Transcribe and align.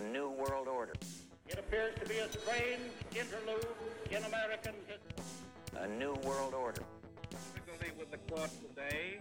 A 0.00 0.02
new 0.02 0.30
world 0.30 0.66
order. 0.66 0.94
It 1.46 1.58
appears 1.58 1.94
to 2.02 2.08
be 2.08 2.16
a 2.16 2.28
strange 2.32 2.80
interlude 3.14 3.66
in 4.10 4.24
American 4.24 4.72
history. 4.86 5.24
A 5.78 5.86
new 5.88 6.14
world 6.24 6.54
order. 6.54 6.82
Difficulty 7.28 7.92
with 7.98 8.10
the 8.10 8.16
court 8.32 8.48
today 8.66 9.18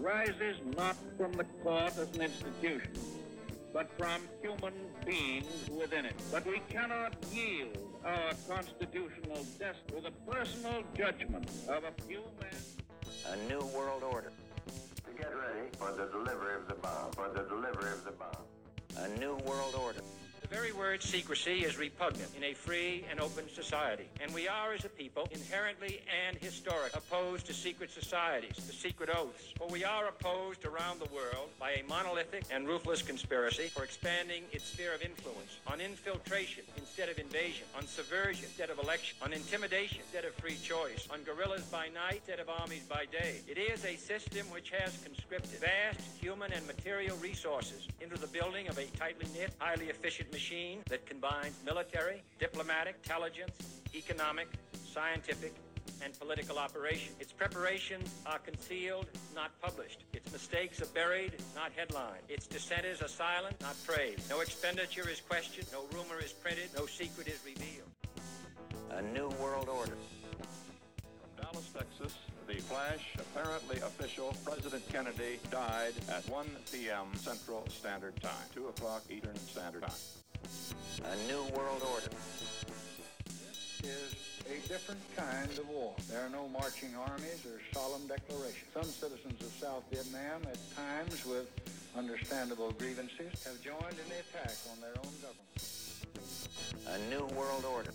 rises 0.00 0.56
not 0.76 0.96
from 1.16 1.32
the 1.34 1.44
court 1.62 1.96
as 1.96 2.12
an 2.16 2.22
institution, 2.22 2.90
but 3.72 3.88
from 3.96 4.20
human 4.42 4.74
beings 5.06 5.70
within 5.70 6.04
it. 6.04 6.14
But 6.32 6.44
we 6.44 6.60
cannot 6.70 7.14
yield 7.32 7.78
our 8.04 8.32
constitutional 8.48 9.46
destiny 9.60 10.00
to 10.00 10.00
the 10.00 10.10
personal 10.28 10.82
judgment 10.96 11.48
of 11.68 11.84
a 11.84 12.02
few 12.02 12.22
men. 12.40 12.58
A 13.32 13.36
new 13.48 13.64
world 13.66 14.02
order. 14.02 14.32
Get 15.16 15.32
ready 15.36 15.68
for 15.78 15.92
the 15.92 16.06
delivery 16.06 16.56
of 16.56 16.66
the 16.66 16.74
bomb. 16.74 17.12
For 17.12 17.28
the 17.28 17.48
delivery 17.48 17.92
of 17.92 18.04
the 18.04 18.10
bomb. 18.10 18.55
A 18.98 19.08
new 19.18 19.36
world 19.44 19.74
order. 19.74 20.00
The 20.48 20.54
very 20.54 20.70
word 20.70 21.02
secrecy 21.02 21.64
is 21.64 21.76
repugnant 21.76 22.30
in 22.36 22.44
a 22.44 22.54
free 22.54 23.04
and 23.10 23.18
open 23.18 23.48
society. 23.48 24.04
And 24.22 24.32
we 24.32 24.46
are, 24.46 24.74
as 24.74 24.84
a 24.84 24.88
people, 24.88 25.26
inherently 25.32 26.02
and 26.28 26.36
historically 26.38 26.90
opposed 26.94 27.46
to 27.46 27.52
secret 27.52 27.90
societies, 27.90 28.54
to 28.54 28.72
secret 28.72 29.10
oaths. 29.10 29.52
For 29.58 29.66
we 29.66 29.82
are 29.82 30.06
opposed 30.06 30.64
around 30.64 31.00
the 31.00 31.12
world 31.12 31.50
by 31.58 31.72
a 31.72 31.84
monolithic 31.88 32.44
and 32.52 32.68
ruthless 32.68 33.02
conspiracy 33.02 33.64
for 33.74 33.82
expanding 33.82 34.44
its 34.52 34.66
sphere 34.66 34.94
of 34.94 35.02
influence, 35.02 35.58
on 35.66 35.80
infiltration 35.80 36.62
instead 36.76 37.08
of 37.08 37.18
invasion, 37.18 37.66
on 37.76 37.84
subversion 37.84 38.44
instead 38.44 38.70
of 38.70 38.78
election, 38.78 39.18
on 39.22 39.32
intimidation 39.32 39.98
instead 40.00 40.24
of 40.24 40.32
free 40.34 40.56
choice, 40.62 41.08
on 41.12 41.24
guerrillas 41.24 41.64
by 41.72 41.88
night 41.88 42.22
instead 42.22 42.38
of 42.38 42.48
armies 42.48 42.84
by 42.88 43.04
day. 43.10 43.40
It 43.48 43.58
is 43.58 43.84
a 43.84 43.96
system 43.96 44.46
which 44.52 44.70
has 44.70 44.96
conscripted 45.02 45.58
vast 45.58 46.00
human 46.20 46.52
and 46.52 46.64
material 46.68 47.16
resources 47.16 47.88
into 48.00 48.16
the 48.16 48.28
building 48.28 48.68
of 48.68 48.78
a 48.78 48.86
tightly 48.96 49.26
knit, 49.34 49.50
highly 49.58 49.86
efficient 49.86 50.30
machine 50.36 50.80
that 50.90 51.06
combines 51.06 51.54
military, 51.64 52.22
diplomatic, 52.38 52.94
intelligence, 53.02 53.80
economic, 53.94 54.48
scientific, 54.92 55.54
and 56.04 56.12
political 56.18 56.58
operation. 56.58 57.14
Its 57.18 57.32
preparations 57.32 58.10
are 58.26 58.38
concealed, 58.40 59.06
not 59.34 59.50
published. 59.62 60.04
Its 60.12 60.30
mistakes 60.30 60.82
are 60.82 60.92
buried, 60.92 61.32
not 61.54 61.72
headlined. 61.74 62.22
Its 62.28 62.46
dissenters 62.46 63.00
are 63.00 63.08
silent, 63.08 63.58
not 63.62 63.76
praised. 63.86 64.28
No 64.28 64.40
expenditure 64.40 65.08
is 65.08 65.22
questioned, 65.22 65.68
no 65.72 65.84
rumor 65.96 66.20
is 66.22 66.34
printed, 66.34 66.68
no 66.76 66.84
secret 66.84 67.28
is 67.28 67.40
revealed. 67.42 67.88
A 68.90 69.00
new 69.16 69.30
world 69.40 69.70
order. 69.70 69.96
From 71.22 71.30
Dallas, 71.40 71.70
Texas, 71.72 72.12
the 72.46 72.60
flash, 72.60 73.14
apparently 73.18 73.78
official, 73.78 74.36
President 74.44 74.86
Kennedy 74.90 75.40
died 75.50 75.94
at 76.10 76.28
1 76.28 76.46
p.m. 76.70 77.06
Central 77.14 77.66
Standard 77.68 78.20
Time, 78.20 78.46
2 78.54 78.68
o'clock 78.68 79.02
Eastern 79.10 79.36
Standard 79.36 79.82
Time. 79.82 80.25
A 80.46 81.16
new 81.28 81.42
world 81.56 81.82
order. 81.92 82.10
This 83.26 83.80
is 83.82 84.14
a 84.46 84.68
different 84.68 85.00
kind 85.16 85.50
of 85.58 85.68
war. 85.68 85.94
There 86.08 86.24
are 86.24 86.28
no 86.28 86.48
marching 86.48 86.94
armies 86.94 87.44
or 87.44 87.60
solemn 87.72 88.06
declarations. 88.06 88.70
Some 88.72 88.84
citizens 88.84 89.40
of 89.40 89.52
South 89.60 89.82
Vietnam, 89.90 90.42
at 90.42 90.58
times 90.76 91.24
with 91.26 91.50
understandable 91.96 92.70
grievances, 92.72 93.44
have 93.44 93.60
joined 93.62 93.96
in 93.98 94.08
the 94.08 94.20
attack 94.22 94.56
on 94.72 94.80
their 94.80 94.96
own 95.04 95.12
government. 95.22 95.56
A 96.88 96.98
new 97.10 97.26
world 97.36 97.64
order. 97.64 97.92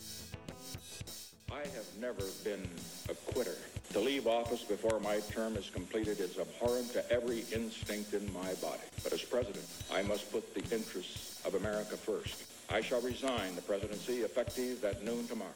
I 1.52 1.60
have 1.60 1.88
never 2.00 2.24
been 2.44 2.68
a 3.10 3.14
quitter. 3.32 3.58
To 3.94 4.00
leave 4.00 4.26
office 4.26 4.64
before 4.64 5.02
my 5.02 5.20
term 5.32 5.58
is 5.58 5.70
completed 5.70 6.22
is 6.22 6.40
abhorrent 6.40 6.94
to 6.94 7.12
every 7.12 7.44
instinct 7.52 8.14
in 8.14 8.32
my 8.32 8.54
body. 8.62 8.80
But 9.04 9.12
as 9.12 9.22
president, 9.22 9.66
I 9.92 10.02
must 10.02 10.32
put 10.32 10.54
the 10.54 10.62
interests 10.74 11.42
of 11.46 11.56
America 11.56 11.98
first. 11.98 12.46
I 12.70 12.80
shall 12.80 13.02
resign 13.02 13.54
the 13.54 13.62
presidency 13.62 14.20
effective 14.20 14.86
at 14.86 15.04
noon 15.04 15.28
tomorrow. 15.28 15.52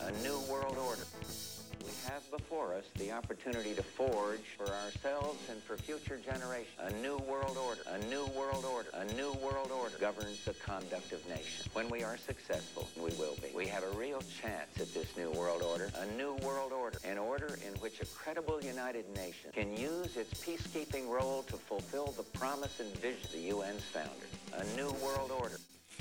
A 0.00 0.10
new 0.22 0.40
world 0.50 0.76
order. 0.76 1.04
We 1.82 1.92
have 2.06 2.30
before 2.30 2.74
us 2.74 2.84
the 2.96 3.12
opportunity 3.12 3.74
to 3.74 3.82
forge 3.82 4.44
for 4.56 4.66
ourselves 4.66 5.38
and 5.48 5.62
for 5.62 5.76
future 5.76 6.18
generations 6.18 6.76
a 6.78 6.92
new 7.02 7.16
world 7.18 7.56
order. 7.56 7.80
A 7.86 7.98
new 8.10 8.26
world 8.36 8.64
order. 8.64 8.88
A 8.94 9.04
new 9.14 9.32
world 9.42 9.70
order 9.70 9.96
governs 9.98 10.44
the 10.44 10.54
conduct 10.54 11.12
of 11.12 11.26
nations. 11.28 11.68
When 11.72 11.88
we 11.88 12.02
are 12.02 12.18
successful, 12.18 12.88
we 12.96 13.10
will 13.18 13.36
be, 13.40 13.48
we 13.54 13.66
have 13.68 13.84
a 13.84 13.90
real 13.96 14.22
chance 14.42 14.78
at 14.78 14.92
this 14.92 15.16
new 15.16 15.30
world 15.30 15.62
order. 15.62 15.90
A 15.96 16.06
new 16.16 16.34
world 16.44 16.72
order. 16.72 16.98
An 17.04 17.18
order 17.18 17.58
in 17.66 17.72
which 17.80 18.00
a 18.00 18.06
credible 18.06 18.60
United 18.62 19.08
Nation 19.16 19.50
can 19.52 19.74
use 19.76 20.16
its 20.16 20.34
peacekeeping 20.40 21.08
role 21.08 21.44
to 21.44 21.56
fulfill 21.56 22.12
the 22.16 22.24
promise 22.38 22.80
and 22.80 22.92
vision 22.96 23.24
of 23.24 23.32
the 23.32 23.50
UN's 23.50 23.84
founders. 23.84 24.30
A 24.54 24.76
new 24.76 24.92
world 25.02 25.30
order. 25.30 25.58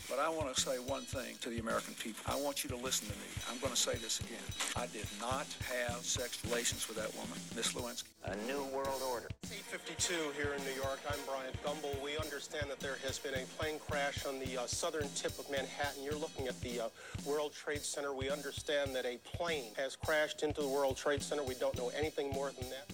But 0.10 0.18
I 0.18 0.28
want 0.28 0.54
to 0.54 0.60
say 0.60 0.80
one 0.80 1.04
thing 1.04 1.36
to 1.42 1.50
the 1.50 1.60
American 1.60 1.94
people. 1.94 2.20
I 2.26 2.36
want 2.36 2.64
you 2.64 2.70
to 2.72 2.76
listen 2.76 3.08
to 3.08 3.14
me. 3.14 3.30
I'm 3.50 3.60
going 3.60 3.72
to 3.72 3.78
say 3.78 3.94
this 3.94 4.20
again. 4.20 4.42
I 4.76 4.88
did 4.88 5.06
not 5.22 5.46
have 5.70 6.02
sex 6.02 6.44
relations 6.46 6.88
with 6.88 6.98
that 6.98 7.14
woman, 7.14 7.38
Miss 7.56 7.74
Lewinsky. 7.74 8.10
A 8.26 8.36
new 8.48 8.64
world 8.74 9.02
order. 9.08 9.28
852 9.46 10.14
here 10.36 10.56
in 10.58 10.64
New 10.66 10.74
York. 10.74 11.00
I'm 11.08 11.20
Bryant 11.28 11.56
Gumbel. 11.64 11.94
We 12.04 12.18
understand 12.18 12.72
that 12.72 12.80
there 12.80 12.98
has 13.06 13.20
been 13.20 13.36
a 13.36 13.46
plane 13.58 13.80
crash 13.88 14.26
on 14.26 14.40
the 14.40 14.58
uh, 14.58 14.66
southern 14.66 15.08
tip 15.14 15.38
of 15.38 15.50
Manhattan. 15.52 16.04
You're 16.04 16.16
looking 16.16 16.48
at 16.48 16.60
the 16.62 16.82
uh, 16.82 16.88
World 17.24 17.54
Trade 17.54 17.84
Center. 17.84 18.12
We 18.12 18.32
understand 18.32 18.96
that 18.96 19.06
a 19.06 19.18
plane 19.38 19.76
has 19.78 19.96
crashed 19.96 20.42
into 20.42 20.62
the 20.62 20.68
World 20.68 20.98
Trade 20.98 21.22
Center. 21.22 21.44
We 21.44 21.54
don't 21.56 21.78
know 21.78 21.92
anything 21.96 22.32
more 22.32 22.52
than 22.52 22.68
that. 22.72 22.90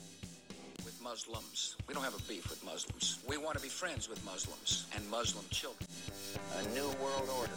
Muslims. 1.05 1.77
We 1.87 1.93
don't 1.93 2.03
have 2.03 2.15
a 2.15 2.23
beef 2.27 2.49
with 2.49 2.65
Muslims. 2.65 3.19
We 3.29 3.37
want 3.37 3.55
to 3.57 3.61
be 3.61 3.69
friends 3.69 4.09
with 4.09 4.25
Muslims 4.25 4.87
and 4.95 5.07
Muslim 5.11 5.45
children. 5.51 5.87
A 6.57 6.63
new 6.73 6.89
world 6.99 7.29
order. 7.37 7.53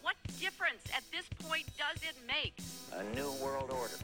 What 0.00 0.16
difference 0.40 0.82
at 0.96 1.04
this 1.12 1.26
point 1.46 1.66
does 1.76 2.02
it 2.02 2.16
make? 2.26 2.54
A 2.96 3.04
new 3.14 3.32
world 3.44 3.70
order. 3.70 3.96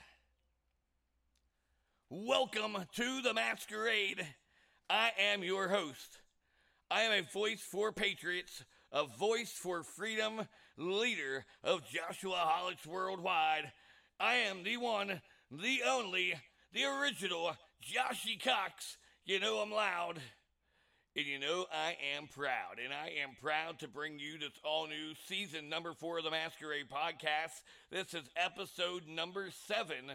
Welcome 2.09 2.79
to 2.95 3.21
the 3.21 3.35
masquerade. 3.35 4.27
I 4.89 5.11
am 5.19 5.43
your 5.43 5.69
host. 5.69 6.17
I 6.91 7.03
am 7.03 7.13
a 7.13 7.31
voice 7.31 7.61
for 7.61 7.93
patriots, 7.93 8.65
a 8.91 9.05
voice 9.05 9.53
for 9.53 9.83
freedom, 9.83 10.49
leader 10.79 11.45
of 11.63 11.83
Joshua 11.87 12.37
Holics 12.37 12.87
worldwide. 12.87 13.71
I 14.19 14.37
am 14.37 14.65
the 14.65 14.79
one, 14.79 15.21
the 15.51 15.81
only, 15.87 16.33
the 16.73 16.85
original 16.85 17.55
Joshy 17.83 18.43
Cox. 18.43 18.97
You 19.27 19.41
know 19.41 19.59
I'm 19.59 19.71
loud. 19.71 20.21
And 21.19 21.27
you 21.27 21.41
know 21.41 21.67
I 21.73 21.97
am 22.17 22.29
proud. 22.29 22.79
And 22.83 22.95
I 22.95 23.09
am 23.21 23.31
proud 23.43 23.81
to 23.81 23.89
bring 23.89 24.21
you 24.21 24.39
this 24.39 24.53
all 24.63 24.87
new 24.87 25.17
season 25.27 25.69
number 25.69 25.93
four 25.93 26.19
of 26.19 26.25
the 26.25 26.31
Masquerade 26.31 26.87
podcast. 26.89 27.61
This 27.91 28.15
is 28.15 28.31
episode 28.37 29.03
number 29.09 29.49
seven. 29.67 30.13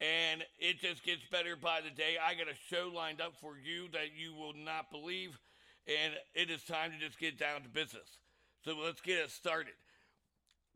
And 0.00 0.44
it 0.60 0.78
just 0.80 1.02
gets 1.02 1.22
better 1.32 1.56
by 1.56 1.80
the 1.80 1.90
day. 1.90 2.14
I 2.24 2.34
got 2.34 2.46
a 2.46 2.54
show 2.70 2.92
lined 2.94 3.20
up 3.20 3.32
for 3.40 3.54
you 3.58 3.88
that 3.90 4.14
you 4.16 4.32
will 4.34 4.52
not 4.54 4.92
believe. 4.92 5.36
And 5.88 6.12
it 6.32 6.48
is 6.48 6.62
time 6.62 6.92
to 6.92 7.04
just 7.04 7.18
get 7.18 7.36
down 7.36 7.62
to 7.62 7.68
business. 7.68 8.18
So 8.64 8.76
let's 8.84 9.00
get 9.00 9.18
it 9.18 9.32
started. 9.32 9.74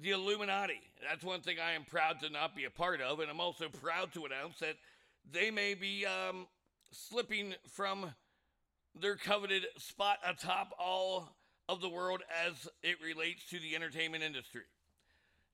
The 0.01 0.11
Illuminati. 0.11 0.81
That's 1.09 1.23
one 1.23 1.43
thing 1.43 1.59
I 1.65 1.75
am 1.75 1.85
proud 1.85 2.19
to 2.23 2.31
not 2.31 2.57
be 2.57 2.65
a 2.65 2.71
part 2.71 3.01
of. 3.01 3.21
And 3.21 3.31
I'm 3.31 3.41
also 3.41 3.69
proud 3.69 4.13
to 4.15 4.25
announce 4.25 4.59
that 4.59 4.79
they 5.31 5.53
may 5.53 5.75
be 5.75 6.05
um, 6.07 6.49
slipping 6.91 7.55
from 7.69 8.11
their 9.01 9.17
coveted 9.17 9.65
spot 9.79 10.19
atop 10.27 10.73
all 10.79 11.37
of 11.69 11.81
the 11.81 11.89
world 11.89 12.23
as 12.47 12.69
it 12.83 12.97
relates 13.05 13.49
to 13.51 13.59
the 13.59 13.75
entertainment 13.75 14.25
industry. 14.25 14.63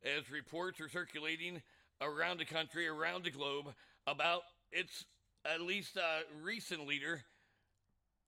As 0.05 0.31
reports 0.31 0.81
are 0.81 0.89
circulating 0.89 1.63
around 2.01 2.39
the 2.39 2.45
country, 2.45 2.87
around 2.87 3.25
the 3.25 3.31
globe, 3.31 3.67
about 4.07 4.43
its 4.71 5.05
at 5.45 5.61
least 5.61 5.97
uh, 5.97 6.21
recent 6.43 6.87
leader, 6.87 7.23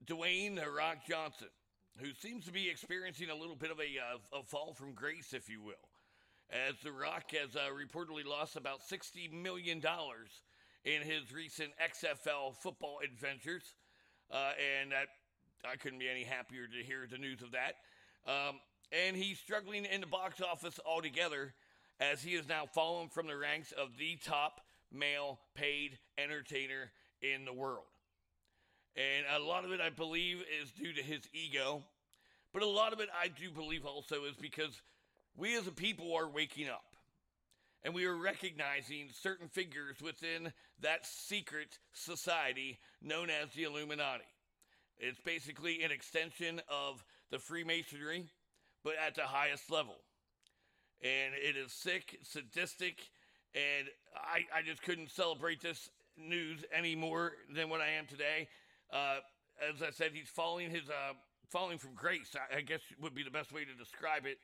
Dwayne 0.05 0.55
The 0.55 0.69
Rock 0.69 0.97
Johnson, 1.07 1.47
who 1.97 2.13
seems 2.19 2.45
to 2.45 2.51
be 2.51 2.69
experiencing 2.69 3.29
a 3.29 3.35
little 3.35 3.55
bit 3.55 3.71
of 3.71 3.79
a, 3.79 3.83
uh, 3.83 4.39
a 4.39 4.43
fall 4.43 4.73
from 4.73 4.93
grace, 4.93 5.33
if 5.33 5.49
you 5.49 5.61
will, 5.61 5.73
as 6.51 6.75
The 6.83 6.91
Rock 6.91 7.31
has 7.31 7.55
uh, 7.55 7.69
reportedly 7.73 8.25
lost 8.25 8.55
about 8.55 8.81
$60 8.81 9.31
million 9.31 9.81
in 10.85 11.01
his 11.01 11.33
recent 11.33 11.71
XFL 11.83 12.55
football 12.55 12.99
adventures. 13.03 13.73
Uh, 14.31 14.51
and 14.81 14.91
that, 14.91 15.07
I 15.69 15.75
couldn't 15.75 15.99
be 15.99 16.09
any 16.09 16.23
happier 16.23 16.67
to 16.67 16.83
hear 16.85 17.07
the 17.09 17.17
news 17.17 17.41
of 17.41 17.51
that. 17.51 17.75
Um, 18.29 18.59
and 18.91 19.15
he's 19.15 19.39
struggling 19.39 19.85
in 19.85 20.01
the 20.01 20.07
box 20.07 20.41
office 20.41 20.79
altogether 20.85 21.53
as 21.99 22.21
he 22.21 22.31
is 22.31 22.47
now 22.47 22.65
fallen 22.65 23.09
from 23.09 23.27
the 23.27 23.37
ranks 23.37 23.71
of 23.71 23.97
the 23.97 24.17
top 24.23 24.61
male 24.91 25.39
paid 25.55 25.97
entertainer 26.17 26.91
in 27.21 27.45
the 27.45 27.53
world. 27.53 27.85
And 28.95 29.25
a 29.35 29.45
lot 29.45 29.65
of 29.65 29.71
it, 29.71 29.81
I 29.81 29.89
believe, 29.89 30.43
is 30.61 30.71
due 30.71 30.93
to 30.93 31.01
his 31.01 31.21
ego. 31.33 31.83
But 32.53 32.63
a 32.63 32.67
lot 32.67 32.93
of 32.93 32.99
it, 32.99 33.09
I 33.19 33.27
do 33.27 33.51
believe, 33.51 33.85
also 33.85 34.23
is 34.25 34.35
because 34.35 34.81
we 35.35 35.55
as 35.55 35.67
a 35.67 35.71
people 35.71 36.15
are 36.15 36.27
waking 36.27 36.69
up. 36.69 36.96
And 37.83 37.93
we 37.93 38.05
are 38.05 38.15
recognizing 38.15 39.09
certain 39.13 39.47
figures 39.47 40.01
within 40.01 40.51
that 40.81 41.05
secret 41.05 41.77
society 41.93 42.79
known 43.01 43.29
as 43.29 43.49
the 43.53 43.63
Illuminati. 43.63 44.25
It's 44.99 45.19
basically 45.19 45.83
an 45.83 45.91
extension 45.91 46.61
of 46.69 47.03
the 47.29 47.39
Freemasonry, 47.39 48.25
but 48.83 48.93
at 49.05 49.15
the 49.15 49.23
highest 49.23 49.69
level. 49.69 49.95
And 51.01 51.33
it 51.35 51.55
is 51.55 51.71
sick, 51.71 52.17
sadistic, 52.23 53.09
and 53.53 53.87
I, 54.15 54.45
I 54.59 54.61
just 54.63 54.81
couldn't 54.81 55.11
celebrate 55.11 55.61
this 55.61 55.89
news 56.17 56.65
any 56.73 56.95
more 56.95 57.33
than 57.53 57.69
what 57.69 57.81
I 57.81 57.89
am 57.89 58.07
today. 58.07 58.47
Uh, 58.91 59.17
as 59.69 59.81
I 59.81 59.91
said, 59.91 60.11
he's 60.13 60.27
falling 60.27 60.71
his 60.71 60.89
uh, 60.89 61.13
falling 61.49 61.77
from 61.77 61.93
grace. 61.93 62.35
I, 62.35 62.57
I 62.57 62.61
guess 62.61 62.81
would 63.01 63.13
be 63.13 63.23
the 63.23 63.31
best 63.31 63.51
way 63.51 63.65
to 63.65 63.73
describe 63.73 64.25
it. 64.25 64.37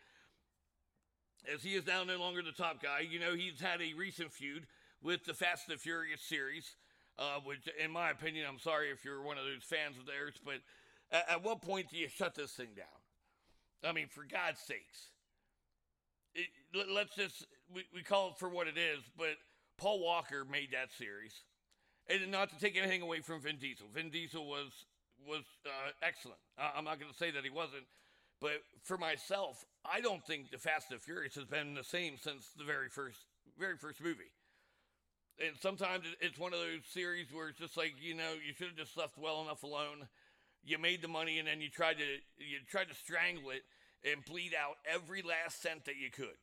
As 1.52 1.62
he 1.62 1.76
is 1.76 1.86
now 1.86 2.04
no 2.04 2.18
longer 2.18 2.42
the 2.42 2.52
top 2.52 2.82
guy, 2.82 3.02
you 3.02 3.20
know 3.20 3.36
he's 3.36 3.60
had 3.60 3.82
a 3.82 3.94
recent 3.98 4.32
feud 4.32 4.66
with 5.02 5.26
the 5.26 5.34
Fast 5.34 5.68
and 5.68 5.78
the 5.78 5.80
Furious 5.80 6.22
series, 6.22 6.76
uh, 7.20 7.40
which, 7.44 7.68
in 7.84 7.92
my 7.92 8.12
opinion, 8.12 8.46
I'm 8.48 8.60
sorry 8.60 8.90
if 8.92 9.04
you're 9.04 9.22
one 9.22 9.38
of 9.38 9.44
those 9.44 9.64
fans 9.64 9.98
of 10.00 10.06
theirs, 10.06 10.36
but 10.46 10.56
at, 11.12 11.30
at 11.30 11.44
what 11.44 11.62
point 11.62 11.90
do 11.90 11.98
you 11.98 12.08
shut 12.08 12.36
this 12.36 12.52
thing 12.52 12.70
down? 12.76 12.86
I 13.84 13.92
mean, 13.92 14.08
for 14.08 14.24
God's 14.24 14.60
sakes, 14.62 15.10
it, 16.34 16.48
let, 16.74 17.08
us 17.08 17.12
just 17.16 17.46
we, 17.74 17.84
we 17.94 18.02
call 18.02 18.30
it 18.30 18.38
for 18.38 18.50
what 18.50 18.68
it 18.68 18.78
is. 18.78 19.04
But 19.18 19.36
Paul 19.78 20.00
Walker 20.00 20.46
made 20.50 20.70
that 20.72 20.92
series, 20.98 21.34
and 22.08 22.32
not 22.32 22.50
to 22.50 22.60
take 22.60 22.78
anything 22.78 23.02
away 23.02 23.20
from 23.20 23.42
Vin 23.42 23.58
Diesel. 23.58 23.88
Vin 23.94 24.10
Diesel 24.10 24.46
was 24.48 24.86
was 25.28 25.44
uh, 25.66 25.92
excellent. 26.02 26.40
I'm 26.58 26.86
not 26.86 27.00
going 27.00 27.12
to 27.12 27.18
say 27.18 27.32
that 27.32 27.44
he 27.44 27.50
wasn't, 27.50 27.84
but 28.42 28.64
for 28.84 28.98
myself, 28.98 29.66
I 29.86 30.02
don't 30.02 30.26
think 30.26 30.52
the 30.52 30.58
Fast 30.58 30.92
and 30.92 31.02
Furious 31.02 31.36
has 31.36 31.46
been 31.46 31.74
the 31.74 31.84
same 31.84 32.18
since 32.18 32.50
the 32.58 32.64
very 32.64 32.90
first 32.90 33.20
very 33.60 33.78
first 33.78 34.02
movie. 34.02 34.32
And 35.40 35.56
sometimes 35.60 36.06
it's 36.22 36.40
one 36.40 36.54
of 36.54 36.60
those 36.60 36.86
series 36.92 37.28
where 37.32 37.50
it's 37.50 37.60
just 37.60 37.76
like 37.76 37.94
you 38.02 38.14
know 38.14 38.34
you 38.46 38.54
should 38.54 38.68
have 38.68 38.78
just 38.78 38.98
left 38.98 39.18
well 39.18 39.42
enough 39.42 39.64
alone. 39.64 40.08
You 40.64 40.78
made 40.78 41.02
the 41.02 41.08
money 41.08 41.40
and 41.40 41.48
then 41.48 41.60
you 41.60 41.70
tried 41.70 41.98
to 41.98 42.06
you 42.38 42.60
tried 42.70 42.90
to 42.90 42.96
strangle 42.96 43.50
it 43.52 43.64
and 44.10 44.24
bleed 44.26 44.54
out 44.54 44.76
every 44.86 45.22
last 45.22 45.62
cent 45.62 45.86
that 45.86 45.98
you 45.98 46.10
could. 46.12 46.40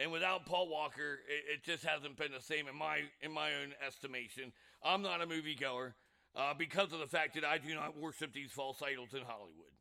And 0.00 0.10
without 0.10 0.46
Paul 0.46 0.68
Walker, 0.68 1.20
it, 1.28 1.54
it 1.54 1.64
just 1.64 1.84
hasn't 1.84 2.16
been 2.16 2.32
the 2.32 2.40
same 2.40 2.66
in 2.66 2.76
my 2.76 3.00
in 3.20 3.32
my 3.32 3.50
own 3.62 3.72
estimation. 3.86 4.52
I'm 4.82 5.02
not 5.02 5.22
a 5.22 5.26
moviegoer 5.26 5.92
uh, 6.34 6.54
because 6.56 6.92
of 6.92 6.98
the 6.98 7.06
fact 7.06 7.34
that 7.34 7.44
I 7.44 7.58
do 7.58 7.74
not 7.74 7.98
worship 7.98 8.32
these 8.32 8.50
false 8.50 8.82
idols 8.82 9.12
in 9.12 9.20
Hollywood. 9.20 9.76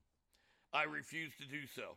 I 0.73 0.83
refuse 0.83 1.31
to 1.39 1.45
do 1.45 1.61
so. 1.75 1.95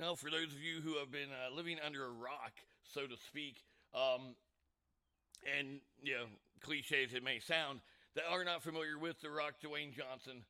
Now, 0.00 0.14
for 0.14 0.30
those 0.30 0.52
of 0.52 0.60
you 0.62 0.80
who 0.82 0.98
have 0.98 1.12
been 1.12 1.28
uh, 1.30 1.54
living 1.54 1.78
under 1.84 2.04
a 2.04 2.10
rock, 2.10 2.52
so 2.82 3.02
to 3.02 3.16
speak, 3.28 3.56
um, 3.94 4.34
and 5.58 5.80
you 6.02 6.14
know, 6.14 6.24
cliche 6.60 7.04
as 7.04 7.14
it 7.14 7.22
may 7.22 7.38
sound, 7.38 7.80
that 8.14 8.24
are 8.30 8.44
not 8.44 8.62
familiar 8.62 8.98
with 8.98 9.20
The 9.20 9.30
Rock 9.30 9.54
Dwayne 9.62 9.94
Johnson, 9.94 10.44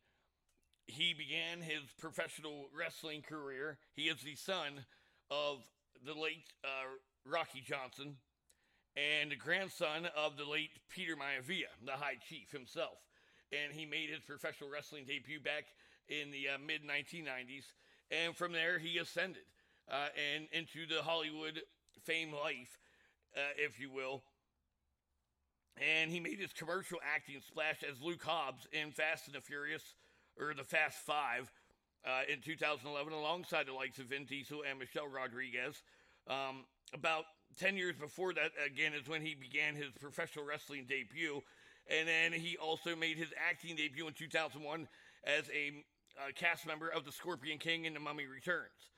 he 0.86 1.14
began 1.14 1.60
his 1.60 1.82
professional 1.98 2.66
wrestling 2.76 3.22
career. 3.22 3.78
He 3.94 4.02
is 4.02 4.20
the 4.22 4.36
son 4.36 4.84
of 5.30 5.58
the 6.04 6.14
late 6.14 6.46
uh, 6.64 6.98
Rocky 7.24 7.62
Johnson 7.64 8.16
and 8.96 9.30
the 9.30 9.36
grandson 9.36 10.08
of 10.16 10.36
the 10.36 10.44
late 10.44 10.70
Peter 10.90 11.14
Maivia, 11.16 11.70
the 11.84 11.92
High 11.92 12.18
Chief 12.28 12.50
himself. 12.50 12.98
And 13.52 13.72
he 13.72 13.86
made 13.86 14.10
his 14.10 14.22
professional 14.22 14.70
wrestling 14.70 15.04
debut 15.06 15.40
back 15.40 15.64
in 16.08 16.30
the 16.30 16.54
uh, 16.54 16.58
mid 16.58 16.82
1990s. 16.82 17.64
And 18.12 18.36
from 18.36 18.52
there, 18.52 18.78
he 18.78 18.98
ascended 18.98 19.42
uh, 19.90 20.08
and 20.34 20.46
into 20.52 20.86
the 20.86 21.02
Hollywood 21.02 21.60
fame 22.04 22.32
life, 22.32 22.78
uh, 23.36 23.40
if 23.56 23.80
you 23.80 23.90
will. 23.90 24.22
And 25.78 26.10
he 26.10 26.20
made 26.20 26.38
his 26.38 26.52
commercial 26.52 26.98
acting 27.14 27.40
splash 27.46 27.82
as 27.82 28.02
Luke 28.02 28.22
Hobbs 28.22 28.66
in 28.72 28.90
Fast 28.90 29.26
and 29.26 29.34
the 29.34 29.40
Furious 29.40 29.94
or 30.38 30.52
the 30.54 30.64
Fast 30.64 30.98
Five 30.98 31.50
uh, 32.04 32.22
in 32.30 32.40
2011, 32.40 33.12
alongside 33.12 33.66
the 33.66 33.72
likes 33.72 33.98
of 33.98 34.06
Vin 34.06 34.26
Diesel 34.26 34.62
and 34.68 34.78
Michelle 34.78 35.08
Rodriguez. 35.08 35.82
Um, 36.28 36.64
about 36.92 37.24
10 37.58 37.76
years 37.76 37.96
before 37.96 38.34
that, 38.34 38.52
again, 38.64 38.92
is 38.92 39.08
when 39.08 39.22
he 39.22 39.34
began 39.34 39.74
his 39.74 39.90
professional 39.98 40.44
wrestling 40.44 40.84
debut. 40.86 41.40
And 41.88 42.06
then 42.06 42.32
he 42.32 42.56
also 42.58 42.94
made 42.94 43.16
his 43.16 43.32
acting 43.48 43.76
debut 43.76 44.06
in 44.06 44.12
2001 44.12 44.86
as 45.24 45.44
a 45.50 45.84
uh, 46.18 46.32
cast 46.34 46.66
member 46.66 46.88
of 46.88 47.04
The 47.04 47.12
Scorpion 47.12 47.58
King 47.58 47.84
in 47.84 47.94
The 47.94 48.00
Mummy 48.00 48.26
Returns. 48.26 48.90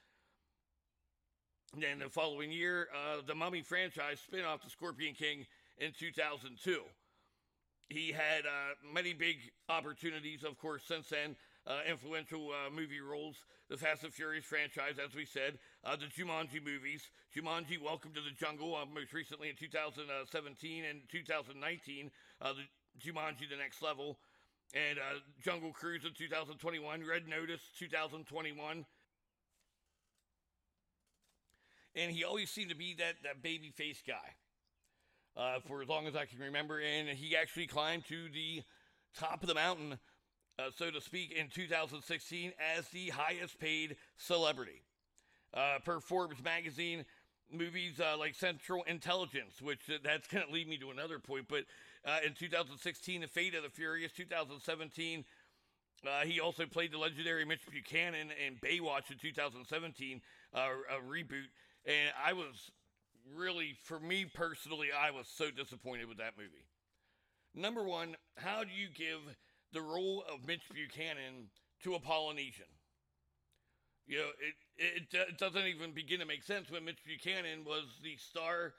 And 1.72 1.82
then 1.82 1.98
the 1.98 2.08
following 2.08 2.52
year, 2.52 2.88
uh, 2.94 3.22
the 3.26 3.34
Mummy 3.34 3.62
franchise 3.62 4.20
spin 4.20 4.44
off 4.44 4.62
The 4.62 4.70
Scorpion 4.70 5.14
King 5.14 5.46
in 5.78 5.92
2002 5.98 6.82
he 7.88 8.12
had 8.12 8.46
uh, 8.46 8.74
many 8.92 9.12
big 9.12 9.36
opportunities, 9.68 10.44
of 10.44 10.58
course, 10.58 10.82
since 10.86 11.08
then. 11.08 11.36
Uh, 11.66 11.80
influential 11.88 12.50
uh, 12.52 12.68
movie 12.68 13.00
roles, 13.00 13.36
the 13.70 13.76
Fast 13.76 14.04
and 14.04 14.12
Furious 14.12 14.44
franchise, 14.44 14.96
as 15.02 15.14
we 15.14 15.24
said, 15.24 15.56
uh, 15.82 15.96
the 15.96 16.04
Jumanji 16.04 16.62
movies, 16.62 17.08
Jumanji 17.34 17.80
Welcome 17.80 18.12
to 18.12 18.20
the 18.20 18.36
Jungle, 18.36 18.76
uh, 18.76 18.84
most 18.84 19.14
recently 19.14 19.48
in 19.48 19.56
2017 19.56 20.84
and 20.84 21.00
2019, 21.10 22.10
uh, 22.42 22.52
the 22.52 22.68
Jumanji 23.00 23.48
The 23.48 23.56
Next 23.56 23.80
Level, 23.80 24.18
and 24.72 24.98
uh, 24.98 25.20
Jungle 25.44 25.72
Cruise 25.72 26.04
in 26.04 26.12
2021, 26.12 27.04
Red 27.06 27.28
Notice 27.28 27.60
2021. 27.78 28.84
And 31.96 32.10
he 32.10 32.24
always 32.24 32.50
seemed 32.50 32.70
to 32.70 32.76
be 32.76 32.94
that, 32.94 33.14
that 33.22 33.42
baby 33.42 33.70
face 33.70 34.02
guy 34.06 34.34
uh, 35.36 35.60
for 35.66 35.82
as 35.82 35.88
long 35.88 36.06
as 36.06 36.16
I 36.16 36.24
can 36.24 36.40
remember. 36.40 36.80
And 36.80 37.08
he 37.08 37.36
actually 37.36 37.66
climbed 37.66 38.06
to 38.06 38.28
the 38.30 38.62
top 39.16 39.42
of 39.42 39.48
the 39.48 39.54
mountain, 39.54 39.98
uh, 40.58 40.70
so 40.76 40.90
to 40.90 41.00
speak, 41.00 41.32
in 41.32 41.48
2016 41.48 42.52
as 42.76 42.88
the 42.88 43.10
highest 43.10 43.58
paid 43.58 43.96
celebrity. 44.16 44.82
Uh, 45.52 45.78
per 45.84 46.00
Forbes 46.00 46.42
magazine, 46.42 47.04
movies 47.56 48.00
uh, 48.00 48.16
like 48.18 48.34
Central 48.34 48.82
Intelligence, 48.84 49.60
which 49.62 49.80
uh, 49.88 49.98
that's 50.02 50.28
going 50.28 50.46
to 50.46 50.52
lead 50.52 50.68
me 50.68 50.76
to 50.78 50.90
another 50.90 51.18
point, 51.18 51.46
but 51.48 51.64
uh, 52.04 52.18
in 52.26 52.34
2016, 52.34 53.20
The 53.20 53.26
Fate 53.26 53.54
of 53.54 53.62
the 53.62 53.70
Furious, 53.70 54.12
2017, 54.12 55.24
Uh, 56.04 56.20
he 56.26 56.38
also 56.38 56.66
played 56.66 56.92
the 56.92 56.98
legendary 56.98 57.44
Mitch 57.46 57.64
Buchannon 57.64 58.28
in 58.46 58.56
Baywatch 58.56 59.10
in 59.10 59.16
2017, 59.16 60.20
uh, 60.52 60.58
a 60.90 61.00
reboot. 61.00 61.48
And 61.86 62.12
I 62.22 62.34
was 62.34 62.70
really, 63.34 63.74
for 63.84 63.98
me 63.98 64.26
personally, 64.26 64.88
I 64.92 65.10
was 65.10 65.26
so 65.26 65.50
disappointed 65.50 66.06
with 66.06 66.18
that 66.18 66.36
movie. 66.36 66.66
Number 67.54 67.82
one, 67.82 68.16
how 68.36 68.64
do 68.64 68.70
you 68.70 68.88
give 68.94 69.20
the 69.72 69.80
role 69.80 70.24
of 70.30 70.46
Mitch 70.46 70.68
Buchannon 70.68 71.48
to 71.84 71.94
a 71.94 72.00
Polynesian? 72.00 72.73
You 74.06 74.18
know, 74.18 74.30
it, 74.38 74.54
it, 74.76 75.28
it 75.30 75.38
doesn't 75.38 75.66
even 75.66 75.92
begin 75.92 76.20
to 76.20 76.26
make 76.26 76.42
sense 76.42 76.70
when 76.70 76.84
Mitch 76.84 77.00
Buchannon 77.06 77.64
was 77.64 77.84
the 78.02 78.16
star 78.16 78.74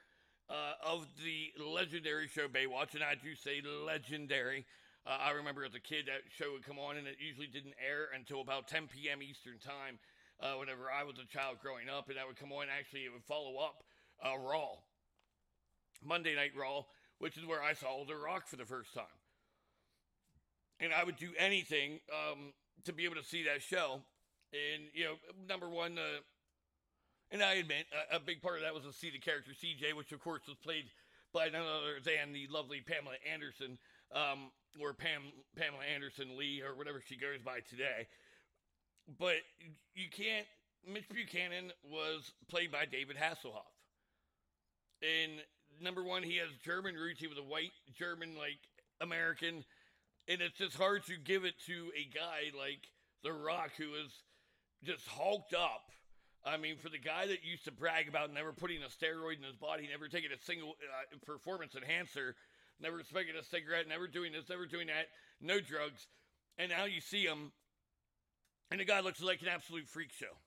uh, 0.49 0.73
of 0.85 1.07
the 1.23 1.51
legendary 1.63 2.27
show 2.27 2.47
Baywatch, 2.47 2.93
and 2.93 3.03
I 3.03 3.15
do 3.15 3.33
say 3.33 3.61
legendary. 3.85 4.65
Uh, 5.05 5.17
I 5.21 5.31
remember 5.31 5.65
as 5.65 5.73
a 5.73 5.79
kid 5.79 6.05
that 6.07 6.21
show 6.37 6.53
would 6.53 6.65
come 6.65 6.77
on, 6.77 6.97
and 6.97 7.07
it 7.07 7.17
usually 7.19 7.47
didn't 7.47 7.73
air 7.81 8.09
until 8.15 8.41
about 8.41 8.67
10 8.67 8.87
p.m. 8.87 9.21
Eastern 9.21 9.57
Time. 9.57 9.97
Uh, 10.37 10.59
whenever 10.59 10.91
I 10.91 11.03
was 11.05 11.15
a 11.15 11.25
child 11.31 11.57
growing 11.61 11.87
up, 11.87 12.09
and 12.09 12.17
that 12.17 12.27
would 12.27 12.35
come 12.35 12.51
on. 12.51 12.65
Actually, 12.67 13.05
it 13.05 13.13
would 13.13 13.23
follow 13.23 13.55
up 13.55 13.85
uh, 14.21 14.37
Raw, 14.37 14.75
Monday 16.03 16.35
Night 16.35 16.51
Raw, 16.59 16.83
which 17.19 17.37
is 17.37 17.45
where 17.45 17.63
I 17.63 17.73
saw 17.73 18.03
The 18.03 18.17
Rock 18.17 18.45
for 18.45 18.57
the 18.57 18.65
first 18.65 18.93
time. 18.93 19.05
And 20.81 20.91
I 20.93 21.05
would 21.05 21.15
do 21.15 21.29
anything 21.39 22.01
um, 22.11 22.51
to 22.83 22.91
be 22.91 23.05
able 23.05 23.15
to 23.15 23.23
see 23.23 23.43
that 23.43 23.61
show. 23.61 24.01
And 24.55 24.87
you 24.93 25.05
know, 25.05 25.15
number 25.47 25.69
one, 25.69 25.97
uh, 25.97 26.21
and 27.31 27.43
I 27.43 27.55
admit 27.55 27.85
a, 28.11 28.17
a, 28.17 28.19
big 28.19 28.41
part 28.41 28.57
of 28.57 28.61
that 28.63 28.73
was 28.73 28.83
to 28.83 28.93
see 28.93 29.09
the 29.09 29.19
character 29.19 29.51
CJ, 29.51 29.95
which 29.95 30.11
of 30.11 30.21
course 30.21 30.41
was 30.47 30.57
played 30.57 30.85
by 31.33 31.49
none 31.49 31.65
other 31.67 31.99
than 32.03 32.31
the 32.31 32.47
lovely 32.49 32.79
Pamela 32.79 33.15
Anderson, 33.31 33.77
um, 34.13 34.51
or 34.79 34.93
Pam 34.93 35.21
Pamela 35.57 35.83
Anderson 35.93 36.37
Lee, 36.37 36.61
or 36.61 36.75
whatever 36.75 37.01
she 37.05 37.17
goes 37.17 37.39
by 37.43 37.59
today. 37.69 38.07
But 39.19 39.43
you 39.93 40.09
can't. 40.09 40.47
Mitch 40.87 41.09
Buchannon 41.09 41.71
was 41.83 42.31
played 42.47 42.71
by 42.71 42.85
David 42.85 43.17
Hasselhoff, 43.17 43.73
and 45.01 45.41
number 45.81 46.03
one, 46.03 46.23
he 46.23 46.37
has 46.37 46.49
German 46.63 46.95
roots. 46.95 47.19
He 47.19 47.27
was 47.27 47.39
a 47.39 47.43
white 47.43 47.73
German, 47.97 48.35
like 48.37 48.59
American, 49.01 49.65
and 50.27 50.41
it's 50.41 50.57
just 50.57 50.77
hard 50.77 51.05
to 51.07 51.17
give 51.17 51.43
it 51.43 51.55
to 51.65 51.91
a 51.97 52.05
guy 52.13 52.55
like 52.57 52.87
The 53.23 53.33
Rock, 53.33 53.71
who 53.77 53.95
is 53.95 54.11
just 54.85 55.07
hulked 55.07 55.53
up 55.53 55.91
I 56.45 56.57
mean, 56.57 56.77
for 56.77 56.89
the 56.89 56.99
guy 56.99 57.25
that 57.25 57.43
used 57.43 57.65
to 57.65 57.71
brag 57.71 58.07
about 58.07 58.31
never 58.31 58.53
putting 58.53 58.83
a 58.83 58.85
steroid 58.85 59.37
in 59.37 59.43
his 59.43 59.55
body, 59.55 59.89
never 59.89 60.07
taking 60.07 60.29
a 60.31 60.37
single 60.45 60.75
uh, 60.77 61.17
performance 61.25 61.75
enhancer, 61.75 62.35
never 62.79 63.01
smoking 63.03 63.33
a 63.39 63.43
cigarette, 63.43 63.87
never 63.89 64.07
doing 64.07 64.31
this, 64.31 64.47
never 64.47 64.67
doing 64.67 64.87
that, 64.87 65.07
no 65.41 65.59
drugs, 65.59 66.07
and 66.59 66.69
now 66.69 66.85
you 66.85 67.01
see 67.01 67.23
him, 67.23 67.51
and 68.69 68.79
the 68.79 68.85
guy 68.85 68.99
looks 68.99 69.21
like 69.21 69.41
an 69.41 69.47
absolute 69.47 69.87
freak 69.87 70.11
show. 70.13 70.37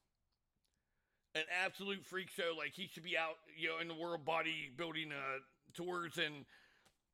An 1.35 1.43
absolute 1.65 2.05
freak 2.05 2.31
show, 2.31 2.55
like 2.57 2.73
he 2.75 2.87
should 2.87 3.03
be 3.03 3.19
out, 3.19 3.37
you 3.57 3.69
know, 3.69 3.81
in 3.81 3.89
the 3.89 3.95
world 3.95 4.25
bodybuilding 4.25 5.11
uh, 5.11 5.41
tours, 5.75 6.17
and 6.17 6.47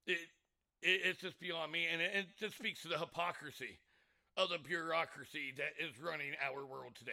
it, 0.07 0.19
it, 0.83 1.01
it's 1.05 1.21
just 1.21 1.41
beyond 1.41 1.73
me, 1.73 1.87
and 1.91 2.03
it, 2.03 2.11
it 2.15 2.27
just 2.39 2.59
speaks 2.59 2.83
to 2.83 2.89
the 2.89 2.99
hypocrisy 2.99 3.79
of 4.37 4.49
the 4.49 4.59
bureaucracy 4.59 5.55
that 5.57 5.73
is 5.79 6.01
running 6.01 6.33
our 6.45 6.67
world 6.67 6.95
today. 6.99 7.13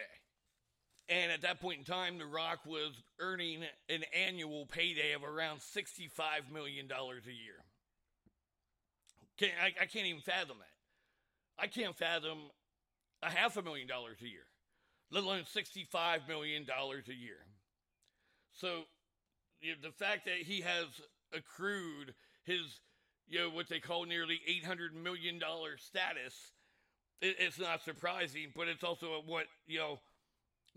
And 1.08 1.32
at 1.32 1.42
that 1.42 1.60
point 1.60 1.78
in 1.78 1.84
time, 1.84 2.18
The 2.18 2.26
Rock 2.26 2.60
was 2.66 2.92
earning 3.20 3.62
an 3.88 4.02
annual 4.14 4.66
payday 4.66 5.12
of 5.12 5.24
around 5.24 5.58
$65 5.58 6.52
million 6.52 6.86
a 6.90 7.30
year. 7.30 7.64
Can, 9.38 9.50
I, 9.62 9.82
I 9.82 9.86
can't 9.86 10.06
even 10.06 10.20
fathom 10.20 10.56
that. 10.58 11.62
I 11.62 11.66
can't 11.66 11.96
fathom 11.96 12.38
a 13.22 13.30
half 13.30 13.56
a 13.56 13.62
million 13.62 13.86
dollars 13.86 14.18
a 14.22 14.28
year, 14.28 14.46
let 15.10 15.24
alone 15.24 15.42
$65 15.42 16.28
million 16.28 16.66
a 16.68 17.12
year. 17.12 17.46
So 18.52 18.82
you 19.60 19.72
know, 19.72 19.78
the 19.82 19.92
fact 19.92 20.24
that 20.26 20.38
he 20.44 20.60
has 20.60 20.86
accrued 21.32 22.14
his, 22.44 22.80
you 23.28 23.38
know, 23.38 23.50
what 23.50 23.68
they 23.68 23.78
call 23.78 24.04
nearly 24.04 24.40
$800 24.64 24.92
million 25.00 25.40
status, 25.78 26.52
it, 27.22 27.36
it's 27.38 27.58
not 27.58 27.82
surprising, 27.82 28.52
but 28.54 28.68
it's 28.68 28.84
also 28.84 29.22
what, 29.24 29.46
you 29.66 29.78
know, 29.78 29.98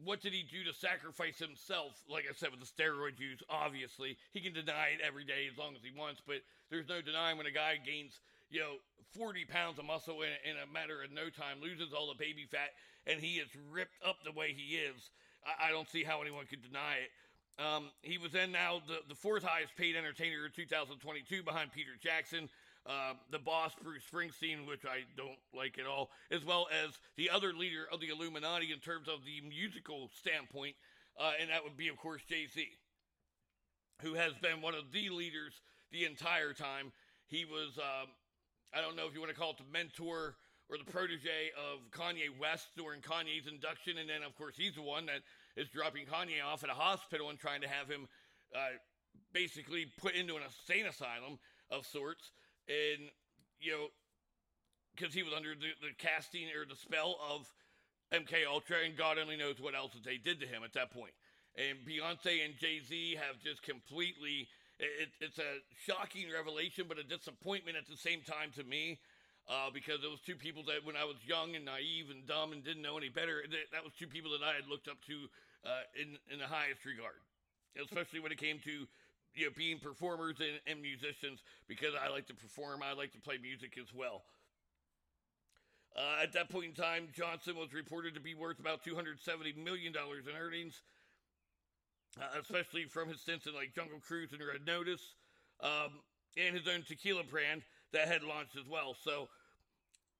what 0.03 0.21
did 0.21 0.33
he 0.33 0.43
do 0.43 0.63
to 0.63 0.73
sacrifice 0.77 1.39
himself? 1.39 2.03
Like 2.07 2.25
I 2.29 2.33
said, 2.35 2.51
with 2.51 2.59
the 2.59 2.69
steroid 2.69 3.19
use, 3.19 3.41
obviously. 3.49 4.17
He 4.31 4.39
can 4.39 4.53
deny 4.53 4.95
it 4.95 5.01
every 5.05 5.23
day 5.23 5.47
as 5.51 5.57
long 5.57 5.75
as 5.75 5.81
he 5.83 5.91
wants, 5.97 6.21
but 6.25 6.37
there's 6.69 6.87
no 6.87 7.01
denying 7.01 7.37
when 7.37 7.47
a 7.47 7.51
guy 7.51 7.79
gains, 7.83 8.19
you 8.49 8.59
know, 8.59 8.75
40 9.17 9.45
pounds 9.45 9.79
of 9.79 9.85
muscle 9.85 10.21
in, 10.21 10.35
in 10.43 10.55
a 10.61 10.71
matter 10.71 11.01
of 11.01 11.11
no 11.11 11.29
time, 11.29 11.63
loses 11.63 11.93
all 11.93 12.07
the 12.07 12.19
baby 12.19 12.45
fat, 12.49 12.75
and 13.07 13.19
he 13.19 13.39
is 13.39 13.47
ripped 13.71 13.95
up 14.05 14.17
the 14.23 14.35
way 14.35 14.51
he 14.51 14.75
is. 14.75 15.11
I, 15.47 15.67
I 15.67 15.71
don't 15.71 15.89
see 15.89 16.03
how 16.03 16.21
anyone 16.21 16.45
could 16.45 16.61
deny 16.61 16.99
it. 17.07 17.11
Um, 17.55 17.87
he 18.01 18.17
was 18.17 18.33
then 18.33 18.51
now 18.51 18.81
the, 18.85 18.99
the 19.07 19.15
fourth 19.15 19.43
highest 19.43 19.77
paid 19.77 19.95
entertainer 19.95 20.45
in 20.45 20.51
2022 20.51 21.41
behind 21.41 21.71
Peter 21.71 21.95
Jackson 22.03 22.49
uh, 22.85 23.13
the 23.31 23.39
boss 23.39 23.73
Bruce 23.81 24.03
Springsteen, 24.11 24.67
which 24.67 24.85
I 24.85 25.05
don't 25.17 25.39
like 25.55 25.79
at 25.79 25.87
all, 25.87 26.11
as 26.29 26.45
well 26.45 26.67
as 26.85 26.91
the 27.17 27.29
other 27.29 27.53
leader 27.53 27.85
of 27.91 27.99
the 27.99 28.09
Illuminati 28.09 28.71
in 28.71 28.79
terms 28.79 29.07
of 29.07 29.25
the 29.25 29.41
musical 29.47 30.09
standpoint, 30.13 30.75
uh, 31.19 31.31
and 31.39 31.49
that 31.49 31.63
would 31.63 31.77
be, 31.77 31.87
of 31.87 31.97
course, 31.97 32.21
Jay 32.27 32.45
Z, 32.53 32.67
who 34.01 34.13
has 34.13 34.33
been 34.41 34.61
one 34.61 34.75
of 34.75 34.91
the 34.91 35.09
leaders 35.09 35.53
the 35.91 36.05
entire 36.05 36.53
time. 36.53 36.91
He 37.27 37.45
was, 37.45 37.77
um, 37.79 38.09
I 38.73 38.81
don't 38.81 38.95
know 38.95 39.07
if 39.07 39.13
you 39.13 39.19
want 39.19 39.33
to 39.33 39.39
call 39.39 39.51
it 39.51 39.57
the 39.57 39.71
mentor 39.71 40.35
or 40.69 40.77
the 40.77 40.91
protege 40.91 41.51
of 41.57 41.89
Kanye 41.91 42.29
West 42.39 42.69
during 42.77 43.01
Kanye's 43.01 43.47
induction, 43.47 43.97
and 43.97 44.09
then, 44.09 44.21
of 44.21 44.35
course, 44.35 44.55
he's 44.57 44.75
the 44.75 44.81
one 44.81 45.05
that 45.07 45.21
is 45.55 45.69
dropping 45.69 46.05
Kanye 46.05 46.43
off 46.45 46.63
at 46.63 46.69
a 46.69 46.73
hospital 46.73 47.29
and 47.29 47.39
trying 47.39 47.61
to 47.61 47.67
have 47.67 47.87
him 47.87 48.07
uh, 48.53 48.77
basically 49.33 49.87
put 49.97 50.13
into 50.13 50.35
an 50.35 50.43
insane 50.43 50.85
asylum 50.85 51.39
of 51.71 51.85
sorts 51.85 52.31
and 52.67 53.09
you 53.59 53.71
know, 53.71 53.87
because 54.95 55.13
he 55.13 55.23
was 55.23 55.33
under 55.35 55.55
the, 55.55 55.73
the 55.81 55.93
casting 55.97 56.47
or 56.55 56.65
the 56.67 56.75
spell 56.75 57.17
of 57.19 57.51
MK 58.13 58.45
Ultra, 58.47 58.85
and 58.85 58.95
God 58.95 59.17
only 59.17 59.35
knows 59.35 59.59
what 59.59 59.75
else 59.75 59.93
that 59.93 60.03
they 60.03 60.17
did 60.17 60.39
to 60.39 60.47
him 60.47 60.63
at 60.63 60.73
that 60.73 60.91
point. 60.91 61.13
And 61.55 61.79
Beyonce 61.87 62.43
and 62.43 62.55
Jay 62.57 62.79
Z 62.79 63.15
have 63.15 63.41
just 63.41 63.63
completely. 63.63 64.47
It, 64.77 65.07
it's 65.21 65.39
a 65.39 65.63
shocking 65.87 66.27
revelation, 66.27 66.85
but 66.87 66.99
a 66.99 67.03
disappointment 67.03 67.77
at 67.77 67.87
the 67.87 67.95
same 67.95 68.21
time 68.21 68.51
to 68.57 68.63
me. 68.63 68.99
Uh, 69.45 69.69
because 69.69 70.01
it 70.01 70.09
was 70.09 70.17
two 70.25 70.33
people 70.33 70.65
that, 70.65 70.81
when 70.81 70.97
I 70.97 71.05
was 71.05 71.21
young 71.21 71.53
and 71.53 71.69
naive 71.69 72.09
and 72.09 72.25
dumb 72.25 72.49
and 72.51 72.65
didn't 72.65 72.81
know 72.81 72.97
any 72.97 73.13
better, 73.13 73.45
that, 73.45 73.69
that 73.77 73.85
was 73.85 73.93
two 73.93 74.09
people 74.09 74.33
that 74.33 74.41
I 74.41 74.57
had 74.57 74.65
looked 74.65 74.89
up 74.89 74.97
to 75.05 75.29
uh, 75.69 75.85
in 75.93 76.17
in 76.33 76.41
the 76.41 76.49
highest 76.49 76.81
regard, 76.85 77.21
especially 77.77 78.19
when 78.21 78.31
it 78.31 78.41
came 78.41 78.57
to 78.65 78.89
you 79.35 79.45
know, 79.45 79.51
being 79.55 79.79
performers 79.79 80.37
and, 80.39 80.59
and 80.67 80.81
musicians 80.81 81.43
because 81.67 81.93
I 81.93 82.09
like 82.09 82.27
to 82.27 82.33
perform. 82.33 82.81
I 82.83 82.93
like 82.93 83.11
to 83.13 83.19
play 83.19 83.37
music 83.37 83.77
as 83.79 83.93
well. 83.93 84.23
Uh, 85.95 86.23
at 86.23 86.33
that 86.33 86.49
point 86.49 86.65
in 86.65 86.73
time, 86.73 87.07
Johnson 87.15 87.55
was 87.55 87.73
reported 87.73 88.13
to 88.15 88.19
be 88.19 88.35
worth 88.35 88.59
about 88.59 88.83
$270 88.83 89.55
million 89.55 89.93
in 89.95 90.35
earnings, 90.35 90.81
uh, 92.19 92.39
especially 92.39 92.83
from 92.83 93.07
his 93.07 93.21
stints 93.21 93.45
in 93.47 93.53
like 93.53 93.73
Jungle 93.73 93.99
Cruise 94.05 94.33
and 94.33 94.41
Red 94.41 94.65
Notice, 94.65 95.15
um, 95.61 95.99
and 96.37 96.55
his 96.55 96.67
own 96.67 96.83
tequila 96.85 97.23
brand 97.23 97.61
that 97.93 98.09
had 98.09 98.23
launched 98.23 98.57
as 98.57 98.67
well. 98.69 98.95
So, 99.01 99.29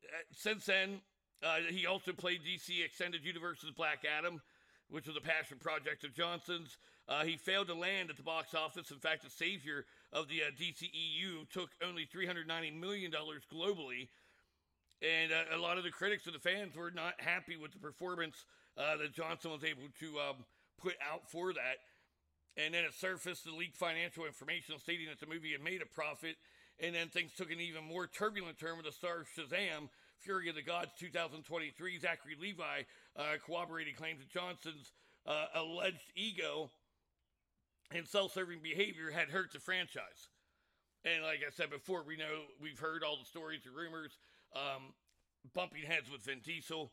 uh, 0.03 0.23
since 0.31 0.65
then, 0.65 1.01
uh, 1.43 1.57
he 1.69 1.85
also 1.85 2.13
played 2.13 2.39
DC 2.45 2.83
Extended 2.83 3.25
Universe's 3.25 3.71
Black 3.71 4.05
Adam, 4.05 4.41
which 4.89 5.07
was 5.07 5.17
a 5.17 5.21
passion 5.21 5.57
project 5.59 6.05
of 6.05 6.13
Johnson's. 6.13 6.77
Uh, 7.07 7.23
he 7.23 7.37
failed 7.37 7.67
to 7.67 7.75
land 7.75 8.09
at 8.09 8.17
the 8.17 8.23
box 8.23 8.55
office. 8.55 8.89
In 8.89 8.97
fact, 8.97 9.23
the 9.23 9.29
savior 9.29 9.85
of 10.11 10.27
the 10.27 10.41
uh, 10.41 10.51
DCEU 10.59 11.47
took 11.51 11.69
only 11.85 12.07
$390 12.07 12.79
million 12.79 13.11
globally. 13.11 14.07
And 15.01 15.31
uh, 15.31 15.55
a 15.55 15.59
lot 15.59 15.77
of 15.77 15.83
the 15.83 15.91
critics 15.91 16.25
and 16.25 16.33
the 16.33 16.39
fans 16.39 16.75
were 16.75 16.89
not 16.89 17.13
happy 17.17 17.57
with 17.57 17.73
the 17.73 17.79
performance 17.79 18.45
uh, 18.77 18.97
that 18.97 19.13
Johnson 19.13 19.51
was 19.51 19.63
able 19.63 19.87
to 19.99 20.19
um, 20.19 20.45
put 20.81 20.95
out 21.11 21.29
for 21.29 21.53
that. 21.53 21.77
And 22.57 22.73
then 22.73 22.85
it 22.85 22.93
surfaced 22.93 23.43
the 23.43 23.51
leaked 23.51 23.77
financial 23.77 24.25
information 24.25 24.79
stating 24.79 25.07
that 25.07 25.19
the 25.19 25.31
movie 25.31 25.51
had 25.51 25.61
made 25.61 25.81
a 25.81 25.85
profit. 25.85 26.37
And 26.79 26.95
then 26.95 27.09
things 27.09 27.31
took 27.37 27.51
an 27.51 27.59
even 27.59 27.83
more 27.83 28.07
turbulent 28.07 28.57
turn 28.57 28.77
with 28.77 28.85
the 28.85 28.91
star 28.91 29.21
of 29.21 29.27
Shazam, 29.27 29.89
Fury 30.19 30.49
of 30.49 30.55
the 30.55 30.63
Gods 30.63 30.91
2023. 30.99 31.99
Zachary 31.99 32.35
Levi 32.39 32.81
uh, 33.15 33.23
corroborated 33.45 33.95
claims 33.95 34.19
that 34.19 34.29
Johnson's 34.29 34.91
uh, 35.27 35.45
alleged 35.53 36.11
ego 36.15 36.69
and 37.91 38.07
self-serving 38.07 38.59
behavior 38.61 39.11
had 39.11 39.29
hurt 39.29 39.53
the 39.53 39.59
franchise. 39.59 40.29
And 41.03 41.23
like 41.23 41.39
I 41.45 41.51
said 41.51 41.69
before, 41.69 42.03
we 42.03 42.17
know 42.17 42.43
we've 42.59 42.79
heard 42.79 43.03
all 43.03 43.17
the 43.17 43.25
stories 43.25 43.65
and 43.65 43.75
rumors, 43.75 44.17
um, 44.55 44.93
bumping 45.53 45.83
heads 45.83 46.09
with 46.11 46.23
Vin 46.23 46.39
Diesel, 46.43 46.91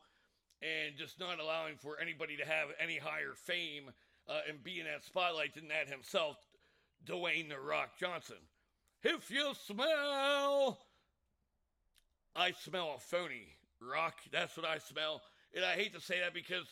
and 0.60 0.96
just 0.96 1.18
not 1.18 1.40
allowing 1.40 1.76
for 1.76 1.98
anybody 2.00 2.36
to 2.36 2.44
have 2.44 2.68
any 2.78 2.98
higher 2.98 3.32
fame 3.34 3.90
uh, 4.28 4.40
and 4.48 4.62
be 4.62 4.80
in 4.80 4.86
that 4.86 5.02
spotlight 5.02 5.54
than 5.54 5.68
that 5.68 5.88
himself, 5.88 6.36
Dwayne 7.06 7.48
the 7.48 7.58
Rock 7.58 7.98
Johnson. 7.98 8.36
If 9.02 9.30
you 9.30 9.52
smell, 9.66 10.78
I 12.36 12.52
smell 12.52 12.94
a 12.96 13.00
phony 13.00 13.56
Rock, 13.80 14.14
that's 14.30 14.56
what 14.56 14.66
I 14.66 14.78
smell. 14.78 15.22
And 15.54 15.64
I 15.64 15.74
hate 15.74 15.94
to 15.94 16.00
say 16.00 16.20
that 16.20 16.34
because 16.34 16.66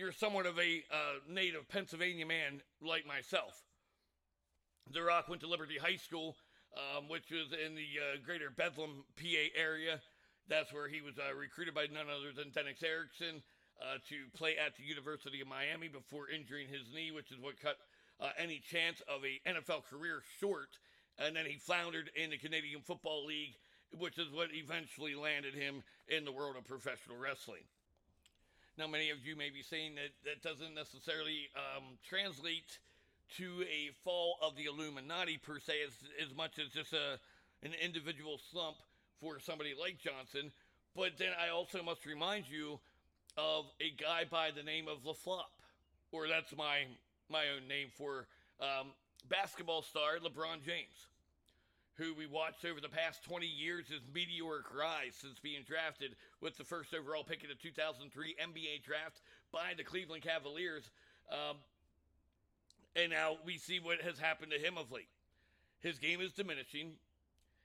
you're 0.00 0.12
somewhat 0.12 0.46
of 0.46 0.58
a 0.58 0.82
uh, 0.90 1.20
native 1.28 1.68
Pennsylvania 1.68 2.24
man 2.24 2.62
like 2.80 3.06
myself. 3.06 3.52
The 4.90 5.02
Rock 5.02 5.28
went 5.28 5.42
to 5.42 5.46
Liberty 5.46 5.76
High 5.76 6.00
School, 6.00 6.36
um, 6.72 7.06
which 7.06 7.30
was 7.30 7.52
in 7.52 7.76
the 7.76 8.00
uh, 8.00 8.16
greater 8.24 8.48
Bethlehem, 8.48 9.04
PA 9.20 9.44
area. 9.54 10.00
That's 10.48 10.72
where 10.72 10.88
he 10.88 11.02
was 11.02 11.18
uh, 11.18 11.36
recruited 11.36 11.74
by 11.74 11.84
none 11.92 12.08
other 12.08 12.32
than 12.32 12.48
Dennis 12.48 12.82
Erickson 12.82 13.42
uh, 13.76 14.00
to 14.08 14.32
play 14.34 14.56
at 14.56 14.74
the 14.74 14.84
University 14.84 15.42
of 15.42 15.48
Miami 15.48 15.88
before 15.88 16.30
injuring 16.30 16.68
his 16.68 16.88
knee, 16.94 17.12
which 17.12 17.30
is 17.30 17.38
what 17.38 17.60
cut 17.60 17.76
uh, 18.18 18.30
any 18.38 18.58
chance 18.58 19.02
of 19.06 19.20
a 19.20 19.36
NFL 19.44 19.84
career 19.84 20.22
short. 20.40 20.80
And 21.18 21.36
then 21.36 21.44
he 21.44 21.58
floundered 21.58 22.10
in 22.16 22.30
the 22.30 22.38
Canadian 22.38 22.80
Football 22.80 23.26
League, 23.26 23.60
which 23.92 24.16
is 24.16 24.32
what 24.32 24.48
eventually 24.54 25.14
landed 25.14 25.52
him 25.52 25.82
in 26.08 26.24
the 26.24 26.32
world 26.32 26.56
of 26.56 26.64
professional 26.64 27.18
wrestling. 27.18 27.68
Now, 28.78 28.86
many 28.86 29.10
of 29.10 29.18
you 29.24 29.36
may 29.36 29.50
be 29.50 29.62
saying 29.62 29.96
that 29.96 30.12
that 30.24 30.42
doesn't 30.42 30.74
necessarily 30.74 31.48
um, 31.56 31.98
translate 32.08 32.78
to 33.36 33.62
a 33.62 33.90
fall 34.04 34.36
of 34.42 34.56
the 34.56 34.64
Illuminati 34.64 35.38
per 35.38 35.58
se, 35.60 35.74
as, 35.86 36.28
as 36.28 36.34
much 36.34 36.58
as 36.58 36.70
just 36.70 36.92
a, 36.92 37.18
an 37.62 37.72
individual 37.82 38.40
slump 38.50 38.76
for 39.20 39.38
somebody 39.38 39.74
like 39.78 39.98
Johnson. 39.98 40.50
But 40.96 41.18
then 41.18 41.30
I 41.38 41.50
also 41.50 41.82
must 41.82 42.06
remind 42.06 42.48
you 42.48 42.80
of 43.36 43.66
a 43.80 43.90
guy 43.90 44.24
by 44.28 44.50
the 44.50 44.62
name 44.62 44.88
of 44.88 45.04
LaFlop, 45.04 45.52
or 46.10 46.26
that's 46.26 46.56
my 46.56 46.86
my 47.28 47.44
own 47.54 47.68
name 47.68 47.88
for 47.96 48.26
um, 48.60 48.88
basketball 49.28 49.82
star 49.82 50.18
LeBron 50.18 50.64
James, 50.64 51.06
who 52.00 52.14
we 52.14 52.24
watched 52.24 52.64
over 52.64 52.80
the 52.80 52.88
past 52.88 53.22
20 53.24 53.46
years 53.46 53.86
his 53.88 54.00
meteoric 54.14 54.64
rise 54.74 55.12
since 55.12 55.38
being 55.38 55.60
drafted 55.68 56.16
with 56.40 56.56
the 56.56 56.64
first 56.64 56.94
overall 56.94 57.22
pick 57.22 57.44
in 57.44 57.50
the 57.50 57.54
2003 57.54 58.36
NBA 58.40 58.82
draft 58.82 59.20
by 59.52 59.74
the 59.76 59.84
Cleveland 59.84 60.22
Cavaliers. 60.22 60.90
Um, 61.30 61.58
and 62.96 63.12
now 63.12 63.36
we 63.44 63.58
see 63.58 63.80
what 63.80 64.00
has 64.00 64.18
happened 64.18 64.50
to 64.52 64.58
him 64.58 64.78
of 64.78 64.90
late. 64.90 65.12
His 65.80 65.98
game 65.98 66.22
is 66.22 66.32
diminishing. 66.32 66.92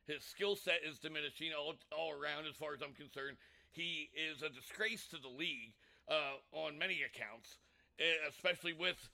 His 0.06 0.22
skill 0.22 0.58
set 0.58 0.82
is 0.86 1.00
diminishing 1.00 1.51
all, 1.58 1.75
all 1.96 2.12
around, 2.12 2.46
as 2.46 2.56
far 2.56 2.74
as 2.74 2.82
I'm 2.82 2.94
concerned. 2.94 3.38
He 3.72 4.10
is 4.13 4.42
a 4.44 4.50
disgrace 4.50 5.08
to 5.12 5.18
the 5.18 5.32
league 5.32 5.72
uh, 6.10 6.44
on 6.51 6.77
many 6.77 7.00
accounts, 7.04 7.58
especially 8.27 8.74
with 8.74 9.10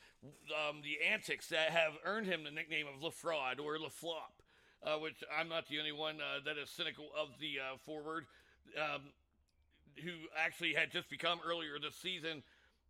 um, 0.50 0.82
the 0.82 0.98
antics 1.14 1.48
that 1.50 1.70
have 1.70 1.94
earned 2.06 2.26
him 2.26 2.44
the 2.44 2.52
nickname 2.52 2.88
of 2.88 3.02
LaFraud 3.02 3.64
or 3.64 3.78
LaFlop, 3.78 4.41
uh, 4.84 4.98
which 4.98 5.24
I'm 5.38 5.50
not 5.50 5.68
the 5.68 5.80
only 5.80 5.92
one 5.92 6.18
uh, 6.22 6.40
that 6.46 6.58
is 6.58 6.70
cynical 6.70 7.10
of 7.20 7.30
the 7.40 7.60
uh, 7.60 7.78
forward, 7.86 8.26
um, 8.78 9.02
who 10.04 10.12
actually 10.38 10.74
had 10.74 10.92
just 10.92 11.10
become 11.10 11.40
earlier 11.46 11.80
this 11.82 11.96
season 11.96 12.44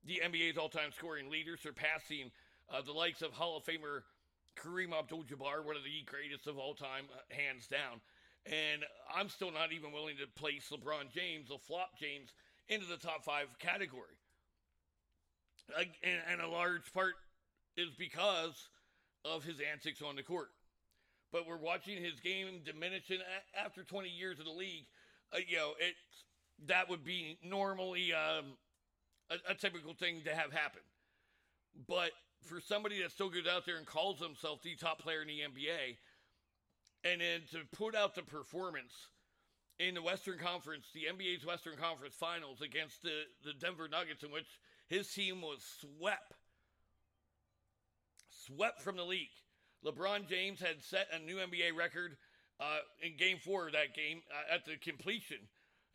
the 0.05 0.21
NBA's 0.23 0.57
all 0.57 0.69
time 0.69 0.91
scoring 0.95 1.29
leader, 1.29 1.57
surpassing 1.57 2.31
uh, 2.73 2.81
the 2.81 2.91
likes 2.91 3.21
of 3.21 3.33
Hall 3.33 3.57
of 3.57 3.63
Famer 3.63 4.01
Kareem 4.57 4.97
Abdul 4.97 5.23
Jabbar, 5.23 5.63
one 5.63 5.75
of 5.75 5.83
the 5.83 6.03
greatest 6.05 6.47
of 6.47 6.57
all 6.57 6.73
time, 6.73 7.05
uh, 7.13 7.19
hands 7.29 7.67
down. 7.67 8.01
And 8.45 8.83
I'm 9.13 9.29
still 9.29 9.51
not 9.51 9.71
even 9.71 9.91
willing 9.91 10.15
to 10.17 10.27
place 10.39 10.71
LeBron 10.71 11.13
James, 11.13 11.49
the 11.49 11.57
flop 11.59 11.91
James, 11.99 12.33
into 12.69 12.87
the 12.87 12.97
top 12.97 13.23
five 13.23 13.47
category. 13.59 14.17
and, 15.77 16.19
and 16.31 16.41
a 16.41 16.47
large 16.47 16.91
part 16.93 17.13
is 17.77 17.89
because 17.97 18.69
of 19.23 19.43
his 19.43 19.57
antics 19.59 20.01
on 20.01 20.15
the 20.15 20.23
court. 20.23 20.49
But 21.31 21.47
we're 21.47 21.57
watching 21.57 22.01
his 22.01 22.19
game 22.19 22.47
diminish, 22.65 23.09
and 23.09 23.19
after 23.57 23.83
20 23.83 24.09
years 24.09 24.39
in 24.39 24.45
the 24.45 24.51
league, 24.51 24.85
uh, 25.33 25.37
you 25.47 25.57
know, 25.57 25.71
it 25.79 25.95
that 26.67 26.89
would 26.89 27.03
be 27.03 27.37
normally 27.43 28.13
um, 28.13 28.57
a, 29.29 29.51
a 29.51 29.55
typical 29.55 29.93
thing 29.93 30.21
to 30.25 30.35
have 30.35 30.51
happen. 30.51 30.81
But 31.87 32.11
for 32.43 32.59
somebody 32.59 33.01
that 33.01 33.11
still 33.11 33.29
goes 33.29 33.47
out 33.47 33.65
there 33.65 33.77
and 33.77 33.85
calls 33.85 34.19
himself 34.19 34.61
the 34.61 34.75
top 34.75 34.99
player 34.99 35.21
in 35.21 35.27
the 35.27 35.39
NBA, 35.39 35.97
and 37.03 37.21
then 37.21 37.41
to 37.51 37.59
put 37.75 37.95
out 37.95 38.15
the 38.15 38.21
performance 38.21 39.07
in 39.79 39.95
the 39.95 40.01
Western 40.01 40.37
Conference, 40.37 40.85
the 40.93 41.07
NBA's 41.11 41.45
Western 41.45 41.75
Conference 41.75 42.13
Finals 42.13 42.61
against 42.61 43.01
the, 43.01 43.23
the 43.43 43.53
Denver 43.53 43.87
Nuggets, 43.89 44.23
in 44.23 44.31
which 44.31 44.45
his 44.87 45.11
team 45.11 45.41
was 45.41 45.63
swept, 45.79 46.33
swept 48.45 48.81
from 48.81 48.97
the 48.97 49.05
league. 49.05 49.29
LeBron 49.85 50.27
James 50.27 50.59
had 50.59 50.83
set 50.83 51.07
a 51.11 51.19
new 51.19 51.37
NBA 51.37 51.75
record 51.75 52.17
uh, 52.59 52.79
in 53.01 53.17
Game 53.17 53.37
Four 53.43 53.67
of 53.67 53.73
that 53.73 53.95
game 53.95 54.21
uh, 54.31 54.53
at 54.53 54.65
the 54.65 54.77
completion, 54.77 55.37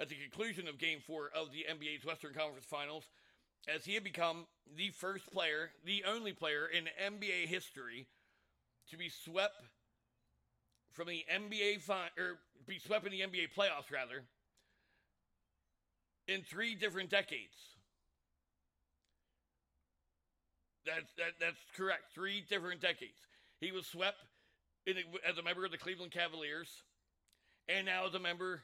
at 0.01 0.09
the 0.09 0.17
conclusion 0.17 0.67
of 0.67 0.79
Game 0.79 0.99
Four 1.07 1.31
of 1.35 1.53
the 1.53 1.65
NBA's 1.71 2.05
Western 2.05 2.35
Conference 2.35 2.67
Finals, 2.67 3.05
as 3.73 3.85
he 3.85 3.95
had 3.95 4.05
become 4.05 4.47
the 4.77 4.91
first 4.91 5.31
player, 5.33 5.71
the 5.85 6.03
only 6.09 6.33
player 6.33 6.67
in 6.67 6.89
NBA 7.03 7.47
history 7.47 8.07
to 8.91 8.97
be 8.97 9.09
swept 9.09 9.63
from 10.93 11.09
the 11.09 11.25
NBA 11.33 11.81
fi- 11.81 12.11
or 12.19 12.39
be 12.67 12.79
swept 12.79 13.07
in 13.07 13.13
the 13.13 13.21
NBA 13.21 13.49
playoffs 13.57 13.93
rather 13.93 14.25
in 16.27 16.43
three 16.43 16.75
different 16.75 17.11
decades. 17.11 17.77
That's 20.85 21.13
that, 21.19 21.33
that's 21.41 21.59
correct. 21.77 22.13
Three 22.15 22.45
different 22.49 22.81
decades. 22.81 23.19
He 23.61 23.73
was 23.73 23.87
swept 23.87 24.19
in, 24.87 24.97
as 25.29 25.39
a 25.39 25.43
member 25.43 25.65
of 25.65 25.71
the 25.71 25.79
Cleveland 25.79 26.13
Cavaliers, 26.13 26.69
and 27.69 27.87
now 27.87 28.07
as 28.07 28.15
a 28.15 28.19
member 28.19 28.63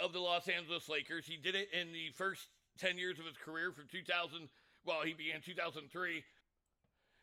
of 0.00 0.12
the 0.12 0.18
Los 0.18 0.48
Angeles 0.48 0.88
Lakers. 0.88 1.26
He 1.26 1.36
did 1.36 1.54
it 1.54 1.68
in 1.72 1.92
the 1.92 2.10
first 2.14 2.48
10 2.78 2.98
years 2.98 3.18
of 3.18 3.26
his 3.26 3.36
career 3.36 3.72
from 3.72 3.84
2000, 3.90 4.48
well, 4.84 5.02
he 5.04 5.12
began 5.12 5.40
2003 5.40 6.24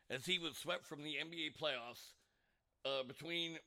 as 0.09 0.25
he 0.25 0.39
was 0.39 0.57
swept 0.57 0.85
from 0.85 1.03
the 1.03 1.17
NBA 1.21 1.57
playoffs 1.59 2.15
uh, 2.85 3.03
between 3.03 3.57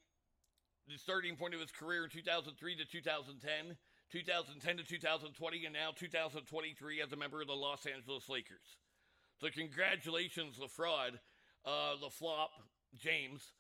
the 0.89 0.99
starting 0.99 1.37
point 1.37 1.55
of 1.55 1.61
his 1.61 1.71
career 1.71 2.05
in 2.05 2.11
2003 2.11 2.77
to 2.77 2.85
2010, 2.85 3.77
2010 4.11 4.77
to 4.77 4.85
2020, 4.85 5.65
and 5.65 5.75
now 5.75 5.91
2023 5.95 7.03
as 7.03 7.13
a 7.13 7.17
member 7.17 7.41
of 7.41 7.47
the 7.47 7.55
Los 7.55 7.87
Angeles 7.87 8.29
Lakers. 8.29 8.79
So, 9.41 9.49
congratulations, 9.49 10.59
LaFraud, 10.59 11.19
uh, 11.65 11.95
LaFlop, 12.03 12.51
James. 12.99 13.53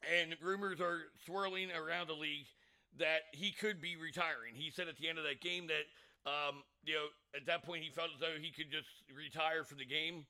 And 0.00 0.34
rumors 0.42 0.80
are 0.80 1.02
swirling 1.26 1.70
around 1.72 2.08
the 2.08 2.14
league 2.14 2.46
that 2.98 3.28
he 3.32 3.52
could 3.52 3.80
be 3.80 3.96
retiring. 3.96 4.54
He 4.54 4.70
said 4.70 4.88
at 4.88 4.96
the 4.96 5.08
end 5.08 5.18
of 5.18 5.24
that 5.24 5.40
game 5.40 5.66
that 5.68 5.84
um, 6.26 6.64
you 6.84 6.94
know, 6.94 7.06
at 7.34 7.46
that 7.46 7.64
point, 7.64 7.82
he 7.82 7.90
felt 7.90 8.10
as 8.12 8.20
though 8.20 8.36
he 8.40 8.50
could 8.50 8.70
just 8.70 8.88
retire 9.08 9.64
from 9.64 9.78
the 9.78 9.86
game, 9.86 10.26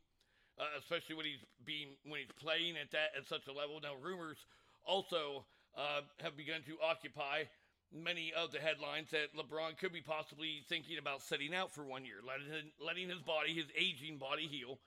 uh, 0.58 0.78
especially 0.78 1.16
when 1.16 1.26
he's 1.26 1.42
being 1.64 1.98
when 2.06 2.20
he's 2.20 2.34
playing 2.38 2.76
at 2.76 2.90
that 2.92 3.10
at 3.18 3.26
such 3.26 3.46
a 3.48 3.52
level. 3.52 3.80
Now, 3.82 3.94
rumors 4.00 4.38
also 4.86 5.46
uh, 5.76 6.02
have 6.22 6.36
begun 6.36 6.62
to 6.66 6.78
occupy 6.82 7.50
many 7.90 8.32
of 8.32 8.52
the 8.52 8.60
headlines 8.60 9.10
that 9.10 9.34
LeBron 9.34 9.78
could 9.78 9.92
be 9.92 10.00
possibly 10.00 10.62
thinking 10.68 10.98
about 10.98 11.22
sitting 11.22 11.54
out 11.54 11.74
for 11.74 11.82
one 11.82 12.04
year, 12.04 12.22
letting 12.22 12.70
letting 12.78 13.08
his 13.08 13.22
body, 13.22 13.52
his 13.52 13.66
aging 13.76 14.18
body, 14.18 14.46
heal. 14.46 14.78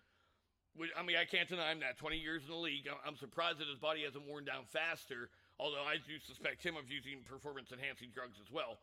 I 0.97 1.03
mean, 1.03 1.17
I 1.17 1.25
can't 1.25 1.47
deny 1.47 1.71
him 1.71 1.79
that. 1.81 1.97
20 1.97 2.17
years 2.17 2.43
in 2.43 2.49
the 2.49 2.57
league, 2.57 2.89
I'm 3.05 3.15
surprised 3.15 3.59
that 3.59 3.67
his 3.67 3.77
body 3.77 4.03
hasn't 4.03 4.25
worn 4.25 4.45
down 4.45 4.65
faster. 4.65 5.29
Although 5.59 5.85
I 5.85 5.97
do 6.01 6.17
suspect 6.25 6.63
him 6.63 6.75
of 6.75 6.89
using 6.89 7.21
performance 7.29 7.71
enhancing 7.71 8.09
drugs 8.13 8.37
as 8.41 8.51
well 8.51 8.79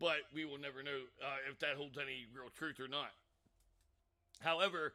but 0.00 0.24
we 0.34 0.44
will 0.44 0.58
never 0.58 0.82
know 0.82 1.04
uh, 1.22 1.50
if 1.52 1.60
that 1.60 1.76
holds 1.76 1.98
any 1.98 2.26
real 2.34 2.48
truth 2.56 2.80
or 2.80 2.88
not. 2.88 3.12
However, 4.40 4.94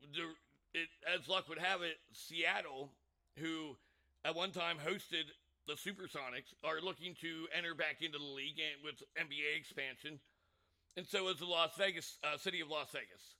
the, 0.00 0.22
it, 0.78 0.88
as 1.12 1.28
luck 1.28 1.48
would 1.48 1.58
have 1.58 1.82
it, 1.82 1.98
Seattle, 2.12 2.90
who 3.36 3.76
at 4.24 4.34
one 4.34 4.52
time 4.52 4.76
hosted 4.78 5.26
the 5.66 5.74
Supersonics, 5.74 6.54
are 6.62 6.80
looking 6.80 7.14
to 7.20 7.48
enter 7.56 7.74
back 7.74 7.96
into 8.00 8.18
the 8.18 8.24
league 8.24 8.60
and 8.60 8.84
with 8.84 9.02
NBA 9.18 9.58
expansion, 9.58 10.20
and 10.96 11.04
so 11.04 11.28
is 11.28 11.38
the 11.38 11.46
Las 11.46 11.70
Vegas 11.76 12.18
uh, 12.22 12.36
city 12.36 12.60
of 12.60 12.68
Las 12.68 12.90
Vegas. 12.92 13.34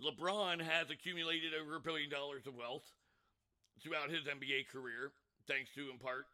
LeBron 0.00 0.60
has 0.60 0.90
accumulated 0.90 1.52
over 1.54 1.76
a 1.76 1.80
billion 1.80 2.10
dollars 2.10 2.46
of 2.46 2.56
wealth 2.56 2.88
throughout 3.82 4.10
his 4.10 4.24
NBA 4.24 4.68
career, 4.68 5.12
thanks 5.46 5.70
to 5.74 5.90
in 5.90 5.98
part 5.98 6.26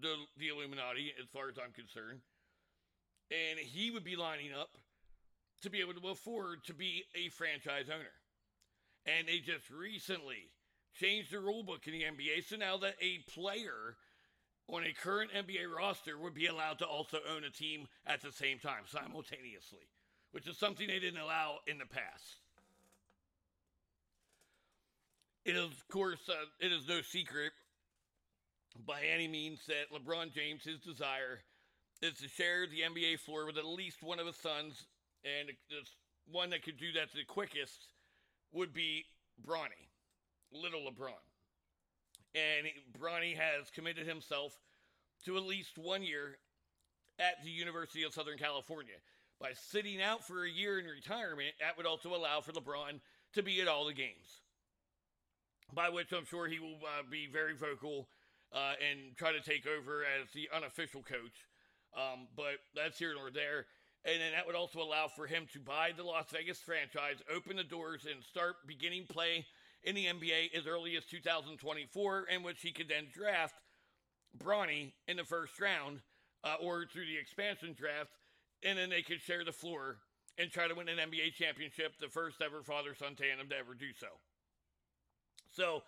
the 0.00 0.14
the 0.38 0.48
Illuminati, 0.48 1.12
as 1.20 1.28
far 1.28 1.48
as 1.48 1.56
I'm 1.58 1.72
concerned, 1.72 2.20
and 3.30 3.58
he 3.58 3.90
would 3.90 4.04
be 4.04 4.16
lining 4.16 4.52
up 4.52 4.70
to 5.62 5.70
be 5.70 5.80
able 5.80 5.94
to 5.94 6.08
afford 6.08 6.64
to 6.64 6.74
be 6.74 7.04
a 7.14 7.28
franchise 7.30 7.86
owner. 7.88 8.14
And 9.06 9.26
they 9.26 9.38
just 9.38 9.70
recently 9.70 10.50
changed 10.94 11.32
the 11.32 11.40
rule 11.40 11.62
book 11.62 11.86
in 11.86 11.92
the 11.92 12.04
NBA, 12.04 12.44
so 12.46 12.56
now 12.56 12.76
that 12.78 12.94
a 13.00 13.18
player 13.30 13.96
on 14.68 14.84
a 14.84 14.92
current 14.92 15.32
NBA 15.32 15.74
roster 15.74 16.18
would 16.18 16.34
be 16.34 16.46
allowed 16.46 16.78
to 16.80 16.86
also 16.86 17.18
own 17.34 17.44
a 17.44 17.50
team 17.50 17.88
at 18.06 18.20
the 18.20 18.32
same 18.32 18.58
time, 18.58 18.84
simultaneously, 18.86 19.88
which 20.32 20.46
is 20.46 20.58
something 20.58 20.86
they 20.86 20.98
didn't 20.98 21.20
allow 21.20 21.58
in 21.66 21.78
the 21.78 21.86
past. 21.86 22.36
It 25.48 25.56
is, 25.56 25.64
of 25.64 25.88
course, 25.88 26.28
uh, 26.28 26.44
it 26.60 26.72
is 26.72 26.86
no 26.86 27.00
secret 27.00 27.52
by 28.84 29.00
any 29.00 29.26
means 29.26 29.60
that 29.66 29.90
LeBron 29.90 30.30
James, 30.34 30.62
his 30.62 30.78
desire 30.80 31.40
is 32.02 32.18
to 32.18 32.28
share 32.28 32.66
the 32.66 32.82
NBA 32.82 33.20
floor 33.20 33.46
with 33.46 33.56
at 33.56 33.64
least 33.64 34.02
one 34.02 34.18
of 34.18 34.26
his 34.26 34.36
sons, 34.36 34.84
and 35.24 35.48
the 35.70 35.76
one 36.30 36.50
that 36.50 36.62
could 36.62 36.76
do 36.76 36.92
that 36.92 37.14
the 37.14 37.24
quickest 37.24 37.86
would 38.52 38.74
be 38.74 39.06
Bronny, 39.42 39.88
little 40.52 40.82
LeBron. 40.82 41.16
And 42.34 42.66
Bronny 43.00 43.34
has 43.34 43.70
committed 43.74 44.06
himself 44.06 44.52
to 45.24 45.38
at 45.38 45.44
least 45.44 45.78
one 45.78 46.02
year 46.02 46.36
at 47.18 47.42
the 47.42 47.50
University 47.50 48.02
of 48.02 48.12
Southern 48.12 48.36
California. 48.36 48.96
By 49.40 49.52
sitting 49.54 50.02
out 50.02 50.26
for 50.26 50.44
a 50.44 50.50
year 50.50 50.78
in 50.78 50.84
retirement, 50.84 51.54
that 51.60 51.78
would 51.78 51.86
also 51.86 52.14
allow 52.14 52.42
for 52.42 52.52
LeBron 52.52 53.00
to 53.32 53.42
be 53.42 53.62
at 53.62 53.68
all 53.68 53.86
the 53.86 53.94
games. 53.94 54.42
By 55.74 55.88
which 55.90 56.12
I'm 56.12 56.24
sure 56.24 56.46
he 56.46 56.58
will 56.58 56.80
uh, 56.82 57.02
be 57.10 57.26
very 57.26 57.54
vocal 57.54 58.08
uh, 58.52 58.72
and 58.80 59.16
try 59.16 59.32
to 59.32 59.40
take 59.40 59.66
over 59.66 60.02
as 60.02 60.30
the 60.32 60.48
unofficial 60.54 61.02
coach. 61.02 61.46
Um, 61.96 62.28
but 62.36 62.60
that's 62.74 62.98
here 62.98 63.14
nor 63.14 63.30
there. 63.30 63.66
And 64.04 64.20
then 64.20 64.32
that 64.32 64.46
would 64.46 64.54
also 64.56 64.80
allow 64.80 65.08
for 65.08 65.26
him 65.26 65.46
to 65.52 65.58
buy 65.58 65.90
the 65.96 66.04
Las 66.04 66.26
Vegas 66.32 66.58
franchise, 66.58 67.16
open 67.34 67.56
the 67.56 67.64
doors, 67.64 68.06
and 68.10 68.22
start 68.24 68.56
beginning 68.66 69.06
play 69.08 69.44
in 69.84 69.94
the 69.94 70.06
NBA 70.06 70.54
as 70.56 70.66
early 70.66 70.96
as 70.96 71.04
2024, 71.04 72.26
in 72.30 72.42
which 72.42 72.60
he 72.62 72.72
could 72.72 72.88
then 72.88 73.06
draft 73.12 73.54
Bronny 74.36 74.92
in 75.06 75.16
the 75.16 75.24
first 75.24 75.58
round 75.60 76.00
uh, 76.44 76.56
or 76.60 76.86
through 76.86 77.06
the 77.06 77.18
expansion 77.18 77.74
draft, 77.76 78.10
and 78.62 78.78
then 78.78 78.90
they 78.90 79.02
could 79.02 79.20
share 79.20 79.44
the 79.44 79.52
floor 79.52 79.96
and 80.38 80.50
try 80.50 80.68
to 80.68 80.74
win 80.74 80.88
an 80.88 80.98
NBA 80.98 81.34
championship, 81.34 81.98
the 81.98 82.08
first 82.08 82.40
ever 82.40 82.62
father 82.62 82.94
son 82.94 83.14
tandem 83.16 83.48
to 83.48 83.56
ever 83.56 83.74
do 83.74 83.92
so. 83.98 84.06
So, 85.58 85.82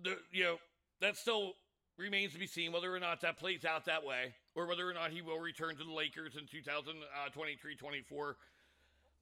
the 0.00 0.16
you 0.30 0.44
know 0.44 0.56
that 1.00 1.16
still 1.16 1.54
remains 1.98 2.32
to 2.34 2.38
be 2.38 2.46
seen 2.46 2.70
whether 2.70 2.94
or 2.94 3.00
not 3.00 3.20
that 3.22 3.36
plays 3.36 3.64
out 3.64 3.84
that 3.86 4.04
way, 4.04 4.32
or 4.54 4.66
whether 4.66 4.88
or 4.88 4.94
not 4.94 5.10
he 5.10 5.22
will 5.22 5.40
return 5.40 5.74
to 5.76 5.82
the 5.82 5.92
Lakers 5.92 6.36
in 6.36 6.46
2023-24. 6.46 8.30
Uh, 8.30 8.34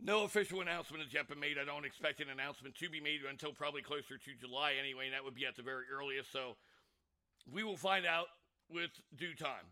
no 0.00 0.24
official 0.24 0.61
announcement 0.61 1.03
has 1.03 1.14
yet 1.14 1.29
been 1.29 1.40
made. 1.40 1.57
I 1.57 1.64
don't 1.64 1.87
expect 1.87 2.20
an 2.20 2.29
announcement 2.29 2.74
to 2.74 2.90
be 2.90 3.00
made 3.00 3.20
until 3.31 3.53
probably 3.53 3.81
closer 3.81 4.18
to 4.18 4.31
July 4.38 4.74
anyway, 4.79 5.07
and 5.07 5.14
that 5.14 5.24
would 5.24 5.37
be 5.37 5.46
at 5.46 5.57
the 5.57 5.62
very 5.62 5.85
earliest. 5.90 6.31
So 6.31 6.57
we 7.50 7.62
will 7.62 7.79
find 7.79 8.05
out 8.05 8.27
with 8.68 8.90
due 9.16 9.35
time 9.35 9.64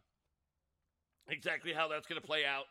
exactly 1.29 1.73
how 1.73 1.89
that's 1.89 2.07
going 2.07 2.21
to 2.21 2.27
play 2.27 2.47
out. 2.47 2.65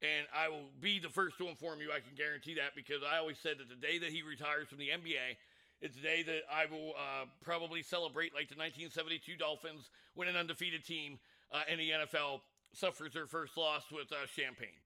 And 0.00 0.28
I 0.30 0.48
will 0.48 0.70
be 0.80 1.00
the 1.00 1.08
first 1.08 1.38
to 1.38 1.48
inform 1.48 1.80
you. 1.80 1.90
I 1.90 1.98
can 1.98 2.14
guarantee 2.14 2.54
that 2.54 2.76
because 2.76 3.02
I 3.02 3.18
always 3.18 3.38
said 3.38 3.58
that 3.58 3.68
the 3.68 3.74
day 3.74 3.98
that 3.98 4.10
he 4.10 4.22
retires 4.22 4.68
from 4.68 4.78
the 4.78 4.90
NBA, 4.90 5.34
it's 5.80 5.96
a 5.96 6.02
day 6.02 6.22
that 6.24 6.42
I 6.50 6.66
will 6.66 6.94
uh, 6.96 7.26
probably 7.40 7.82
celebrate 7.82 8.34
like 8.34 8.48
the 8.48 8.58
1972 8.58 9.36
Dolphins 9.36 9.90
when 10.14 10.26
an 10.26 10.36
undefeated 10.36 10.84
team 10.84 11.18
uh, 11.52 11.62
in 11.70 11.78
the 11.78 11.90
NFL 11.90 12.40
suffers 12.72 13.14
their 13.14 13.26
first 13.26 13.56
loss 13.56 13.84
with 13.92 14.10
uh, 14.12 14.26
champagne. 14.26 14.82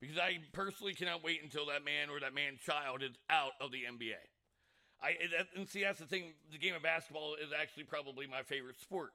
Because 0.00 0.18
I 0.18 0.38
personally 0.52 0.92
cannot 0.92 1.24
wait 1.24 1.42
until 1.42 1.66
that 1.66 1.84
man 1.84 2.10
or 2.10 2.20
that 2.20 2.34
man 2.34 2.58
child 2.64 3.02
is 3.02 3.16
out 3.30 3.52
of 3.60 3.72
the 3.72 3.84
NBA. 3.88 4.20
I 5.02 5.16
and 5.56 5.68
see 5.68 5.82
that's 5.82 5.98
the 5.98 6.06
thing. 6.06 6.32
The 6.52 6.58
game 6.58 6.74
of 6.74 6.82
basketball 6.82 7.34
is 7.34 7.50
actually 7.58 7.84
probably 7.84 8.26
my 8.26 8.42
favorite 8.42 8.80
sport, 8.80 9.10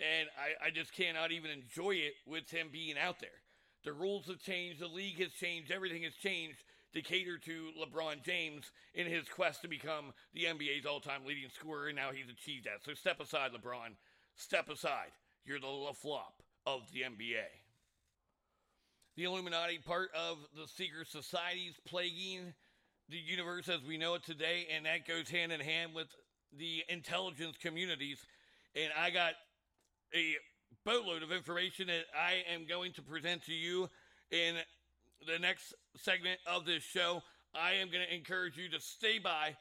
and 0.00 0.28
I, 0.38 0.66
I 0.66 0.70
just 0.70 0.92
cannot 0.92 1.30
even 1.30 1.50
enjoy 1.50 1.94
it 1.94 2.14
with 2.26 2.50
him 2.50 2.68
being 2.72 2.96
out 2.98 3.20
there. 3.20 3.42
The 3.84 3.92
rules 3.92 4.26
have 4.26 4.40
changed, 4.40 4.80
the 4.80 4.88
league 4.88 5.20
has 5.20 5.30
changed, 5.32 5.70
everything 5.70 6.02
has 6.02 6.14
changed 6.14 6.58
to 6.96 7.02
cater 7.02 7.36
to 7.36 7.68
LeBron 7.78 8.24
James 8.24 8.72
in 8.94 9.06
his 9.06 9.28
quest 9.28 9.60
to 9.60 9.68
become 9.68 10.14
the 10.32 10.44
NBA's 10.44 10.86
all-time 10.86 11.26
leading 11.26 11.50
scorer, 11.50 11.88
and 11.88 11.96
now 11.96 12.08
he's 12.10 12.30
achieved 12.30 12.64
that. 12.64 12.82
So 12.84 12.94
step 12.94 13.20
aside, 13.20 13.50
LeBron. 13.52 13.96
Step 14.34 14.70
aside. 14.70 15.12
You're 15.44 15.60
the 15.60 15.66
la 15.66 15.92
flop 15.92 16.42
of 16.64 16.80
the 16.94 17.00
NBA. 17.02 17.44
The 19.14 19.24
Illuminati, 19.24 19.78
part 19.78 20.08
of 20.14 20.38
the 20.56 20.66
secret 20.66 21.08
societies 21.08 21.74
plaguing 21.86 22.54
the 23.10 23.18
universe 23.18 23.68
as 23.68 23.82
we 23.86 23.98
know 23.98 24.14
it 24.14 24.24
today, 24.24 24.66
and 24.74 24.86
that 24.86 25.06
goes 25.06 25.28
hand 25.28 25.52
in 25.52 25.60
hand 25.60 25.94
with 25.94 26.08
the 26.56 26.82
intelligence 26.88 27.56
communities. 27.60 28.24
And 28.74 28.90
I 28.98 29.10
got 29.10 29.34
a 30.14 30.36
boatload 30.86 31.22
of 31.22 31.30
information 31.30 31.88
that 31.88 32.04
I 32.18 32.42
am 32.54 32.66
going 32.66 32.94
to 32.94 33.02
present 33.02 33.44
to 33.44 33.52
you 33.52 33.90
in 34.30 34.56
the 35.24 35.38
next 35.38 35.74
segment 35.96 36.40
of 36.46 36.66
this 36.66 36.82
show. 36.82 37.22
I 37.54 37.74
am 37.74 37.90
going 37.90 38.04
to 38.06 38.14
encourage 38.14 38.56
you 38.56 38.68
to 38.70 38.80
stay 38.80 39.18
by. 39.18 39.56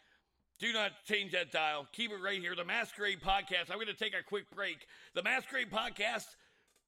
Do 0.59 0.71
not 0.73 0.91
change 1.05 1.33
that 1.33 1.51
dial. 1.51 1.87
Keep 1.93 2.11
it 2.11 2.21
right 2.23 2.39
here. 2.39 2.55
The 2.55 2.65
Masquerade 2.65 3.19
Podcast. 3.21 3.69
I'm 3.69 3.75
going 3.75 3.87
to 3.87 3.93
take 3.93 4.13
a 4.13 4.23
quick 4.23 4.49
break. 4.55 4.85
The 5.13 5.23
Masquerade 5.23 5.69
Podcast 5.71 6.25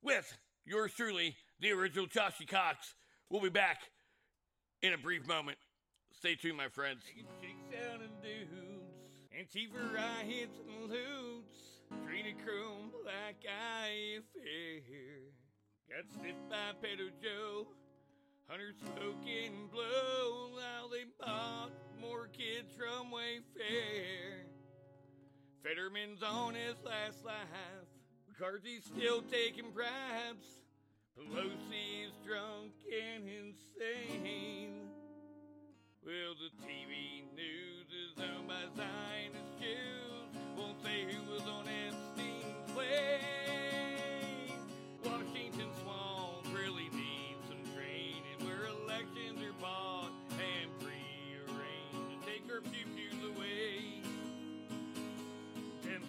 with 0.01 0.37
yours 0.65 0.93
truly, 0.95 1.35
the 1.59 1.71
original 1.71 2.07
Joshy 2.07 2.47
Cox. 2.47 2.93
We'll 3.29 3.41
be 3.41 3.49
back 3.49 3.79
in 4.81 4.93
a 4.93 4.97
brief 4.97 5.27
moment. 5.27 5.57
Stay 6.13 6.35
tuned, 6.35 6.57
my 6.57 6.69
friends. 6.69 7.03
Out 7.91 8.01
and 8.01 8.09
dudes, 8.23 9.71
riots 9.93 10.59
and 10.67 10.89
loots, 10.89 11.57
chrome. 12.43 12.91
Got 15.89 16.49
by 16.49 16.73
Pedo 16.83 17.09
Joe, 17.21 17.67
hunters 18.47 18.75
smoking 18.79 19.69
blow. 19.71 20.49
Now 20.55 20.87
they 20.91 21.05
bought 21.19 21.71
more 22.01 22.27
kids 22.27 22.73
from 22.77 23.11
Wayfair. 23.11 24.45
Fetterman's 25.63 26.23
on 26.23 26.55
his 26.55 26.75
last 26.85 27.25
laugh. 27.25 27.87
McCarthy's 28.27 28.85
still 28.85 29.21
taking 29.21 29.71
bribes. 29.71 30.61
Pelosi's 31.17 32.13
drunk 32.25 32.71
and 32.87 33.27
insane. 33.27 34.87
Well, 36.05 36.35
the 36.39 36.51
TV 36.65 37.25
news 37.35 37.87
is 37.91 38.23
owned 38.23 38.47
by 38.47 38.63
Zionist 38.75 39.46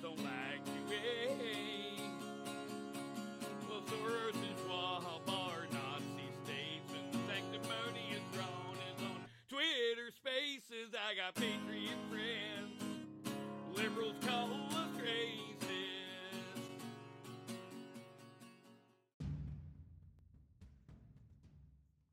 don't 0.08 0.24
like 0.24 0.64
eh? 0.90 1.34
Well, 3.68 3.82
Soros 3.82 4.36
are 5.28 5.66
Nazi 5.72 6.28
states 6.44 6.92
and 6.94 7.12
drawn 8.32 8.76
is 8.88 9.02
on 9.02 9.20
Twitter 9.48 10.10
spaces. 10.16 10.94
I 10.96 11.14
got 11.14 11.34
patriot 11.34 12.00
friends. 12.08 12.82
Liberals 13.76 14.16
call 14.26 14.50
us. 14.52 14.78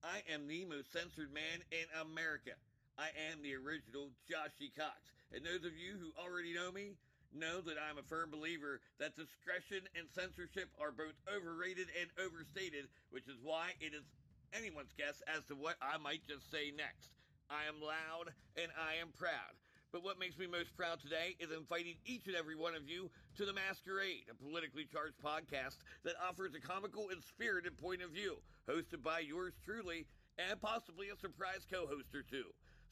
I 0.03 0.21
am 0.31 0.47
the 0.47 0.63
most 0.63 0.93
censored 0.93 1.33
man 1.33 1.59
in 1.71 1.87
America. 1.99 2.51
I 2.97 3.09
am 3.31 3.43
the 3.43 3.55
original 3.55 4.11
Joshy 4.29 4.71
Cox. 4.77 4.95
And 5.33 5.43
those 5.43 5.65
of 5.67 5.75
you 5.75 5.99
who 5.99 6.15
already 6.23 6.53
know 6.53 6.71
me 6.71 6.95
know 7.35 7.61
that 7.61 7.77
I'm 7.77 7.97
a 7.99 8.07
firm 8.07 8.31
believer 8.31 8.79
that 8.99 9.15
discretion 9.15 9.83
and 9.95 10.07
censorship 10.09 10.71
are 10.79 10.91
both 10.91 11.15
overrated 11.27 11.87
and 11.99 12.09
overstated, 12.17 12.87
which 13.11 13.27
is 13.27 13.37
why 13.43 13.75
it 13.79 13.93
is 13.93 14.07
anyone's 14.55 14.95
guess 14.97 15.21
as 15.27 15.43
to 15.51 15.55
what 15.55 15.75
I 15.81 15.97
might 15.97 16.23
just 16.27 16.49
say 16.49 16.71
next. 16.71 17.11
I 17.49 17.67
am 17.67 17.83
loud 17.83 18.33
and 18.55 18.71
I 18.73 19.01
am 19.01 19.13
proud. 19.13 19.53
But 19.91 20.03
what 20.03 20.19
makes 20.19 20.37
me 20.37 20.47
most 20.47 20.75
proud 20.75 20.99
today 20.99 21.37
is 21.39 21.55
inviting 21.55 21.95
each 22.03 22.27
and 22.27 22.35
every 22.35 22.55
one 22.55 22.75
of 22.75 22.89
you 22.89 23.09
to 23.37 23.45
The 23.45 23.53
Masquerade, 23.53 24.27
a 24.29 24.35
politically 24.35 24.83
charged 24.83 25.15
podcast 25.23 25.77
that 26.03 26.19
offers 26.19 26.51
a 26.55 26.59
comical 26.59 27.09
and 27.11 27.23
spirited 27.23 27.77
point 27.77 28.01
of 28.01 28.11
view, 28.11 28.35
hosted 28.67 29.03
by 29.03 29.19
yours 29.19 29.53
truly 29.63 30.05
and 30.37 30.59
possibly 30.59 31.09
a 31.09 31.15
surprise 31.15 31.63
co 31.71 31.87
host 31.87 32.13
or 32.13 32.23
two. 32.23 32.43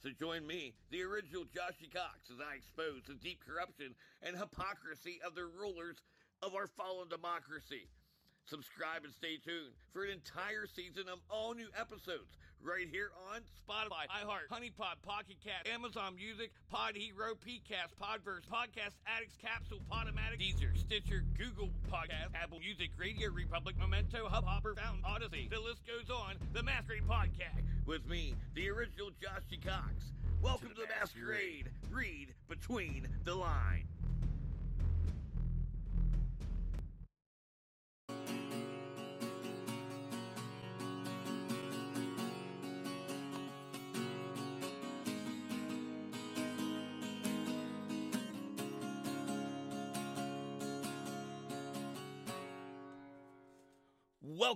So 0.04 0.10
join 0.20 0.46
me, 0.46 0.74
the 0.90 1.02
original 1.02 1.44
Joshy 1.48 1.88
Cox, 1.88 2.28
as 2.28 2.36
I 2.36 2.60
expose 2.60 3.00
the 3.08 3.14
deep 3.14 3.40
corruption 3.40 3.94
and 4.20 4.36
hypocrisy 4.36 5.18
of 5.24 5.34
the 5.34 5.48
rulers 5.48 5.96
of 6.42 6.54
our 6.54 6.66
fallen 6.66 7.08
democracy. 7.08 7.88
Subscribe 8.44 9.04
and 9.04 9.14
stay 9.14 9.40
tuned 9.40 9.72
for 9.94 10.04
an 10.04 10.12
entire 10.12 10.68
season 10.68 11.08
of 11.08 11.20
all 11.30 11.54
new 11.54 11.72
episodes 11.72 12.36
right 12.64 12.88
here 12.90 13.10
on 13.30 13.42
Spotify, 13.60 14.08
iHeart, 14.08 14.48
HoneyPod, 14.50 14.96
Pocket 15.02 15.36
Cast, 15.44 15.68
Amazon 15.68 16.16
Music, 16.16 16.50
Pod 16.70 16.96
Hero, 16.96 17.34
Pcast, 17.34 17.92
Podverse, 18.00 18.48
Podcast 18.48 18.96
Addicts, 19.06 19.36
Capsule, 19.36 19.80
Podomatic, 19.92 20.40
Deezer, 20.40 20.76
Stitcher, 20.76 21.24
Google 21.36 21.68
Podcast, 21.92 22.34
Apple 22.34 22.60
Music, 22.60 22.90
Radio 22.96 23.30
Republic, 23.30 23.76
Memento, 23.78 24.26
Hubhopper, 24.28 24.74
Fountain, 24.76 25.04
Odyssey. 25.04 25.48
The 25.50 25.60
list 25.60 25.82
goes 25.86 26.10
on. 26.10 26.36
The 26.54 26.62
Masquerade 26.62 27.06
Podcast 27.06 27.64
with 27.86 28.06
me, 28.08 28.34
the 28.54 28.70
original 28.70 29.10
Joshy 29.20 29.62
Cox. 29.64 30.12
Welcome 30.40 30.70
to 30.70 30.82
the, 30.82 30.88
Masquerade. 30.98 31.70
Read 31.90 32.34
between 32.48 33.06
the 33.24 33.34
lines. 33.34 33.93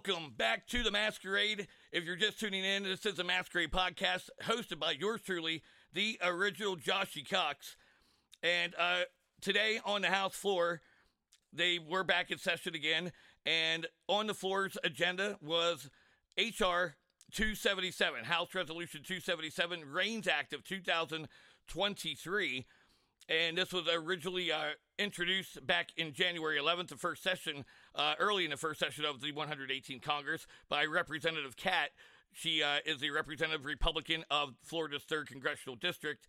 Welcome 0.08 0.32
back 0.38 0.66
to 0.68 0.82
the 0.82 0.90
Masquerade. 0.90 1.68
If 1.92 2.04
you're 2.04 2.16
just 2.16 2.40
tuning 2.40 2.64
in, 2.64 2.84
this 2.84 3.04
is 3.04 3.16
the 3.16 3.24
Masquerade 3.24 3.70
podcast 3.70 4.30
hosted 4.42 4.78
by 4.78 4.92
yours 4.92 5.20
truly, 5.22 5.62
the 5.92 6.18
original 6.22 6.76
Joshy 6.76 7.28
Cox. 7.28 7.76
And 8.42 8.74
uh, 8.78 9.00
today 9.42 9.80
on 9.84 10.02
the 10.02 10.08
House 10.08 10.34
floor, 10.34 10.80
they 11.52 11.78
were 11.78 12.04
back 12.04 12.30
in 12.30 12.38
session 12.38 12.74
again. 12.74 13.12
And 13.44 13.86
on 14.06 14.28
the 14.28 14.34
floor's 14.34 14.78
agenda 14.82 15.36
was 15.42 15.90
H.R. 16.38 16.96
277, 17.32 18.24
House 18.24 18.54
Resolution 18.54 19.02
277, 19.04 19.92
REINS 19.92 20.26
Act 20.26 20.54
of 20.54 20.64
2023. 20.64 22.66
And 23.28 23.58
this 23.58 23.74
was 23.74 23.86
originally 23.92 24.50
uh, 24.50 24.70
introduced 24.98 25.66
back 25.66 25.90
in 25.98 26.14
January 26.14 26.58
11th, 26.58 26.88
the 26.88 26.96
first 26.96 27.22
session, 27.22 27.66
uh, 27.98 28.14
early 28.18 28.44
in 28.44 28.50
the 28.50 28.56
first 28.56 28.80
session 28.80 29.04
of 29.04 29.20
the 29.20 29.32
118th 29.32 30.00
Congress, 30.00 30.46
by 30.68 30.84
Representative 30.84 31.56
Catt. 31.56 31.90
She 32.32 32.62
uh, 32.62 32.78
is 32.86 33.00
the 33.00 33.10
representative 33.10 33.64
Republican 33.66 34.24
of 34.30 34.54
Florida's 34.62 35.02
3rd 35.02 35.26
Congressional 35.26 35.76
District. 35.76 36.26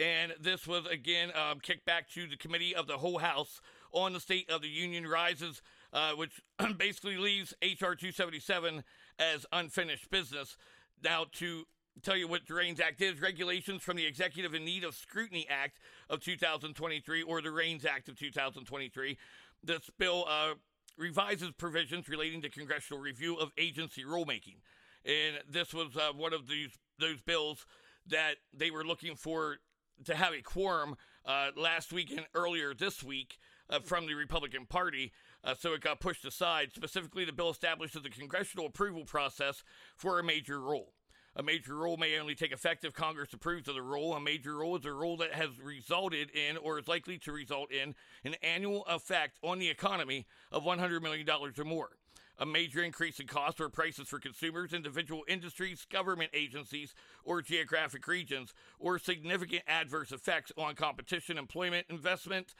And 0.00 0.34
this 0.40 0.66
was 0.66 0.86
again 0.86 1.30
um, 1.36 1.60
kicked 1.60 1.86
back 1.86 2.10
to 2.10 2.26
the 2.26 2.36
committee 2.36 2.74
of 2.74 2.88
the 2.88 2.98
whole 2.98 3.18
House 3.18 3.60
on 3.92 4.12
the 4.12 4.18
State 4.18 4.50
of 4.50 4.60
the 4.60 4.68
Union 4.68 5.06
Rises, 5.06 5.62
uh, 5.92 6.12
which 6.12 6.40
basically 6.76 7.16
leaves 7.16 7.54
H.R. 7.62 7.94
277 7.94 8.82
as 9.20 9.46
unfinished 9.52 10.10
business. 10.10 10.56
Now, 11.02 11.26
to 11.34 11.64
tell 12.02 12.16
you 12.16 12.26
what 12.26 12.46
the 12.48 12.54
REINS 12.54 12.80
Act 12.80 13.00
is 13.00 13.20
regulations 13.20 13.82
from 13.82 13.96
the 13.96 14.04
Executive 14.04 14.52
in 14.52 14.64
Need 14.64 14.82
of 14.82 14.96
Scrutiny 14.96 15.46
Act 15.48 15.78
of 16.10 16.20
2023 16.20 17.22
or 17.22 17.40
the 17.40 17.52
REINS 17.52 17.84
Act 17.84 18.08
of 18.08 18.18
2023. 18.18 19.16
This 19.62 19.90
bill 19.96 20.24
uh, 20.28 20.54
revises 20.96 21.50
provisions 21.56 22.08
relating 22.08 22.42
to 22.42 22.48
congressional 22.48 23.02
review 23.02 23.36
of 23.36 23.52
agency 23.58 24.04
rulemaking. 24.04 24.56
And 25.04 25.38
this 25.48 25.74
was 25.74 25.96
uh, 25.96 26.12
one 26.16 26.32
of 26.32 26.46
these 26.48 26.70
those 26.98 27.20
bills 27.20 27.66
that 28.06 28.36
they 28.52 28.70
were 28.70 28.84
looking 28.84 29.16
for 29.16 29.56
to 30.04 30.14
have 30.14 30.32
a 30.32 30.42
quorum 30.42 30.96
uh, 31.24 31.50
last 31.56 31.92
week 31.92 32.10
and 32.10 32.26
earlier 32.34 32.74
this 32.74 33.02
week 33.02 33.38
uh, 33.70 33.80
from 33.80 34.06
the 34.06 34.14
Republican 34.14 34.66
Party. 34.66 35.12
Uh, 35.42 35.54
so 35.54 35.74
it 35.74 35.80
got 35.80 36.00
pushed 36.00 36.24
aside. 36.24 36.70
Specifically, 36.74 37.24
the 37.24 37.32
bill 37.32 37.50
establishes 37.50 38.02
the 38.02 38.10
congressional 38.10 38.66
approval 38.66 39.04
process 39.04 39.62
for 39.96 40.18
a 40.18 40.24
major 40.24 40.60
rule. 40.60 40.93
A 41.36 41.42
major 41.42 41.74
rule 41.74 41.96
may 41.96 42.18
only 42.18 42.36
take 42.36 42.52
effect 42.52 42.84
if 42.84 42.92
Congress 42.92 43.32
approves 43.32 43.68
of 43.68 43.74
the 43.74 43.82
rule. 43.82 44.14
A 44.14 44.20
major 44.20 44.54
rule 44.54 44.76
is 44.76 44.84
a 44.84 44.92
rule 44.92 45.16
that 45.16 45.34
has 45.34 45.58
resulted 45.60 46.30
in 46.30 46.56
or 46.56 46.78
is 46.78 46.86
likely 46.86 47.18
to 47.18 47.32
result 47.32 47.72
in 47.72 47.94
an 48.24 48.34
annual 48.42 48.84
effect 48.86 49.38
on 49.42 49.58
the 49.58 49.68
economy 49.68 50.26
of 50.52 50.62
$100 50.62 51.02
million 51.02 51.28
or 51.28 51.64
more. 51.64 51.90
A 52.38 52.46
major 52.46 52.82
increase 52.82 53.20
in 53.20 53.26
costs 53.26 53.60
or 53.60 53.68
prices 53.68 54.08
for 54.08 54.18
consumers, 54.18 54.72
individual 54.72 55.22
industries, 55.28 55.84
government 55.84 56.30
agencies, 56.34 56.94
or 57.24 57.42
geographic 57.42 58.06
regions, 58.06 58.54
or 58.78 58.98
significant 58.98 59.62
adverse 59.68 60.10
effects 60.10 60.50
on 60.56 60.74
competition, 60.74 61.38
employment, 61.38 61.86
investment, 61.88 62.54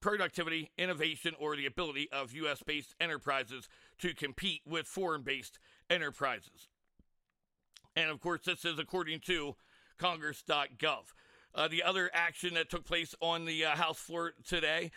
productivity, 0.00 0.70
innovation, 0.78 1.32
or 1.38 1.54
the 1.54 1.66
ability 1.66 2.08
of 2.12 2.32
U.S. 2.32 2.62
based 2.64 2.94
enterprises 3.00 3.68
to 3.98 4.14
compete 4.14 4.62
with 4.66 4.86
foreign 4.86 5.22
based 5.22 5.58
enterprises. 5.88 6.68
And 7.96 8.10
of 8.10 8.20
course, 8.20 8.42
this 8.44 8.64
is 8.64 8.78
according 8.78 9.20
to 9.20 9.56
Congress.gov. 9.98 11.02
Uh, 11.54 11.68
the 11.68 11.82
other 11.82 12.10
action 12.12 12.54
that 12.54 12.68
took 12.68 12.84
place 12.84 13.14
on 13.20 13.44
the 13.44 13.64
uh, 13.64 13.70
House 13.70 13.98
floor 13.98 14.32
today 14.46 14.90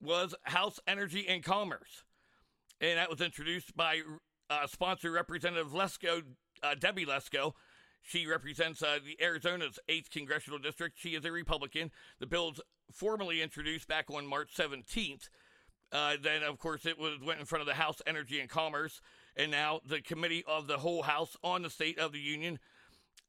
was 0.00 0.34
House 0.42 0.80
Energy 0.86 1.26
and 1.28 1.44
Commerce. 1.44 2.02
And 2.80 2.98
that 2.98 3.08
was 3.08 3.20
introduced 3.20 3.76
by 3.76 4.00
uh, 4.50 4.66
sponsor 4.66 5.12
Representative 5.12 5.72
Lesko, 5.72 6.22
uh, 6.62 6.74
Debbie 6.74 7.06
Lesko. 7.06 7.52
She 8.02 8.26
represents 8.26 8.82
uh, 8.82 8.98
the 9.04 9.22
Arizona's 9.24 9.78
8th 9.88 10.10
Congressional 10.10 10.58
District. 10.58 10.98
She 10.98 11.10
is 11.10 11.24
a 11.24 11.30
Republican. 11.30 11.92
The 12.18 12.26
bill's 12.26 12.60
formally 12.92 13.40
introduced 13.40 13.86
back 13.86 14.10
on 14.10 14.26
March 14.26 14.50
17th. 14.56 15.28
Uh, 15.92 16.16
then, 16.20 16.42
of 16.42 16.58
course, 16.58 16.84
it 16.84 16.98
was 16.98 17.20
went 17.24 17.38
in 17.38 17.46
front 17.46 17.60
of 17.60 17.68
the 17.68 17.74
House 17.74 18.02
Energy 18.06 18.40
and 18.40 18.48
Commerce 18.48 19.00
and 19.36 19.50
now 19.50 19.80
the 19.86 20.00
committee 20.00 20.44
of 20.46 20.66
the 20.66 20.78
whole 20.78 21.02
House 21.02 21.36
on 21.42 21.62
the 21.62 21.70
State 21.70 21.98
of 21.98 22.12
the 22.12 22.20
Union 22.20 22.58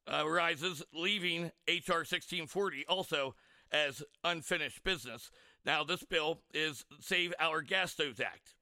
uh, 0.08 0.28
rises, 0.28 0.84
leaving 0.94 1.52
H.R. 1.68 2.00
1640 2.00 2.86
also 2.88 3.36
as 3.72 4.04
unfinished 4.24 4.84
business. 4.84 5.32
Now, 5.66 5.84
this 5.84 6.04
bill 6.04 6.42
is 6.54 6.86
Save 7.00 7.34
Our 7.40 7.62
Gas 7.62 7.94
Stoves 7.94 8.20
Act, 8.20 8.56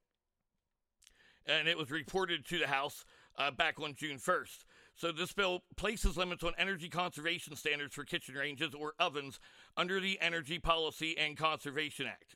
and 1.46 1.68
it 1.68 1.78
was 1.78 1.90
reported 1.90 2.46
to 2.48 2.60
the 2.60 2.68
House 2.68 3.06
uh, 3.38 3.52
back 3.52 3.80
on 3.80 3.96
June 3.96 4.18
1st. 4.18 4.66
So, 4.96 5.12
this 5.12 5.34
bill 5.34 5.64
places 5.78 6.16
limits 6.16 6.44
on 6.44 6.54
energy 6.60 6.90
conservation 6.90 7.56
standards 7.56 7.96
for 7.96 8.04
kitchen 8.04 8.36
ranges 8.36 8.76
or 8.76 8.94
ovens 9.00 9.40
under 9.76 10.00
the 10.00 10.20
Energy 10.22 10.60
Policy 10.60 11.18
and 11.18 11.36
Conservation 11.36 12.06
Act. 12.06 12.36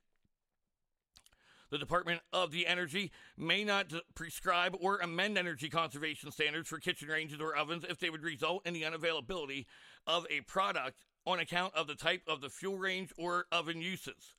The 1.76 1.80
Department 1.80 2.22
of 2.32 2.52
the 2.52 2.68
Energy 2.68 3.12
may 3.36 3.66
not 3.66 3.92
prescribe 4.16 4.78
or 4.80 5.00
amend 5.00 5.38
energy 5.38 5.68
conservation 5.68 6.32
standards 6.32 6.70
for 6.70 6.80
kitchen 6.80 7.10
ranges 7.10 7.42
or 7.42 7.54
ovens 7.54 7.84
if 7.90 8.00
they 8.00 8.10
would 8.10 8.24
result 8.24 8.66
in 8.66 8.74
the 8.74 8.84
unavailability 8.84 9.66
of 10.08 10.26
a 10.30 10.40
product 10.40 11.02
on 11.26 11.42
account 11.42 11.76
of 11.76 11.88
the 11.88 11.96
type 11.96 12.22
of 12.28 12.40
the 12.40 12.50
fuel 12.50 12.78
range 12.78 13.12
or 13.18 13.48
oven 13.52 13.82
uses. 13.82 14.36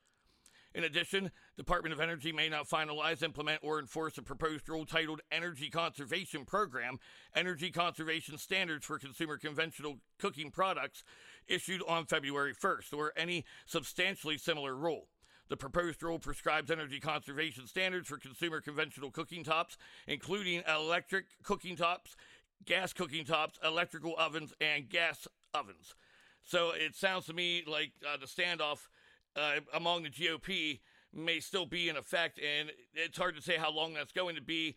In 0.75 0.83
addition, 0.83 1.31
Department 1.59 1.93
of 1.93 2.01
Energy 2.01 2.33
may 2.33 2.49
not 2.49 2.71
finalize, 2.71 3.23
implement, 3.23 3.61
or 3.63 3.79
enforce 3.79 4.17
a 4.17 4.23
proposed 4.23 4.67
rule 4.71 4.87
titled 4.87 5.21
Energy 5.31 5.69
Conservation 5.69 6.47
Program, 6.47 6.99
Energy 7.35 7.71
Conservation 7.71 8.39
Standards 8.39 8.87
for 8.87 8.99
Consumer 8.99 9.37
Conventional 9.37 9.99
Cooking 10.19 10.51
Products, 10.51 11.05
issued 11.47 11.83
on 11.87 12.07
February 12.07 12.55
1st, 12.55 12.97
or 12.97 13.13
any 13.15 13.45
substantially 13.67 14.39
similar 14.39 14.75
rule. 14.75 15.09
The 15.49 15.57
proposed 15.57 16.03
rule 16.03 16.19
prescribes 16.19 16.71
energy 16.71 16.99
conservation 16.99 17.67
standards 17.67 18.09
for 18.09 18.19
consumer 18.19 18.61
conventional 18.61 19.11
cooking 19.11 19.45
tops, 19.45 19.77
including 20.07 20.63
electric 20.69 21.27
cooking 21.43 21.77
tops, 21.77 22.17
gas 22.65 22.93
cooking 22.93 23.25
tops, 23.25 23.59
electrical 23.65 24.15
ovens, 24.19 24.53
and 24.61 24.89
gas 24.89 25.29
ovens. 25.55 25.95
So 26.43 26.71
it 26.71 26.95
sounds 26.95 27.27
to 27.27 27.33
me 27.33 27.63
like 27.67 27.93
uh, 28.07 28.17
the 28.17 28.27
standoff 28.27 28.89
uh, 29.37 29.61
among 29.75 30.03
the 30.03 30.11
GOP 30.11 30.81
may 31.13 31.41
still 31.41 31.67
be 31.67 31.89
in 31.89 31.97
effect, 31.97 32.39
and 32.39 32.71
it's 32.95 33.19
hard 33.19 33.37
to 33.37 33.43
say 33.43 33.57
how 33.57 33.71
long 33.71 33.95
that's 33.95 34.13
going 34.13 34.37
to 34.37 34.43
be 34.43 34.77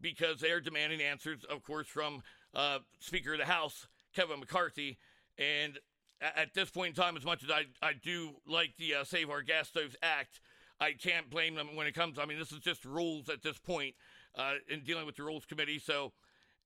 because 0.00 0.40
they're 0.40 0.60
demanding 0.60 1.00
answers, 1.00 1.44
of 1.44 1.62
course, 1.62 1.86
from 1.86 2.22
uh, 2.54 2.78
Speaker 2.98 3.34
of 3.34 3.38
the 3.38 3.46
House, 3.46 3.86
Kevin 4.14 4.40
McCarthy. 4.40 4.98
And 5.38 5.78
at 6.20 6.54
this 6.54 6.70
point 6.70 6.96
in 6.96 7.02
time, 7.02 7.16
as 7.16 7.24
much 7.24 7.42
as 7.42 7.50
I, 7.50 7.66
I 7.82 7.92
do 7.92 8.34
like 8.46 8.74
the 8.78 8.96
uh, 8.96 9.04
Save 9.04 9.30
Our 9.30 9.42
Gas 9.42 9.68
Stoves 9.68 9.96
Act, 10.02 10.40
I 10.80 10.92
can't 10.92 11.30
blame 11.30 11.54
them 11.54 11.74
when 11.74 11.86
it 11.86 11.94
comes. 11.94 12.18
I 12.18 12.26
mean, 12.26 12.38
this 12.38 12.52
is 12.52 12.60
just 12.60 12.84
rules 12.84 13.28
at 13.28 13.42
this 13.42 13.58
point 13.58 13.94
uh, 14.36 14.54
in 14.68 14.80
dealing 14.80 15.06
with 15.06 15.16
the 15.16 15.22
Rules 15.22 15.44
Committee. 15.44 15.78
So, 15.78 16.12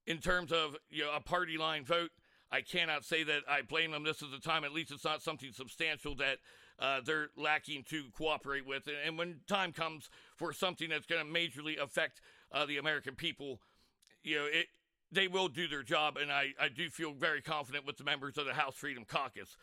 in 0.06 0.18
terms 0.18 0.52
of 0.52 0.76
you 0.88 1.04
know 1.04 1.12
a 1.14 1.20
party 1.20 1.56
line 1.58 1.84
vote, 1.84 2.10
I 2.50 2.62
cannot 2.62 3.04
say 3.04 3.22
that 3.24 3.42
I 3.48 3.62
blame 3.62 3.92
them. 3.92 4.04
This 4.04 4.22
is 4.22 4.30
the 4.30 4.40
time. 4.40 4.64
At 4.64 4.72
least 4.72 4.90
it's 4.90 5.04
not 5.04 5.22
something 5.22 5.52
substantial 5.52 6.14
that 6.16 6.38
uh, 6.78 7.00
they're 7.04 7.28
lacking 7.36 7.84
to 7.90 8.04
cooperate 8.16 8.66
with. 8.66 8.86
And, 8.86 8.96
and, 9.04 9.18
when 9.18 9.40
time 9.46 9.72
comes 9.72 10.08
for 10.36 10.52
something 10.52 10.88
that's 10.88 11.06
going 11.06 11.24
to 11.24 11.30
majorly 11.30 11.78
affect 11.78 12.20
uh, 12.52 12.64
the 12.66 12.78
American 12.78 13.14
people, 13.14 13.60
you 14.24 14.36
know, 14.36 14.46
it 14.46 14.66
they 15.12 15.28
will 15.28 15.48
do 15.48 15.66
their 15.68 15.82
job, 15.82 16.16
and 16.16 16.30
I, 16.30 16.54
I 16.60 16.68
do 16.68 16.88
feel 16.88 17.12
very 17.12 17.42
confident 17.42 17.86
with 17.86 17.96
the 17.96 18.04
members 18.04 18.38
of 18.38 18.46
the 18.46 18.54
House 18.54 18.74
Freedom 18.74 19.04
Caucus. 19.04 19.56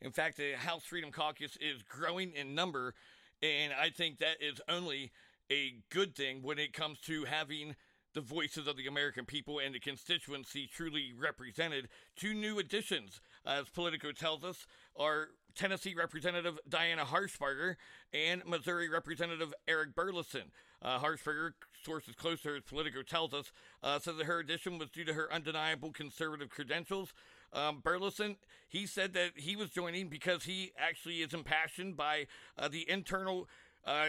In 0.00 0.12
fact, 0.12 0.36
the 0.36 0.52
House 0.52 0.84
Freedom 0.84 1.10
Caucus 1.10 1.56
is 1.56 1.82
growing 1.82 2.32
in 2.32 2.54
number, 2.54 2.94
and 3.42 3.72
I 3.72 3.90
think 3.90 4.18
that 4.18 4.36
is 4.40 4.60
only 4.68 5.10
a 5.50 5.76
good 5.90 6.14
thing 6.14 6.42
when 6.42 6.58
it 6.58 6.72
comes 6.72 7.00
to 7.02 7.24
having 7.24 7.76
the 8.14 8.20
voices 8.22 8.66
of 8.66 8.78
the 8.78 8.86
American 8.86 9.26
people 9.26 9.58
and 9.58 9.74
the 9.74 9.78
constituency 9.78 10.66
truly 10.66 11.12
represented. 11.18 11.88
Two 12.16 12.32
new 12.32 12.58
additions, 12.58 13.20
as 13.44 13.68
Politico 13.68 14.10
tells 14.10 14.42
us, 14.42 14.66
are 14.98 15.28
Tennessee 15.54 15.94
Representative 15.94 16.58
Diana 16.66 17.04
Harshbarger 17.04 17.76
and 18.14 18.42
Missouri 18.46 18.88
Representative 18.88 19.52
Eric 19.68 19.94
Burlison. 19.94 20.50
Uh, 20.80 20.98
Harshbarger, 20.98 21.52
sources 21.86 22.14
close 22.16 22.42
to 22.42 22.48
her, 22.48 22.60
Politico 22.60 23.02
tells 23.02 23.32
us, 23.32 23.52
uh, 23.82 23.98
that 23.98 24.26
her 24.26 24.40
addition 24.40 24.76
was 24.76 24.90
due 24.90 25.04
to 25.04 25.14
her 25.14 25.32
undeniable 25.32 25.92
conservative 25.92 26.50
credentials. 26.50 27.14
Um, 27.52 27.80
Burlison, 27.80 28.36
he 28.68 28.86
said 28.86 29.14
that 29.14 29.30
he 29.36 29.54
was 29.54 29.70
joining 29.70 30.08
because 30.08 30.44
he 30.44 30.72
actually 30.76 31.22
is 31.22 31.32
impassioned 31.32 31.96
by 31.96 32.26
uh, 32.58 32.66
the 32.66 32.90
internal 32.90 33.48
uh, 33.86 34.08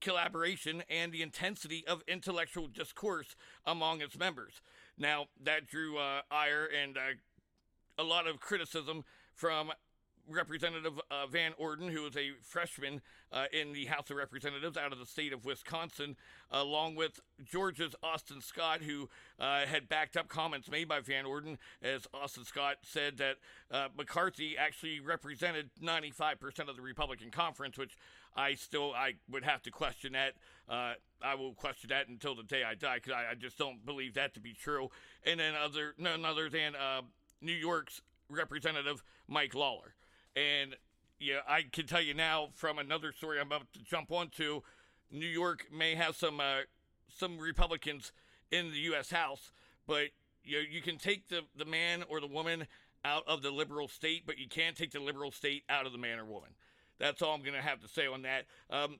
collaboration 0.00 0.84
and 0.88 1.10
the 1.10 1.22
intensity 1.22 1.84
of 1.86 2.02
intellectual 2.06 2.68
discourse 2.68 3.34
among 3.66 4.00
its 4.00 4.16
members. 4.16 4.62
Now, 4.96 5.26
that 5.42 5.66
drew 5.66 5.98
uh, 5.98 6.20
ire 6.30 6.68
and 6.82 6.96
uh, 6.96 7.00
a 7.98 8.04
lot 8.04 8.28
of 8.28 8.38
criticism 8.38 9.04
from 9.34 9.72
Representative 10.28 11.00
uh, 11.10 11.26
Van 11.26 11.52
Orden, 11.58 11.88
who 11.88 12.06
is 12.06 12.16
a 12.16 12.32
freshman 12.42 13.00
uh, 13.32 13.46
in 13.52 13.72
the 13.72 13.86
House 13.86 14.10
of 14.10 14.16
Representatives 14.16 14.76
out 14.76 14.92
of 14.92 14.98
the 14.98 15.06
state 15.06 15.32
of 15.32 15.44
Wisconsin, 15.44 16.16
along 16.50 16.94
with 16.94 17.20
Georgia's 17.44 17.94
Austin 18.02 18.40
Scott, 18.40 18.82
who 18.82 19.08
uh, 19.38 19.66
had 19.66 19.88
backed 19.88 20.16
up 20.16 20.28
comments 20.28 20.70
made 20.70 20.88
by 20.88 21.00
Van 21.00 21.26
Orden, 21.26 21.58
as 21.82 22.06
Austin 22.14 22.44
Scott 22.44 22.76
said 22.82 23.18
that 23.18 23.36
uh, 23.70 23.88
McCarthy 23.96 24.56
actually 24.56 25.00
represented 25.00 25.70
95% 25.82 26.68
of 26.68 26.76
the 26.76 26.82
Republican 26.82 27.30
conference, 27.30 27.78
which 27.78 27.96
I 28.36 28.54
still 28.54 28.92
I 28.94 29.14
would 29.30 29.44
have 29.44 29.62
to 29.62 29.70
question 29.70 30.12
that. 30.12 30.34
Uh, 30.68 30.94
I 31.22 31.34
will 31.34 31.54
question 31.54 31.88
that 31.88 32.08
until 32.08 32.34
the 32.34 32.42
day 32.42 32.62
I 32.64 32.74
die 32.74 32.96
because 32.96 33.12
I, 33.12 33.32
I, 33.32 33.34
just 33.34 33.56
don't 33.56 33.84
believe 33.86 34.14
that 34.14 34.34
to 34.34 34.40
be 34.40 34.52
true. 34.52 34.90
And 35.24 35.40
then 35.40 35.54
other 35.54 35.94
none 35.96 36.24
other 36.24 36.50
than 36.50 36.74
uh, 36.74 37.02
New 37.40 37.52
York's 37.52 38.02
Representative 38.28 39.02
Mike 39.28 39.54
Lawler. 39.54 39.94
And 40.36 40.76
yeah, 41.18 41.40
I 41.48 41.62
can 41.72 41.86
tell 41.86 42.00
you 42.00 42.14
now 42.14 42.50
from 42.54 42.78
another 42.78 43.12
story 43.12 43.40
I'm 43.40 43.46
about 43.46 43.72
to 43.72 43.82
jump 43.82 44.12
onto. 44.12 44.60
New 45.10 45.26
York 45.26 45.66
may 45.72 45.94
have 45.94 46.14
some 46.14 46.40
uh, 46.40 46.60
some 47.08 47.38
Republicans 47.38 48.12
in 48.50 48.70
the 48.70 48.78
U.S. 48.78 49.10
House, 49.10 49.50
but 49.86 50.08
you 50.44 50.58
know, 50.58 50.64
you 50.70 50.82
can 50.82 50.98
take 50.98 51.28
the 51.28 51.40
the 51.56 51.64
man 51.64 52.04
or 52.08 52.20
the 52.20 52.26
woman 52.26 52.66
out 53.04 53.24
of 53.26 53.42
the 53.42 53.50
liberal 53.50 53.88
state, 53.88 54.24
but 54.26 54.38
you 54.38 54.48
can't 54.48 54.76
take 54.76 54.90
the 54.90 55.00
liberal 55.00 55.30
state 55.30 55.62
out 55.68 55.86
of 55.86 55.92
the 55.92 55.98
man 55.98 56.18
or 56.18 56.24
woman. 56.24 56.50
That's 56.98 57.22
all 57.22 57.34
I'm 57.34 57.42
going 57.42 57.54
to 57.54 57.62
have 57.62 57.80
to 57.80 57.88
say 57.88 58.06
on 58.06 58.22
that. 58.22 58.46
Um, 58.70 58.98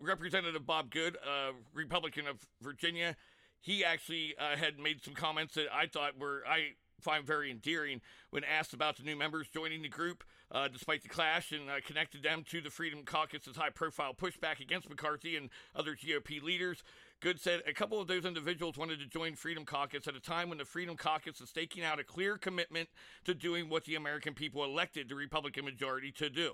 Representative 0.00 0.66
Bob 0.66 0.90
Good, 0.90 1.16
uh, 1.16 1.52
Republican 1.74 2.26
of 2.26 2.36
Virginia, 2.60 3.16
he 3.60 3.84
actually 3.84 4.34
uh, 4.38 4.56
had 4.56 4.78
made 4.78 5.04
some 5.04 5.14
comments 5.14 5.54
that 5.54 5.66
I 5.72 5.86
thought 5.86 6.18
were 6.18 6.42
I 6.48 6.72
find 7.00 7.26
very 7.26 7.50
endearing 7.50 8.00
when 8.30 8.44
asked 8.44 8.72
about 8.72 8.96
the 8.96 9.02
new 9.02 9.16
members 9.16 9.48
joining 9.48 9.82
the 9.82 9.88
group, 9.88 10.24
uh, 10.52 10.68
despite 10.68 11.02
the 11.02 11.08
clash, 11.08 11.50
and 11.50 11.68
uh, 11.68 11.80
connected 11.84 12.22
them 12.22 12.44
to 12.50 12.60
the 12.60 12.70
Freedom 12.70 13.02
Caucus's 13.04 13.56
high 13.56 13.70
profile 13.70 14.14
pushback 14.14 14.60
against 14.60 14.88
McCarthy 14.88 15.36
and 15.36 15.48
other 15.74 15.96
GOP 15.96 16.42
leaders. 16.42 16.84
Good 17.20 17.40
said 17.40 17.62
a 17.66 17.72
couple 17.72 18.00
of 18.00 18.08
those 18.08 18.24
individuals 18.24 18.76
wanted 18.76 18.98
to 18.98 19.06
join 19.06 19.34
Freedom 19.34 19.64
Caucus 19.64 20.06
at 20.06 20.14
a 20.14 20.20
time 20.20 20.48
when 20.48 20.58
the 20.58 20.64
Freedom 20.64 20.96
Caucus 20.96 21.40
is 21.40 21.48
staking 21.48 21.84
out 21.84 21.98
a 21.98 22.04
clear 22.04 22.36
commitment 22.36 22.88
to 23.24 23.34
doing 23.34 23.68
what 23.68 23.84
the 23.84 23.94
American 23.94 24.34
people 24.34 24.62
elected 24.64 25.08
the 25.08 25.14
Republican 25.14 25.64
majority 25.64 26.12
to 26.12 26.28
do. 26.28 26.52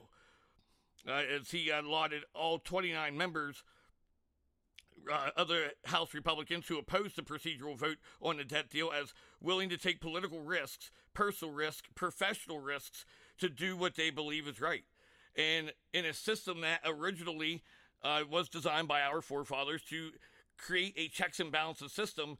Uh, 1.06 1.22
as 1.36 1.50
he 1.50 1.72
lauded 1.82 2.22
all 2.34 2.58
29 2.58 3.16
members 3.16 3.62
uh, 5.10 5.30
other 5.36 5.70
House 5.86 6.14
Republicans 6.14 6.66
who 6.66 6.78
opposed 6.78 7.16
the 7.16 7.22
procedural 7.22 7.76
vote 7.76 7.98
on 8.20 8.36
the 8.36 8.44
debt 8.44 8.68
deal 8.68 8.90
as 8.90 9.14
willing 9.40 9.68
to 9.68 9.78
take 9.78 10.00
political 10.00 10.40
risks, 10.40 10.90
personal 11.14 11.54
risks, 11.54 11.88
professional 11.94 12.58
risks 12.58 13.04
to 13.38 13.48
do 13.48 13.76
what 13.76 13.94
they 13.96 14.10
believe 14.10 14.46
is 14.46 14.60
right. 14.60 14.84
And 15.36 15.72
in 15.92 16.04
a 16.04 16.12
system 16.12 16.62
that 16.62 16.80
originally 16.84 17.62
uh, 18.02 18.22
was 18.28 18.48
designed 18.48 18.88
by 18.88 19.02
our 19.02 19.20
forefathers 19.20 19.82
to 19.84 20.10
create 20.56 20.94
a 20.96 21.08
checks 21.08 21.40
and 21.40 21.52
balances 21.52 21.92
system, 21.92 22.38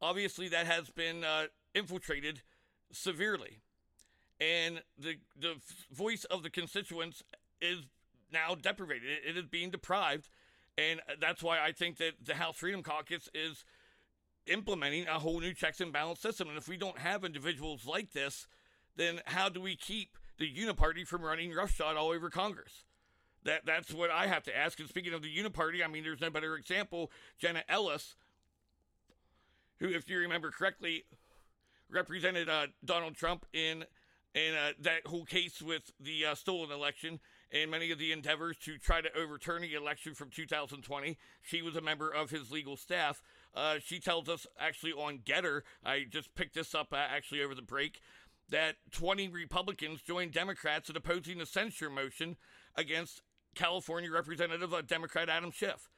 obviously 0.00 0.48
that 0.48 0.66
has 0.66 0.88
been 0.90 1.24
uh, 1.24 1.44
infiltrated 1.74 2.42
severely. 2.90 3.58
And 4.40 4.82
the, 4.98 5.16
the 5.38 5.54
voice 5.92 6.24
of 6.24 6.42
the 6.42 6.50
constituents 6.50 7.22
is 7.60 7.80
now 8.32 8.54
deprivated. 8.54 9.08
It, 9.26 9.36
is 9.36 9.46
being 9.46 9.70
deprived 9.70 10.28
and 10.78 11.00
that's 11.20 11.42
why 11.42 11.58
I 11.58 11.72
think 11.72 11.96
that 11.96 12.12
the 12.24 12.34
House 12.34 12.56
Freedom 12.56 12.84
Caucus 12.84 13.28
is 13.34 13.64
implementing 14.46 15.08
a 15.08 15.18
whole 15.18 15.40
new 15.40 15.52
checks 15.52 15.80
and 15.80 15.92
balance 15.92 16.20
system. 16.20 16.48
And 16.48 16.56
if 16.56 16.68
we 16.68 16.76
don't 16.76 16.98
have 16.98 17.24
individuals 17.24 17.84
like 17.84 18.12
this, 18.12 18.46
then 18.96 19.20
how 19.26 19.48
do 19.48 19.60
we 19.60 19.74
keep 19.74 20.16
the 20.38 20.52
Uniparty 20.52 21.06
from 21.06 21.22
running 21.22 21.52
roughshod 21.52 21.96
all 21.96 22.10
over 22.10 22.30
Congress? 22.30 22.84
That 23.44 23.64
that's 23.64 23.92
what 23.92 24.10
I 24.10 24.26
have 24.26 24.42
to 24.44 24.56
ask. 24.56 24.78
And 24.80 24.88
speaking 24.88 25.14
of 25.14 25.22
the 25.22 25.34
Uniparty, 25.34 25.84
I 25.84 25.88
mean, 25.88 26.04
there's 26.04 26.20
no 26.20 26.30
better 26.30 26.56
example. 26.56 27.10
Jenna 27.38 27.62
Ellis, 27.68 28.16
who, 29.78 29.88
if 29.88 30.08
you 30.08 30.18
remember 30.18 30.50
correctly, 30.50 31.04
represented 31.90 32.48
uh, 32.48 32.66
Donald 32.84 33.14
Trump 33.14 33.46
in 33.52 33.84
in 34.34 34.54
uh, 34.54 34.72
that 34.80 35.06
whole 35.06 35.24
case 35.24 35.62
with 35.62 35.92
the 35.98 36.26
uh, 36.26 36.34
stolen 36.34 36.70
election 36.70 37.20
and 37.50 37.70
many 37.70 37.90
of 37.90 37.98
the 37.98 38.12
endeavors 38.12 38.56
to 38.58 38.76
try 38.76 39.00
to 39.00 39.16
overturn 39.16 39.62
the 39.62 39.74
election 39.74 40.14
from 40.14 40.28
2020. 40.28 41.16
She 41.42 41.62
was 41.62 41.76
a 41.76 41.80
member 41.80 42.10
of 42.10 42.30
his 42.30 42.50
legal 42.50 42.76
staff. 42.76 43.22
Uh, 43.54 43.76
she 43.82 43.98
tells 43.98 44.28
us 44.28 44.46
actually 44.60 44.92
on 44.92 45.20
GETTR. 45.20 45.62
I 45.84 46.04
just 46.08 46.34
picked 46.34 46.54
this 46.54 46.74
up 46.74 46.92
uh, 46.92 46.96
actually 46.96 47.42
over 47.42 47.54
the 47.54 47.62
break, 47.62 48.00
that 48.50 48.76
20 48.92 49.28
Republicans 49.28 50.02
joined 50.02 50.32
Democrats 50.32 50.88
in 50.88 50.96
opposing 50.96 51.38
the 51.38 51.46
censure 51.46 51.90
motion 51.90 52.36
against 52.76 53.22
California 53.54 54.10
Representative 54.10 54.72
uh, 54.72 54.82
Democrat 54.82 55.28
Adam 55.28 55.50
Schiff. 55.50 55.88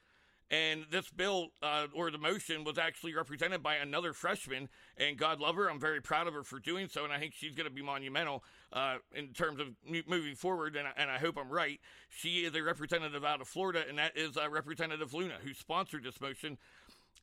And 0.52 0.86
this 0.90 1.08
bill 1.10 1.50
uh, 1.62 1.86
or 1.94 2.10
the 2.10 2.18
motion 2.18 2.64
was 2.64 2.76
actually 2.76 3.14
represented 3.14 3.62
by 3.62 3.76
another 3.76 4.12
freshman. 4.12 4.68
And 4.96 5.16
God 5.16 5.38
love 5.38 5.54
her. 5.54 5.70
I'm 5.70 5.78
very 5.78 6.02
proud 6.02 6.26
of 6.26 6.34
her 6.34 6.42
for 6.42 6.58
doing 6.58 6.88
so. 6.88 7.04
And 7.04 7.12
I 7.12 7.20
think 7.20 7.34
she's 7.34 7.54
going 7.54 7.68
to 7.68 7.74
be 7.74 7.82
monumental 7.82 8.42
uh, 8.72 8.96
in 9.14 9.28
terms 9.28 9.60
of 9.60 9.68
moving 10.08 10.34
forward. 10.34 10.74
And, 10.74 10.88
and, 10.96 11.08
I 11.08 11.18
hope 11.18 11.38
I'm 11.38 11.50
right. 11.50 11.78
She 12.08 12.40
is 12.40 12.54
a 12.56 12.62
representative 12.62 13.24
out 13.24 13.40
of 13.40 13.46
Florida, 13.46 13.84
and 13.88 13.98
that 13.98 14.16
is 14.16 14.36
uh, 14.36 14.48
Representative 14.50 15.14
Luna, 15.14 15.34
who 15.42 15.54
sponsored 15.54 16.02
this 16.02 16.20
motion. 16.20 16.58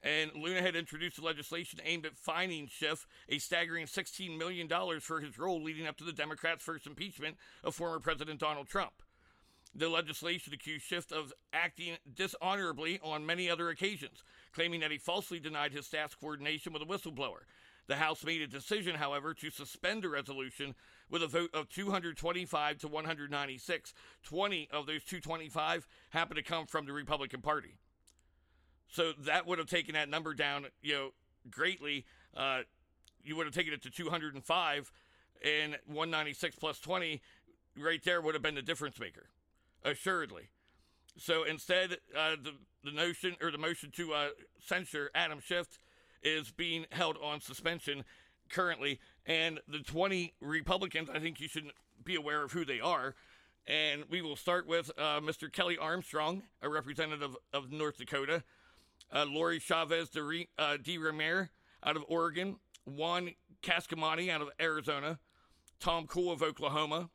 And 0.03 0.31
Luna 0.35 0.61
had 0.61 0.75
introduced 0.75 1.21
legislation 1.21 1.79
aimed 1.83 2.05
at 2.05 2.17
fining 2.17 2.67
Schiff 2.67 3.07
a 3.27 3.39
staggering 3.39 3.87
$16 3.87 4.37
million 4.37 4.69
for 4.99 5.19
his 5.19 5.39
role 5.39 5.61
leading 5.61 5.87
up 5.87 5.97
to 5.97 6.03
the 6.03 6.13
Democrats' 6.13 6.63
first 6.63 6.85
impeachment 6.85 7.35
of 7.63 7.75
former 7.75 7.99
President 7.99 8.39
Donald 8.39 8.67
Trump. 8.67 8.93
The 9.75 9.89
legislation 9.89 10.53
accused 10.53 10.85
Schiff 10.85 11.11
of 11.11 11.33
acting 11.51 11.97
dishonorably 12.15 12.99
on 13.03 13.25
many 13.25 13.49
other 13.49 13.69
occasions, 13.69 14.23
claiming 14.53 14.79
that 14.79 14.91
he 14.91 14.97
falsely 14.97 15.39
denied 15.39 15.73
his 15.73 15.85
staff's 15.85 16.15
coordination 16.15 16.73
with 16.73 16.81
a 16.81 16.85
whistleblower. 16.85 17.41
The 17.87 17.95
House 17.95 18.23
made 18.23 18.41
a 18.41 18.47
decision, 18.47 18.95
however, 18.95 19.33
to 19.33 19.49
suspend 19.49 20.03
the 20.03 20.09
resolution 20.09 20.75
with 21.09 21.23
a 21.23 21.27
vote 21.27 21.51
of 21.53 21.69
225 21.69 22.79
to 22.79 22.87
196. 22.87 23.93
20 24.23 24.69
of 24.71 24.85
those 24.85 25.03
225 25.03 25.87
happened 26.09 26.37
to 26.37 26.43
come 26.43 26.65
from 26.65 26.85
the 26.85 26.93
Republican 26.93 27.41
Party. 27.41 27.75
So 28.89 29.13
that 29.25 29.45
would 29.45 29.59
have 29.59 29.67
taken 29.67 29.93
that 29.95 30.09
number 30.09 30.33
down, 30.33 30.67
you 30.81 30.93
know, 30.93 31.09
greatly. 31.49 32.05
Uh, 32.35 32.61
you 33.23 33.35
would 33.35 33.45
have 33.45 33.55
taken 33.55 33.73
it 33.73 33.81
to 33.83 33.89
205, 33.89 34.91
and 35.43 35.77
196 35.85 36.55
plus 36.55 36.79
20 36.79 37.21
right 37.77 38.03
there 38.03 38.21
would 38.21 38.33
have 38.33 38.41
been 38.41 38.55
the 38.55 38.61
difference 38.61 38.99
maker 38.99 39.27
assuredly. 39.83 40.49
So 41.17 41.43
instead, 41.43 41.97
uh, 42.15 42.35
the 42.41 42.53
the 42.83 42.91
notion 42.91 43.35
or 43.41 43.51
the 43.51 43.57
motion 43.57 43.91
to 43.91 44.13
uh, 44.13 44.27
censure 44.59 45.09
Adam 45.13 45.39
Schiff 45.39 45.79
is 46.23 46.51
being 46.51 46.85
held 46.91 47.17
on 47.21 47.41
suspension 47.41 48.03
currently, 48.49 48.99
and 49.25 49.59
the 49.67 49.79
20 49.79 50.33
Republicans, 50.39 51.09
I 51.13 51.19
think 51.19 51.39
you 51.39 51.47
should 51.47 51.71
be 52.03 52.15
aware 52.15 52.43
of 52.43 52.51
who 52.51 52.65
they 52.65 52.79
are. 52.79 53.15
And 53.67 54.05
we 54.09 54.21
will 54.21 54.37
start 54.37 54.65
with 54.65 54.89
uh, 54.97 55.19
Mr. 55.19 55.51
Kelly 55.51 55.77
Armstrong, 55.77 56.43
a 56.61 56.69
representative 56.69 57.35
of 57.51 57.71
North 57.71 57.97
Dakota, 57.97 58.43
uh, 59.13 59.25
Lori 59.27 59.59
Chavez 59.59 60.09
de, 60.09 60.23
Re- 60.23 60.49
uh, 60.57 60.77
de 60.77 60.97
out 61.83 61.95
of 61.95 62.03
Oregon, 62.07 62.57
Juan 62.85 63.31
Ciscomani 63.63 64.29
out 64.29 64.41
of 64.41 64.49
Arizona, 64.59 65.19
Tom 65.79 66.07
Cole 66.07 66.31
of 66.31 66.41
Oklahoma, 66.41 67.09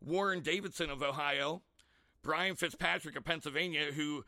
Warren 0.00 0.40
Davidson 0.40 0.90
of 0.90 1.02
Ohio, 1.02 1.62
Brian 2.22 2.56
Fitzpatrick 2.56 3.16
of 3.16 3.24
Pennsylvania, 3.24 3.92
who, 3.94 4.24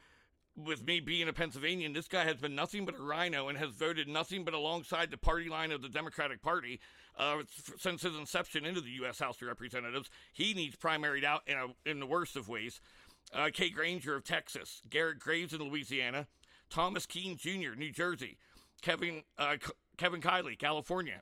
with 0.56 0.84
me 0.86 1.00
being 1.00 1.28
a 1.28 1.32
Pennsylvanian, 1.32 1.92
this 1.92 2.08
guy 2.08 2.24
has 2.24 2.36
been 2.36 2.54
nothing 2.54 2.84
but 2.84 2.98
a 2.98 3.02
rhino 3.02 3.48
and 3.48 3.58
has 3.58 3.70
voted 3.70 4.08
nothing 4.08 4.44
but 4.44 4.54
alongside 4.54 5.10
the 5.10 5.16
party 5.16 5.48
line 5.48 5.72
of 5.72 5.82
the 5.82 5.88
Democratic 5.88 6.42
Party 6.42 6.80
uh, 7.18 7.38
since 7.78 8.02
his 8.02 8.16
inception 8.16 8.64
into 8.64 8.80
the 8.80 8.90
U.S. 8.90 9.18
House 9.18 9.40
of 9.40 9.48
Representatives. 9.48 10.10
He 10.32 10.54
needs 10.54 10.76
primaried 10.76 11.24
out 11.24 11.42
in, 11.46 11.56
a, 11.56 11.90
in 11.90 12.00
the 12.00 12.06
worst 12.06 12.36
of 12.36 12.48
ways. 12.48 12.80
Uh, 13.32 13.50
Kay 13.52 13.70
Granger 13.70 14.16
of 14.16 14.24
Texas, 14.24 14.82
Garrett 14.90 15.18
Graves 15.18 15.54
in 15.54 15.62
Louisiana, 15.62 16.26
Thomas 16.72 17.04
Kean 17.04 17.36
Jr., 17.36 17.74
New 17.76 17.92
Jersey, 17.92 18.38
Kevin 18.80 19.22
uh, 19.38 19.56
Kevin 19.98 20.22
Kiley, 20.22 20.58
California, 20.58 21.20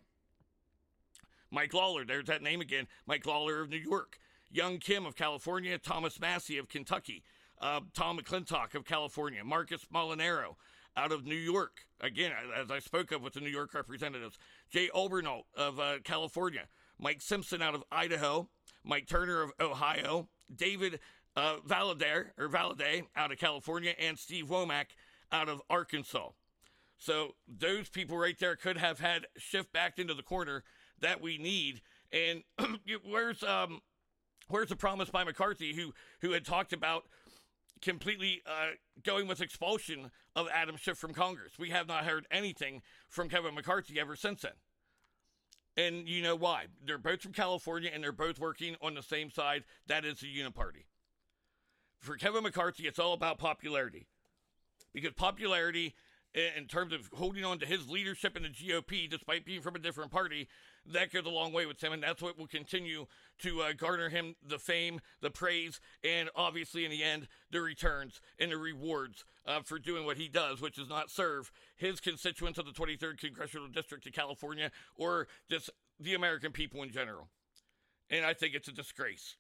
Mike 1.51 1.75
Lawler, 1.75 2.05
there's 2.05 2.27
that 2.27 2.43
name 2.43 2.61
again, 2.61 2.87
Mike 3.07 3.27
Lawler 3.27 3.61
of 3.61 3.69
New 3.69 3.77
York, 3.77 4.19
Young 4.49 4.79
Kim 4.79 5.05
of 5.05 5.17
California, 5.17 5.77
Thomas 5.77 6.21
Massie 6.21 6.57
of 6.57 6.69
Kentucky, 6.69 7.25
uh, 7.61 7.81
Tom 7.95 8.19
McClintock 8.19 8.77
of 8.77 8.85
California, 8.85 9.43
Marcus 9.45 9.85
Molinaro 9.93 10.55
out 10.97 11.11
of 11.11 11.27
New 11.27 11.35
York. 11.35 11.87
Again, 12.01 12.31
as 12.57 12.71
I 12.71 12.79
spoke 12.79 13.11
of 13.11 13.23
with 13.23 13.35
the 13.35 13.41
New 13.41 13.51
York 13.51 13.75
representatives, 13.75 14.39
Jay 14.71 14.89
Obernolt 14.95 15.45
of 15.57 15.81
uh, 15.81 15.99
California, 16.05 16.69
Mike 16.99 17.21
Simpson 17.21 17.61
out 17.61 17.75
of 17.75 17.83
Idaho, 17.91 18.49
Mike 18.85 19.09
Turner 19.09 19.43
of 19.43 19.51
Ohio, 19.61 20.29
David 20.55 21.01
uh, 21.37 21.57
or 21.57 22.49
Valadie 22.49 23.03
out 23.17 23.33
of 23.33 23.39
California, 23.39 23.95
and 23.99 24.19
Steve 24.19 24.47
Womack 24.47 24.87
out 25.33 25.49
of 25.49 25.63
Arkansas. 25.71 26.31
So 26.99 27.35
those 27.49 27.89
people 27.89 28.19
right 28.19 28.39
there 28.39 28.57
could 28.57 28.77
have 28.77 29.01
had 29.01 29.27
Schiff 29.37 29.73
backed 29.73 29.99
into 29.99 30.15
the 30.15 30.23
corner 30.23 30.65
that 31.01 31.21
we 31.21 31.39
need. 31.39 31.81
And 32.13 32.43
where's 33.05 33.43
um, 33.43 33.81
Where's 34.51 34.69
the 34.69 34.77
promise 34.77 35.11
by 35.11 35.23
McCarthy, 35.23 35.75
who 35.75 35.95
who 36.21 36.33
had 36.33 36.45
talked 36.45 36.73
about 36.73 37.05
completely 37.81 38.43
uh, 38.45 38.73
going 39.05 39.29
with 39.29 39.41
expulsion 39.41 40.11
of 40.35 40.49
Adam 40.53 40.77
Schiff 40.77 40.99
from 40.99 41.15
Congress? 41.15 41.53
We 41.59 41.71
have 41.71 41.87
not 41.87 42.05
heard 42.05 42.27
anything 42.33 42.83
from 43.09 43.29
Kevin 43.29 43.55
McCarthy 43.55 44.01
ever 44.01 44.17
since 44.17 44.43
then. 44.43 44.53
And 45.77 46.09
you 46.09 46.21
know 46.21 46.35
why? 46.35 46.65
They're 46.85 46.99
both 46.99 47.23
from 47.23 47.33
California 47.33 47.91
and 47.95 48.03
they're 48.03 48.11
both 48.11 48.41
working 48.41 48.75
on 48.83 48.95
the 48.95 49.03
same 49.03 49.31
side. 49.31 49.63
That 49.87 50.05
is 50.05 50.19
the 50.19 50.27
Uniparty. 50.27 50.87
For 52.01 52.17
Kevin 52.17 52.43
McCarthy, 52.43 52.89
it's 52.89 52.99
all 52.99 53.13
about 53.13 53.39
popularity. 53.39 54.09
Because 54.93 55.13
popularity, 55.13 55.95
in 56.35 56.67
terms 56.67 56.93
of 56.93 57.09
holding 57.15 57.45
on 57.45 57.59
to 57.59 57.67
his 57.67 57.89
leadership 57.89 58.37
in 58.37 58.45
the 58.45 58.49
GOP, 58.49 59.09
despite 59.11 59.45
being 59.45 59.63
from 59.63 59.75
a 59.75 59.79
different 59.79 60.11
party, 60.11 60.49
that 60.87 61.13
goes 61.13 61.27
a 61.27 61.31
long 61.31 61.53
way 61.53 61.67
with 61.67 61.83
him. 61.83 61.93
And 61.93 62.03
that's 62.03 62.23
what 62.23 62.39
will 62.39 62.47
continue 62.47 63.07
to 63.41 63.63
uh, 63.63 63.73
garner 63.73 64.09
him 64.09 64.37
the 64.47 64.59
fame, 64.59 65.01
the 65.21 65.31
praise, 65.31 65.81
and 66.05 66.31
obviously, 66.37 66.85
in 66.85 66.91
the 66.91 67.03
end, 67.03 67.29
the 67.51 67.61
returns 67.61 68.21
and 68.39 68.53
the 68.53 68.57
rewards 68.57 69.25
uh, 69.47 69.61
for 69.65 69.79
doing 69.79 70.05
what 70.05 70.17
he 70.17 70.29
does, 70.29 70.61
which 70.61 70.79
is 70.79 70.89
not 70.89 71.11
serve 71.11 71.51
his 71.77 72.01
constituents 72.01 72.59
of 72.59 72.67
the 72.67 72.73
23rd 72.73 73.19
Congressional 73.19 73.69
District 73.69 74.07
of 74.07 74.13
California 74.13 74.71
or 74.97 75.27
just 75.49 75.71
the 75.99 76.15
American 76.15 76.53
people 76.53 76.83
in 76.83 76.91
general. 76.91 77.29
And 78.09 78.25
I 78.25 78.35
think 78.35 78.55
it's 78.55 78.69
a 78.69 78.73
disgrace. 78.73 79.37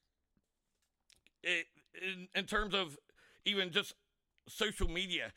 It, 1.42 1.66
in, 2.00 2.28
in 2.34 2.44
terms 2.46 2.74
of 2.74 2.96
even 3.44 3.70
just 3.70 3.94
social 4.50 4.88
media, 4.88 5.32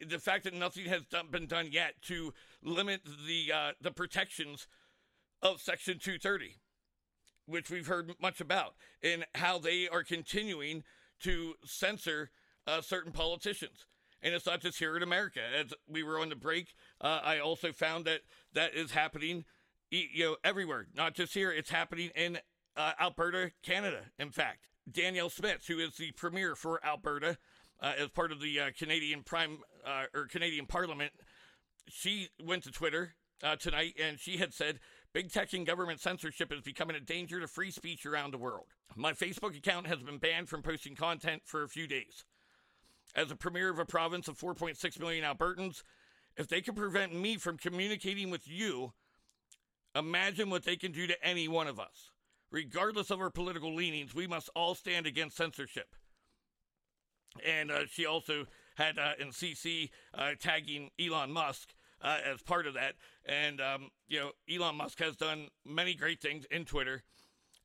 the 0.00 0.18
fact 0.18 0.44
that 0.44 0.54
nothing 0.54 0.86
has 0.86 1.04
done, 1.04 1.28
been 1.30 1.46
done 1.46 1.68
yet 1.70 1.94
to 2.02 2.32
limit 2.62 3.02
the 3.26 3.52
uh, 3.52 3.72
the 3.80 3.90
protections 3.90 4.66
of 5.42 5.60
Section 5.60 5.98
230, 5.98 6.56
which 7.46 7.70
we've 7.70 7.86
heard 7.86 8.12
much 8.20 8.40
about, 8.40 8.74
and 9.02 9.26
how 9.34 9.58
they 9.58 9.88
are 9.88 10.02
continuing 10.02 10.82
to 11.20 11.54
censor 11.64 12.30
uh, 12.66 12.80
certain 12.80 13.12
politicians. 13.12 13.86
And 14.22 14.34
it's 14.34 14.46
not 14.46 14.62
just 14.62 14.78
here 14.78 14.96
in 14.96 15.02
America. 15.02 15.40
As 15.54 15.74
we 15.86 16.02
were 16.02 16.18
on 16.18 16.30
the 16.30 16.36
break, 16.36 16.74
uh, 17.00 17.20
I 17.22 17.38
also 17.38 17.72
found 17.72 18.06
that 18.06 18.20
that 18.54 18.74
is 18.74 18.92
happening, 18.92 19.44
you 19.90 20.24
know, 20.24 20.36
everywhere. 20.42 20.86
Not 20.96 21.14
just 21.14 21.34
here. 21.34 21.52
It's 21.52 21.68
happening 21.68 22.10
in 22.16 22.38
uh, 22.74 22.92
Alberta, 22.98 23.52
Canada. 23.62 24.00
In 24.18 24.30
fact, 24.30 24.70
Danielle 24.90 25.28
Smith, 25.28 25.64
who 25.68 25.78
is 25.78 25.96
the 25.96 26.12
premier 26.12 26.54
for 26.54 26.84
Alberta, 26.84 27.36
uh, 27.80 27.92
as 27.98 28.08
part 28.10 28.32
of 28.32 28.40
the 28.40 28.60
uh, 28.60 28.70
Canadian 28.76 29.22
Prime 29.22 29.58
uh, 29.86 30.04
or 30.14 30.26
Canadian 30.26 30.66
Parliament, 30.66 31.12
she 31.88 32.28
went 32.42 32.64
to 32.64 32.70
Twitter 32.70 33.14
uh, 33.42 33.56
tonight 33.56 33.94
and 34.02 34.18
she 34.18 34.38
had 34.38 34.54
said, 34.54 34.80
"Big 35.12 35.32
tech 35.32 35.52
and 35.52 35.66
government 35.66 36.00
censorship 36.00 36.52
is 36.52 36.60
becoming 36.60 36.96
a 36.96 37.00
danger 37.00 37.40
to 37.40 37.46
free 37.46 37.70
speech 37.70 38.06
around 38.06 38.32
the 38.32 38.38
world. 38.38 38.66
My 38.96 39.12
Facebook 39.12 39.56
account 39.56 39.86
has 39.86 39.98
been 39.98 40.18
banned 40.18 40.48
from 40.48 40.62
posting 40.62 40.94
content 40.94 41.42
for 41.44 41.62
a 41.62 41.68
few 41.68 41.86
days. 41.86 42.24
As 43.14 43.30
a 43.30 43.36
premier 43.36 43.70
of 43.70 43.78
a 43.78 43.84
province 43.84 44.28
of 44.28 44.38
4.6 44.38 44.98
million 44.98 45.24
Albertans, 45.24 45.82
if 46.36 46.48
they 46.48 46.60
can 46.60 46.74
prevent 46.74 47.14
me 47.14 47.36
from 47.36 47.58
communicating 47.58 48.30
with 48.30 48.48
you, 48.48 48.92
imagine 49.94 50.50
what 50.50 50.64
they 50.64 50.76
can 50.76 50.90
do 50.90 51.06
to 51.06 51.24
any 51.24 51.48
one 51.48 51.68
of 51.68 51.78
us." 51.78 52.10
regardless 52.54 53.10
of 53.10 53.20
our 53.20 53.30
political 53.30 53.74
leanings, 53.74 54.14
we 54.14 54.28
must 54.28 54.48
all 54.54 54.76
stand 54.76 55.06
against 55.06 55.36
censorship. 55.36 55.96
And 57.44 57.70
uh, 57.70 57.86
she 57.90 58.06
also 58.06 58.46
had 58.76 58.98
uh, 58.98 59.12
in 59.18 59.28
CC 59.28 59.90
uh, 60.12 60.32
tagging 60.38 60.90
Elon 61.00 61.32
Musk 61.32 61.74
uh, 62.02 62.18
as 62.24 62.42
part 62.42 62.66
of 62.66 62.74
that. 62.74 62.94
And, 63.24 63.60
um, 63.60 63.90
you 64.08 64.20
know, 64.20 64.32
Elon 64.52 64.76
Musk 64.76 64.98
has 65.00 65.16
done 65.16 65.48
many 65.64 65.94
great 65.94 66.20
things 66.20 66.44
in 66.50 66.64
Twitter 66.64 67.02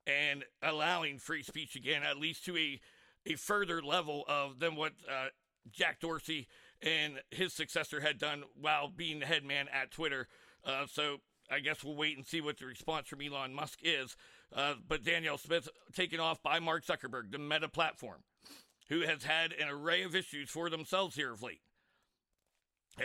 and 0.08 0.44
allowing 0.62 1.20
free 1.20 1.44
speech 1.44 1.76
again, 1.76 2.04
at 2.04 2.18
least 2.18 2.46
to 2.46 2.58
a, 2.58 2.80
a 3.26 3.36
further 3.36 3.82
level 3.82 4.24
of 4.28 4.60
than 4.60 4.76
what 4.76 4.94
uh, 5.10 5.28
Jack 5.72 6.00
Dorsey 6.00 6.48
and 6.82 7.22
his 7.32 7.54
successor 7.54 8.00
had 8.00 8.18
done 8.18 8.44
while 8.60 8.88
being 8.88 9.20
the 9.20 9.26
head 9.26 9.44
man 9.44 9.68
at 9.74 9.92
Twitter. 9.92 10.28
Uh, 10.66 10.86
so 10.90 11.18
I 11.52 11.60
guess 11.60 11.84
we'll 11.84 11.96
wait 11.96 12.18
and 12.18 12.26
see 12.26 12.42
what 12.42 12.58
the 12.58 12.66
response 12.66 13.08
from 13.08 13.22
Elon 13.22 13.54
Musk 13.54 13.80
is. 13.84 14.16
Uh, 14.56 14.76
but 14.88 15.04
Danielle 15.04 15.38
Smith 15.38 15.68
taken 15.94 16.20
off 16.20 16.42
by 16.42 16.60
Mark 16.60 16.86
Zuckerberg, 16.86 17.32
the 17.32 17.38
Meta 17.38 17.68
platform, 17.68 18.24
who 18.90 19.02
has 19.02 19.24
had 19.24 19.54
an 19.54 19.70
array 19.70 20.04
of 20.04 20.16
issues 20.16 20.50
for 20.50 20.70
themselves 20.70 21.16
here 21.16 21.32
of 21.32 21.42
late. 21.42 21.62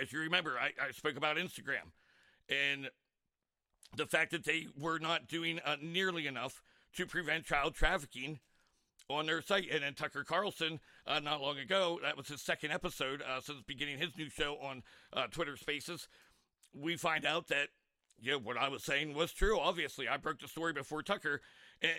As 0.00 0.12
you 0.12 0.18
remember, 0.20 0.58
I, 0.58 0.72
I 0.82 0.90
spoke 0.90 1.16
about 1.16 1.36
Instagram 1.36 1.92
and 2.48 2.90
the 3.96 4.06
fact 4.06 4.32
that 4.32 4.44
they 4.44 4.66
were 4.76 4.98
not 4.98 5.28
doing 5.28 5.60
uh, 5.64 5.76
nearly 5.80 6.26
enough 6.26 6.62
to 6.96 7.06
prevent 7.06 7.44
child 7.44 7.74
trafficking 7.74 8.40
on 9.08 9.26
their 9.26 9.42
site. 9.42 9.68
And 9.70 9.82
then 9.82 9.94
Tucker 9.94 10.24
Carlson, 10.24 10.80
uh, 11.06 11.20
not 11.20 11.40
long 11.40 11.58
ago, 11.58 12.00
that 12.02 12.16
was 12.16 12.28
his 12.28 12.42
second 12.42 12.72
episode 12.72 13.22
uh, 13.22 13.40
since 13.40 13.62
beginning 13.66 13.98
his 13.98 14.16
new 14.16 14.30
show 14.30 14.56
on 14.60 14.82
uh, 15.12 15.26
Twitter 15.30 15.56
Spaces. 15.56 16.08
We 16.74 16.96
find 16.96 17.24
out 17.24 17.48
that 17.48 17.68
yeah, 18.20 18.36
what 18.36 18.56
I 18.56 18.68
was 18.68 18.82
saying 18.82 19.14
was 19.14 19.32
true. 19.32 19.58
Obviously, 19.58 20.08
I 20.08 20.16
broke 20.16 20.40
the 20.40 20.48
story 20.48 20.72
before 20.72 21.02
Tucker 21.02 21.40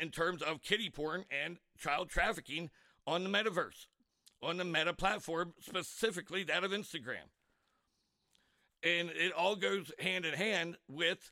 in 0.01 0.09
terms 0.09 0.41
of 0.41 0.61
kitty 0.61 0.89
porn 0.89 1.25
and 1.29 1.57
child 1.77 2.09
trafficking 2.09 2.71
on 3.08 3.24
the 3.24 3.30
metaverse, 3.30 3.88
on 4.41 4.58
the 4.58 4.66
meta 4.66 4.93
platform, 4.93 5.53
specifically 5.60 6.43
that 6.43 6.64
of 6.64 6.72
Instagram. 6.72 7.30
And 8.84 9.10
it 9.10 9.32
all 9.32 9.56
goes 9.56 9.91
hand 9.99 10.26
in 10.26 10.34
hand 10.34 10.78
with 10.88 11.32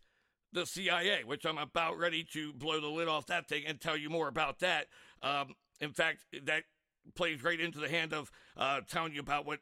the 0.52 0.66
CIA, 0.66 1.24
which 1.26 1.46
I'm 1.46 1.58
about 1.58 1.98
ready 1.98 2.24
to 2.34 2.54
blow 2.54 2.80
the 2.80 2.88
lid 2.88 3.08
off 3.08 3.28
that 3.28 3.48
thing 3.48 3.64
and 3.68 3.80
tell 3.80 3.98
you 3.98 4.10
more 4.10 4.28
about 4.28 4.60
that. 4.60 4.88
Um, 5.22 5.56
in 5.80 5.92
fact, 5.92 6.20
that 6.44 6.64
plays 7.16 7.44
right 7.44 7.60
into 7.60 7.80
the 7.80 7.90
hand 7.90 8.14
of 8.14 8.32
uh, 8.56 8.82
telling 8.90 9.14
you 9.14 9.20
about 9.20 9.46
what 9.46 9.60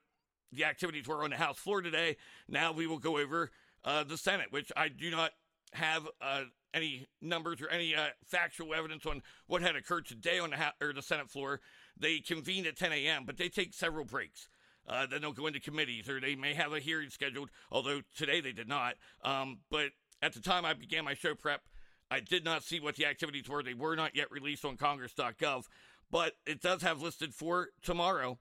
the 0.52 0.66
activities 0.66 1.08
were 1.08 1.24
on 1.24 1.32
the 1.32 1.38
House 1.38 1.58
floor 1.58 1.82
today. 1.82 2.18
Now 2.48 2.72
we 2.72 2.88
will 2.88 3.00
go 3.00 3.18
over 3.18 3.52
uh, 3.84 4.04
the 4.04 4.18
Senate, 4.18 4.48
which 4.52 4.72
I 4.76 4.90
do 4.90 5.10
not 5.10 5.32
have 5.74 6.08
uh, 6.22 6.44
any 6.74 7.08
numbers 7.22 7.62
or 7.62 7.70
any 7.70 7.96
uh, 7.96 8.08
factual 8.26 8.74
evidence 8.74 9.06
on 9.06 9.22
what 9.48 9.62
had 9.62 9.76
occurred 9.76 10.06
today 10.06 10.40
on 10.40 10.52
the 10.52 10.58
ha- 10.58 10.74
or 10.82 10.94
the 10.94 11.02
Senate 11.02 11.30
floor. 11.30 11.62
They 11.98 12.20
convene 12.20 12.66
at 12.66 12.78
10 12.78 12.92
a.m., 12.92 13.24
but 13.26 13.38
they 13.38 13.50
take 13.50 13.74
several 13.74 14.06
breaks. 14.06 14.48
Uh, 14.88 15.06
then 15.06 15.22
they'll 15.22 15.32
go 15.32 15.48
into 15.48 15.60
committees, 15.60 16.10
or 16.10 16.20
they 16.20 16.36
may 16.36 16.54
have 16.54 16.74
a 16.74 16.80
hearing 16.80 17.10
scheduled. 17.10 17.50
Although 17.72 18.02
today 18.16 18.42
they 18.42 18.52
did 18.52 18.68
not. 18.68 18.96
Um, 19.24 19.60
but 19.70 19.92
at 20.22 20.34
the 20.34 20.42
time 20.42 20.66
I 20.66 20.74
began 20.74 21.06
my 21.06 21.14
show 21.14 21.36
prep, 21.36 21.62
I 22.10 22.20
did 22.20 22.44
not 22.44 22.64
see 22.64 22.80
what 22.80 22.96
the 22.96 23.06
activities 23.06 23.48
were. 23.48 23.64
They 23.64 23.74
were 23.74 23.96
not 23.96 24.16
yet 24.16 24.32
released 24.32 24.66
on 24.66 24.78
Congress.gov, 24.78 25.66
but 26.10 26.34
it 26.46 26.62
does 26.62 26.82
have 26.82 27.02
listed 27.02 27.34
for 27.34 27.70
tomorrow 27.82 28.40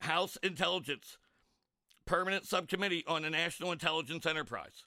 House 0.00 0.36
Intelligence 0.42 1.16
permanent 2.04 2.46
subcommittee 2.46 3.04
on 3.06 3.22
the 3.22 3.30
national 3.30 3.72
intelligence 3.72 4.26
enterprise 4.26 4.84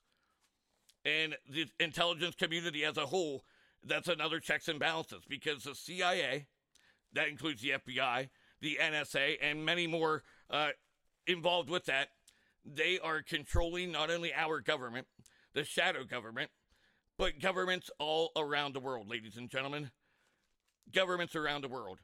and 1.04 1.36
the 1.48 1.66
intelligence 1.80 2.34
community 2.34 2.84
as 2.84 2.96
a 2.96 3.06
whole. 3.06 3.44
That's 3.84 4.08
another 4.08 4.40
checks 4.40 4.68
and 4.68 4.80
balances 4.80 5.22
because 5.28 5.64
the 5.64 5.74
CIA, 5.74 6.46
that 7.16 7.28
includes 7.28 7.62
the 7.62 7.70
FBI, 7.70 8.28
the 8.60 8.78
NSA, 8.80 9.36
and 9.42 9.64
many 9.64 9.86
more 9.86 10.22
uh, 10.50 10.68
involved 11.26 11.70
with 11.70 11.86
that, 11.86 12.08
they 12.64 12.98
are 12.98 13.22
controlling 13.22 13.92
not 13.92 14.10
only 14.10 14.32
our 14.34 14.60
government, 14.60 15.06
the 15.54 15.64
shadow 15.64 16.04
government, 16.04 16.50
but 17.18 17.40
governments 17.40 17.90
all 17.98 18.30
around 18.36 18.74
the 18.74 18.80
world, 18.80 19.08
ladies 19.08 19.36
and 19.36 19.48
gentlemen. 19.50 19.90
Governments 20.92 21.34
around 21.34 21.62
the 21.62 21.68
world. 21.68 21.98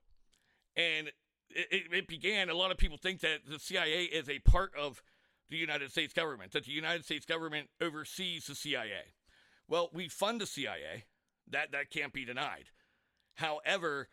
And 0.77 1.09
it, 1.51 1.83
it, 1.93 2.09
began, 2.09 2.49
a 2.49 2.55
lot 2.55 2.71
of 2.71 2.79
people 2.79 2.97
think 2.97 3.21
that 3.21 3.41
the 3.49 3.59
CIA 3.59 4.05
is 4.05 4.29
a 4.29 4.39
part 4.39 4.73
of 4.75 5.03
the 5.51 5.57
United 5.59 5.91
States 5.91 6.15
government, 6.15 6.53
that 6.53 6.65
the 6.65 6.73
United 6.73 7.05
States 7.05 7.27
government 7.27 7.69
oversees 7.81 8.47
the 8.47 8.55
CIA. 8.55 9.15
Well, 9.69 9.91
we 9.93 10.09
fund 10.09 10.41
the 10.41 10.47
CIA. 10.47 11.05
That, 11.51 11.73
that 11.73 11.91
can't 11.91 12.13
be 12.13 12.25
denied. 12.25 12.65
However, 13.35 14.09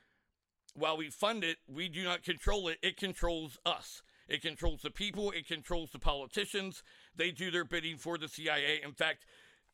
while 0.75 0.97
we 0.97 1.09
fund 1.09 1.43
it, 1.43 1.57
we 1.67 1.89
do 1.89 2.03
not 2.03 2.23
control 2.23 2.67
it. 2.67 2.77
It 2.81 2.97
controls 2.97 3.57
us. 3.65 4.01
It 4.27 4.41
controls 4.41 4.81
the 4.81 4.91
people. 4.91 5.31
It 5.31 5.47
controls 5.47 5.91
the 5.91 5.99
politicians. 5.99 6.83
They 7.15 7.31
do 7.31 7.51
their 7.51 7.65
bidding 7.65 7.97
for 7.97 8.17
the 8.17 8.27
CIA. 8.27 8.81
In 8.83 8.93
fact, 8.93 9.25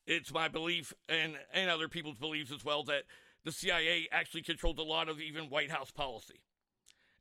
it's 0.08 0.34
my 0.34 0.48
belief 0.48 0.94
and, 1.10 1.34
and 1.54 1.70
other 1.70 1.88
people's 1.88 2.18
beliefs 2.18 2.52
as 2.52 2.64
well 2.64 2.84
that 2.84 3.04
the 3.44 3.52
CIA 3.52 4.08
actually 4.12 4.44
controls 4.44 4.78
a 4.80 4.84
lot 4.84 5.10
of 5.10 5.20
even 5.20 5.46
White 5.46 5.72
House 5.72 5.92
policy 5.92 6.42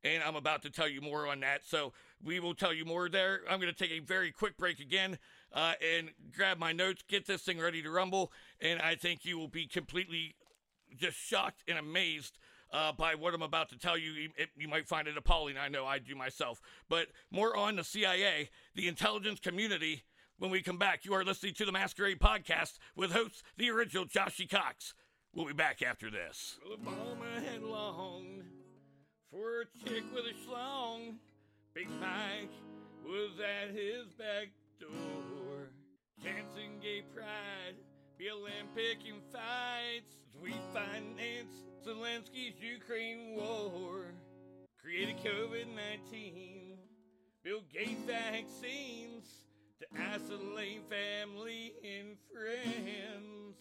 and 0.05 0.23
I'm 0.23 0.37
about 0.37 0.63
to 0.63 0.71
tell 0.71 0.89
you 0.89 1.01
more 1.01 1.27
on 1.27 1.41
that. 1.41 1.65
So 1.65 1.93
we 2.23 2.39
will 2.39 2.55
tell 2.55 2.73
you 2.73 2.85
more 2.85 3.09
there. 3.09 3.41
I'm 3.49 3.59
going 3.59 3.73
to 3.73 3.79
take 3.79 3.91
a 3.91 4.01
very 4.01 4.31
quick 4.31 4.57
break 4.57 4.79
again 4.79 5.19
uh, 5.53 5.73
and 5.83 6.11
grab 6.37 6.59
my 6.59 6.73
notes, 6.73 7.03
get 7.09 7.27
this 7.27 7.43
thing 7.43 7.59
ready 7.59 7.83
to 7.83 7.91
rumble, 7.91 8.31
and 8.61 8.81
I 8.81 8.95
think 8.95 9.25
you 9.25 9.39
will 9.39 9.49
be 9.49 9.67
completely 9.67 10.37
just 10.97 11.17
shocked 11.17 11.63
and 11.67 11.79
amazed. 11.79 12.39
Uh, 12.75 12.91
by 12.91 13.15
what 13.15 13.33
I'm 13.33 13.43
about 13.43 13.69
to 13.69 13.79
tell 13.79 13.97
you, 13.97 14.31
it, 14.37 14.49
you 14.57 14.67
might 14.67 14.89
find 14.89 15.07
it 15.07 15.17
appalling. 15.17 15.57
I 15.57 15.69
know 15.69 15.87
I 15.87 16.01
do 16.01 16.17
myself. 16.17 16.61
But 16.89 17.07
more 17.31 17.57
on 17.57 17.77
the 17.77 17.85
CIA, 17.85 18.51
the 18.75 18.89
intelligence 18.89 19.39
community. 19.39 20.03
When 20.39 20.51
we 20.51 20.61
come 20.61 20.77
back, 20.77 21.05
you 21.05 21.15
are 21.15 21.25
listening 21.25 21.55
to 21.55 21.65
the 21.65 21.71
Masquerade 21.71 22.19
Podcast 22.19 22.79
with 22.97 23.13
host, 23.13 23.45
the 23.57 23.71
original 23.71 24.07
Joshy 24.07 24.51
Cox. 24.51 24.93
We'll 25.33 25.47
be 25.47 25.53
back 25.53 25.83
after 25.83 26.11
this. 26.11 26.59
for 29.31 29.63
a 29.63 29.89
chick 29.89 30.03
with 30.13 30.25
a 30.25 30.35
schlong. 30.51 31.15
Big 31.75 31.89
Mike 32.01 32.51
was 33.05 33.31
at 33.39 33.71
his 33.71 34.13
back 34.19 34.49
door. 34.81 35.71
Dancing 36.23 36.81
gay 36.83 37.03
pride, 37.15 37.75
BLM 38.21 38.69
picking 38.77 39.21
fights. 39.33 40.17
We 40.41 40.55
finance 40.73 41.53
Zelensky's 41.85 42.55
Ukraine 42.61 43.35
war. 43.35 44.13
Created 44.81 45.17
COVID 45.25 45.67
19. 45.75 46.79
Bill 47.43 47.63
Gates 47.73 48.03
vaccines 48.07 49.25
to 49.81 49.87
isolate 50.01 50.83
family 50.89 51.75
and 51.83 52.17
friends. 52.33 53.57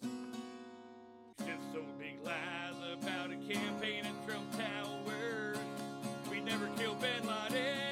Just 1.40 1.74
so 1.74 1.84
big 1.98 2.24
lies 2.24 2.76
about 2.94 3.32
a 3.32 3.38
campaign 3.52 4.06
at 4.06 4.28
Trump 4.28 4.46
Towers. 4.56 5.58
We 6.30 6.42
never 6.42 6.68
killed 6.78 7.02
Bin 7.02 7.28
Laden. 7.28 7.83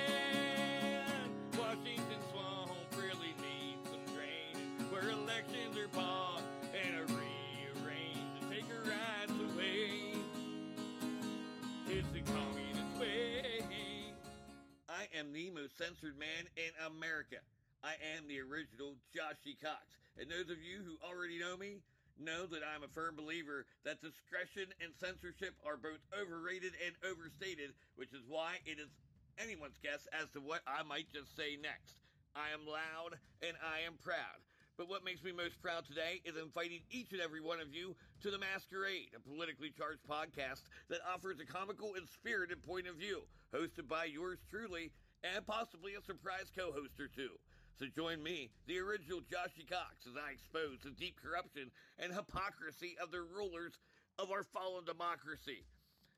Censored 15.81 16.13
man 16.13 16.45
in 16.61 16.69
America. 16.93 17.41
I 17.81 17.97
am 18.13 18.29
the 18.29 18.37
original 18.37 18.93
Joshy 19.09 19.57
Cox. 19.57 19.97
And 20.21 20.29
those 20.29 20.53
of 20.53 20.61
you 20.61 20.85
who 20.85 21.01
already 21.01 21.41
know 21.41 21.57
me 21.57 21.81
know 22.21 22.45
that 22.45 22.61
I'm 22.61 22.85
a 22.85 22.93
firm 22.93 23.17
believer 23.17 23.65
that 23.81 23.97
discretion 23.97 24.69
and 24.77 24.93
censorship 25.01 25.57
are 25.65 25.81
both 25.81 25.97
overrated 26.13 26.77
and 26.85 26.93
overstated, 27.01 27.73
which 27.97 28.13
is 28.13 28.21
why 28.29 28.61
it 28.69 28.77
is 28.77 28.93
anyone's 29.41 29.81
guess 29.81 30.05
as 30.13 30.29
to 30.37 30.39
what 30.39 30.61
I 30.69 30.85
might 30.85 31.09
just 31.09 31.33
say 31.33 31.57
next. 31.57 31.97
I 32.37 32.53
am 32.53 32.69
loud 32.69 33.17
and 33.41 33.57
I 33.65 33.81
am 33.81 33.97
proud. 34.05 34.37
But 34.77 34.85
what 34.85 35.01
makes 35.01 35.25
me 35.25 35.33
most 35.33 35.57
proud 35.65 35.89
today 35.89 36.21
is 36.29 36.37
inviting 36.37 36.85
each 36.93 37.09
and 37.09 37.21
every 37.25 37.41
one 37.41 37.57
of 37.57 37.73
you 37.73 37.97
to 38.21 38.29
The 38.29 38.37
Masquerade, 38.37 39.17
a 39.17 39.19
politically 39.19 39.73
charged 39.73 40.05
podcast 40.05 40.61
that 40.93 41.01
offers 41.09 41.41
a 41.41 41.45
comical 41.49 41.97
and 41.97 42.05
spirited 42.05 42.61
point 42.61 42.85
of 42.85 43.01
view, 43.01 43.25
hosted 43.49 43.89
by 43.89 44.05
yours 44.05 44.37
truly 44.49 44.93
and 45.23 45.45
possibly 45.45 45.95
a 45.95 46.01
surprise 46.01 46.51
co 46.55 46.71
host 46.71 46.99
or 46.99 47.07
two. 47.07 47.37
So 47.79 47.85
join 47.95 48.21
me, 48.21 48.51
the 48.67 48.79
original 48.79 49.21
Joshy 49.21 49.65
Cox, 49.65 50.05
as 50.05 50.13
I 50.13 50.31
expose 50.33 50.77
the 50.83 50.91
deep 50.91 51.17
corruption 51.21 51.71
and 51.97 52.13
hypocrisy 52.13 52.95
of 53.01 53.11
the 53.11 53.21
rulers 53.21 53.79
of 54.19 54.29
our 54.29 54.43
fallen 54.43 54.85
democracy. 54.85 55.65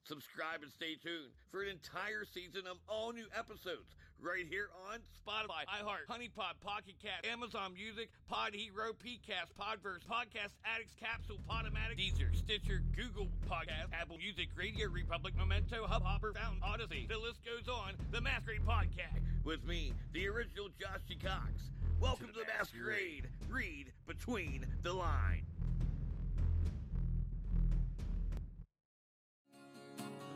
Subscribe 0.04 0.64
and 0.64 0.72
stay 0.72 0.96
tuned 1.00 1.32
for 1.50 1.64
an 1.64 1.70
entire 1.70 2.26
season 2.28 2.68
of 2.68 2.78
all 2.90 3.14
new 3.14 3.28
episodes 3.32 3.96
right 4.24 4.48
here 4.50 4.70
on 4.90 5.00
Spotify, 5.20 5.68
iHeart, 5.68 6.08
HoneyPod, 6.10 6.56
Pocket 6.62 6.96
Cast, 7.04 7.28
Amazon 7.28 7.74
Music, 7.74 8.10
Pod 8.30 8.56
Hero, 8.56 8.94
Pcast, 8.94 9.52
Podverse, 9.60 10.00
Podcast 10.08 10.56
Addicts, 10.64 10.96
Capsule, 10.98 11.40
Podomatic, 11.50 12.00
Deezer, 12.00 12.34
Stitcher, 12.34 12.82
Google 12.96 13.28
Podcast, 13.50 13.92
Apple 13.92 14.18
Music, 14.18 14.48
Radio 14.56 14.90
Republic, 14.90 15.36
Memento, 15.36 15.86
Hubhopper, 15.86 16.34
Fountain, 16.34 16.62
Odysee. 16.64 17.08
The 17.08 17.18
list 17.18 17.42
goes 17.44 17.68
on. 17.68 17.94
The 18.12 18.22
Masquerade 18.22 18.66
Podcast 18.66 19.20
with 19.44 19.66
me, 19.66 19.94
the 20.14 20.28
original 20.30 20.70
Joshy 20.80 21.22
Cox. 21.22 21.52
Welcome 22.00 22.28
to 22.28 22.40
the, 22.40 22.46
Masquerade. 22.58 23.28
Read 23.50 23.92
between 24.08 24.66
the 24.84 24.94
lines. 24.94 25.50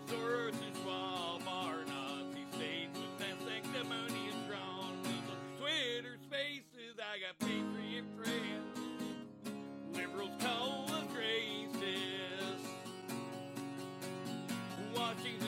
Soros 0.08 0.67
I 7.18 7.20
got 7.20 7.40
patriot 7.40 8.06
friends. 8.16 8.78
Liberals 9.92 10.40
call 10.40 10.86
us 10.90 11.06
racist. 11.18 12.68
Washington 14.96 15.47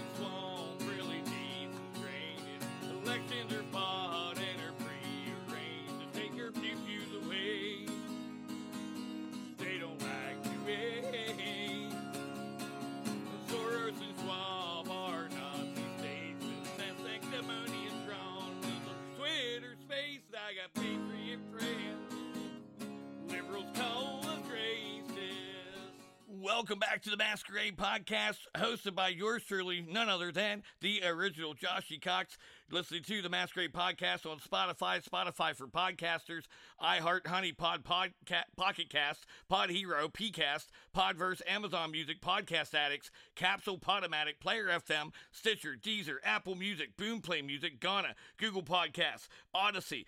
Welcome 26.49 26.79
back 26.79 27.03
to 27.03 27.11
the 27.11 27.15
Masquerade 27.15 27.77
Podcast, 27.77 28.39
hosted 28.57 28.95
by 28.95 29.09
yours 29.09 29.43
truly, 29.43 29.85
none 29.87 30.09
other 30.09 30.31
than 30.31 30.63
the 30.81 31.03
original 31.05 31.53
Joshy 31.53 32.01
Cox. 32.01 32.39
Listening 32.71 33.03
to 33.03 33.21
the 33.21 33.29
Masquerade 33.29 33.71
Podcast 33.71 34.25
on 34.25 34.39
Spotify, 34.39 35.07
Spotify 35.07 35.55
for 35.55 35.67
podcasters, 35.67 36.45
iHeart, 36.81 37.21
HoneyPod, 37.25 37.83
Podca- 37.83 38.45
Pocket 38.57 38.89
Cast, 38.89 39.27
Pod 39.47 39.69
Hero, 39.69 40.07
Pcast, 40.07 40.69
Podverse, 40.97 41.43
Amazon 41.47 41.91
Music, 41.91 42.19
Podcast 42.19 42.73
Addicts, 42.73 43.11
Capsule, 43.35 43.77
Podomatic, 43.77 44.39
Player 44.41 44.65
FM, 44.69 45.13
Stitcher, 45.31 45.75
Deezer, 45.79 46.15
Apple 46.23 46.55
Music, 46.55 46.97
Boomplay 46.97 47.45
Music, 47.45 47.79
Gaana, 47.79 48.15
Google 48.37 48.63
Podcasts, 48.63 49.27
Odysee, 49.53 50.07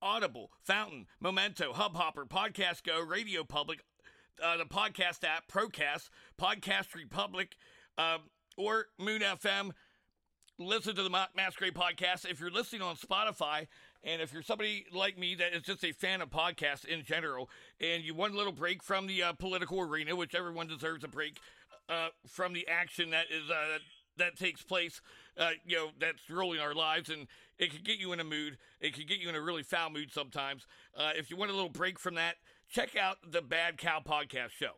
Audible, 0.00 0.52
Fountain, 0.62 1.06
Memento, 1.20 1.72
Hubhopper, 1.72 2.28
Podcast 2.28 2.84
Go, 2.84 3.02
Radio 3.02 3.42
Public, 3.42 3.80
uh, 4.42 4.56
the 4.56 4.64
podcast 4.64 5.24
app, 5.24 5.50
Procast, 5.50 6.10
Podcast 6.40 6.94
Republic, 6.94 7.56
um, 7.98 8.20
or 8.56 8.86
Moon 8.98 9.20
FM. 9.20 9.72
Listen 10.58 10.94
to 10.94 11.02
the 11.02 11.10
Ma- 11.10 11.26
Masquerade 11.34 11.74
podcast. 11.74 12.28
If 12.30 12.40
you're 12.40 12.50
listening 12.50 12.82
on 12.82 12.96
Spotify, 12.96 13.66
and 14.04 14.20
if 14.20 14.32
you're 14.32 14.42
somebody 14.42 14.84
like 14.92 15.18
me 15.18 15.34
that 15.36 15.54
is 15.54 15.62
just 15.62 15.84
a 15.84 15.92
fan 15.92 16.20
of 16.20 16.30
podcasts 16.30 16.84
in 16.84 17.02
general, 17.02 17.48
and 17.80 18.02
you 18.02 18.14
want 18.14 18.34
a 18.34 18.36
little 18.36 18.52
break 18.52 18.82
from 18.82 19.06
the 19.06 19.22
uh, 19.22 19.32
political 19.32 19.80
arena, 19.80 20.14
which 20.14 20.34
everyone 20.34 20.66
deserves 20.66 21.04
a 21.04 21.08
break 21.08 21.38
uh, 21.88 22.08
from 22.26 22.52
the 22.52 22.66
action 22.68 23.10
that 23.10 23.26
is 23.30 23.50
uh, 23.50 23.78
that 24.18 24.36
takes 24.36 24.62
place, 24.62 25.00
uh, 25.38 25.50
you 25.64 25.76
know, 25.76 25.88
that's 25.98 26.28
ruling 26.28 26.60
our 26.60 26.74
lives, 26.74 27.08
and 27.08 27.26
it 27.58 27.70
can 27.70 27.80
get 27.82 27.98
you 27.98 28.12
in 28.12 28.20
a 28.20 28.24
mood. 28.24 28.58
It 28.80 28.94
can 28.94 29.06
get 29.06 29.18
you 29.18 29.28
in 29.28 29.34
a 29.34 29.40
really 29.40 29.62
foul 29.62 29.90
mood 29.90 30.12
sometimes. 30.12 30.66
Uh, 30.96 31.12
if 31.16 31.30
you 31.30 31.36
want 31.36 31.50
a 31.50 31.54
little 31.54 31.70
break 31.70 31.98
from 31.98 32.14
that, 32.14 32.36
check 32.70 32.96
out 32.96 33.18
the 33.28 33.42
Bad 33.42 33.78
Cow 33.78 34.00
Podcast 34.04 34.50
Show. 34.50 34.74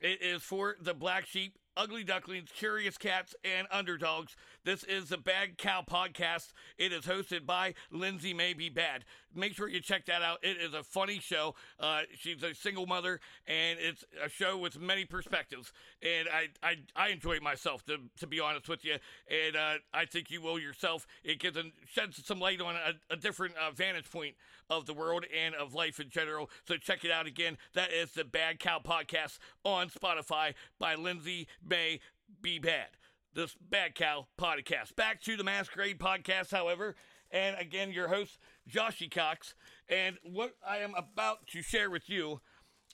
It 0.00 0.22
is 0.22 0.42
for 0.42 0.76
the 0.80 0.94
black 0.94 1.26
sheep, 1.26 1.56
ugly 1.76 2.04
ducklings, 2.04 2.50
curious 2.54 2.96
cats, 2.96 3.34
and 3.44 3.66
underdogs. 3.70 4.36
This 4.64 4.84
is 4.84 5.08
the 5.08 5.18
Bad 5.18 5.58
Cow 5.58 5.84
Podcast. 5.88 6.52
It 6.78 6.92
is 6.92 7.04
hosted 7.04 7.46
by 7.46 7.74
Lindsay 7.90 8.32
May 8.32 8.54
Be 8.54 8.68
Bad. 8.68 9.04
Make 9.34 9.54
sure 9.54 9.68
you 9.68 9.80
check 9.80 10.06
that 10.06 10.22
out. 10.22 10.38
It 10.42 10.56
is 10.56 10.72
a 10.72 10.82
funny 10.82 11.18
show. 11.20 11.54
Uh, 11.78 12.02
she's 12.14 12.42
a 12.42 12.54
single 12.54 12.86
mother, 12.86 13.20
and 13.46 13.78
it's 13.80 14.04
a 14.24 14.28
show 14.28 14.56
with 14.56 14.80
many 14.80 15.04
perspectives. 15.04 15.72
And 16.02 16.28
I, 16.28 16.48
I, 16.62 16.76
I 16.96 17.08
enjoy 17.08 17.40
myself, 17.40 17.84
to, 17.86 17.98
to 18.18 18.26
be 18.26 18.40
honest 18.40 18.68
with 18.68 18.84
you. 18.84 18.96
And 19.28 19.56
uh, 19.56 19.74
I 19.92 20.06
think 20.06 20.30
you 20.30 20.40
will 20.40 20.58
yourself. 20.58 21.06
It 21.24 21.40
gives 21.40 21.56
a, 21.56 21.64
sheds 21.86 22.24
some 22.24 22.40
light 22.40 22.60
on 22.60 22.76
a, 22.76 23.14
a 23.14 23.16
different 23.16 23.54
uh, 23.56 23.70
vantage 23.72 24.10
point 24.10 24.34
of 24.70 24.86
the 24.86 24.94
world 24.94 25.24
and 25.36 25.54
of 25.54 25.74
life 25.74 26.00
in 26.00 26.10
general. 26.10 26.50
So 26.66 26.76
check 26.76 27.04
it 27.04 27.10
out 27.10 27.26
again. 27.26 27.58
That 27.74 27.92
is 27.92 28.12
the 28.12 28.24
Bad 28.24 28.58
Cow 28.58 28.80
Podcast 28.84 29.38
on 29.64 29.88
Spotify 29.88 30.54
by 30.78 30.94
Lindsay 30.94 31.48
May 31.64 32.00
Be 32.40 32.58
Bad. 32.58 32.88
This 33.34 33.54
Bad 33.54 33.94
Cow 33.94 34.26
Podcast. 34.40 34.96
Back 34.96 35.22
to 35.22 35.36
the 35.36 35.44
Masquerade 35.44 35.98
Podcast, 35.98 36.50
however. 36.50 36.96
And 37.30 37.56
again, 37.58 37.92
your 37.92 38.08
host, 38.08 38.38
Joshy 38.68 39.10
Cox. 39.10 39.54
And 39.88 40.16
what 40.22 40.54
I 40.66 40.78
am 40.78 40.94
about 40.96 41.46
to 41.48 41.62
share 41.62 41.90
with 41.90 42.08
you 42.08 42.40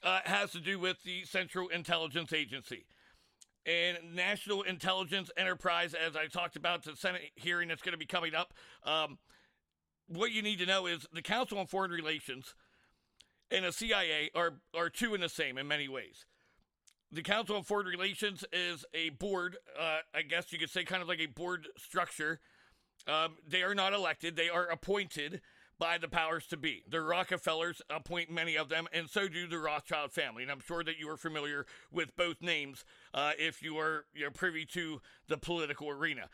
uh, 0.02 0.20
has 0.24 0.50
to 0.52 0.60
do 0.60 0.78
with 0.78 1.02
the 1.04 1.24
Central 1.24 1.68
Intelligence 1.68 2.32
Agency 2.32 2.86
and 3.66 3.96
National 4.14 4.62
Intelligence 4.62 5.30
Enterprise, 5.36 5.94
as 5.94 6.16
I 6.16 6.26
talked 6.26 6.56
about 6.56 6.84
the 6.84 6.96
Senate 6.96 7.22
hearing 7.34 7.68
that's 7.68 7.82
going 7.82 7.92
to 7.92 7.98
be 7.98 8.06
coming 8.06 8.34
up. 8.34 8.52
Um, 8.84 9.18
what 10.08 10.32
you 10.32 10.42
need 10.42 10.58
to 10.58 10.66
know 10.66 10.86
is 10.86 11.06
the 11.12 11.22
Council 11.22 11.58
on 11.58 11.66
Foreign 11.66 11.90
Relations 11.90 12.54
and 13.50 13.64
the 13.64 13.72
CIA 13.72 14.30
are, 14.34 14.54
are 14.76 14.90
two 14.90 15.14
in 15.14 15.20
the 15.20 15.28
same 15.28 15.58
in 15.58 15.68
many 15.68 15.88
ways. 15.88 16.24
The 17.12 17.22
Council 17.22 17.56
on 17.56 17.62
Foreign 17.62 17.86
Relations 17.86 18.44
is 18.52 18.84
a 18.92 19.10
board, 19.10 19.56
uh, 19.78 19.98
I 20.14 20.22
guess 20.22 20.52
you 20.52 20.58
could 20.58 20.70
say, 20.70 20.84
kind 20.84 21.02
of 21.02 21.08
like 21.08 21.20
a 21.20 21.26
board 21.26 21.68
structure. 21.76 22.40
Um, 23.06 23.36
they 23.46 23.62
are 23.62 23.74
not 23.74 23.92
elected, 23.92 24.34
they 24.34 24.48
are 24.48 24.66
appointed 24.66 25.40
by 25.78 25.98
the 25.98 26.08
powers 26.08 26.46
to 26.46 26.56
be. 26.56 26.82
The 26.88 27.00
Rockefellers 27.00 27.82
appoint 27.90 28.30
many 28.30 28.56
of 28.56 28.68
them, 28.68 28.86
and 28.92 29.10
so 29.10 29.28
do 29.28 29.46
the 29.46 29.58
Rothschild 29.58 30.12
family. 30.12 30.42
And 30.42 30.50
I'm 30.50 30.60
sure 30.60 30.84
that 30.84 30.98
you 30.98 31.08
are 31.10 31.16
familiar 31.16 31.66
with 31.92 32.16
both 32.16 32.40
names 32.40 32.84
uh, 33.12 33.32
if 33.38 33.62
you 33.62 33.78
are 33.78 34.06
you're 34.14 34.30
privy 34.30 34.64
to 34.66 35.00
the 35.28 35.36
political 35.36 35.88
arena. 35.90 36.28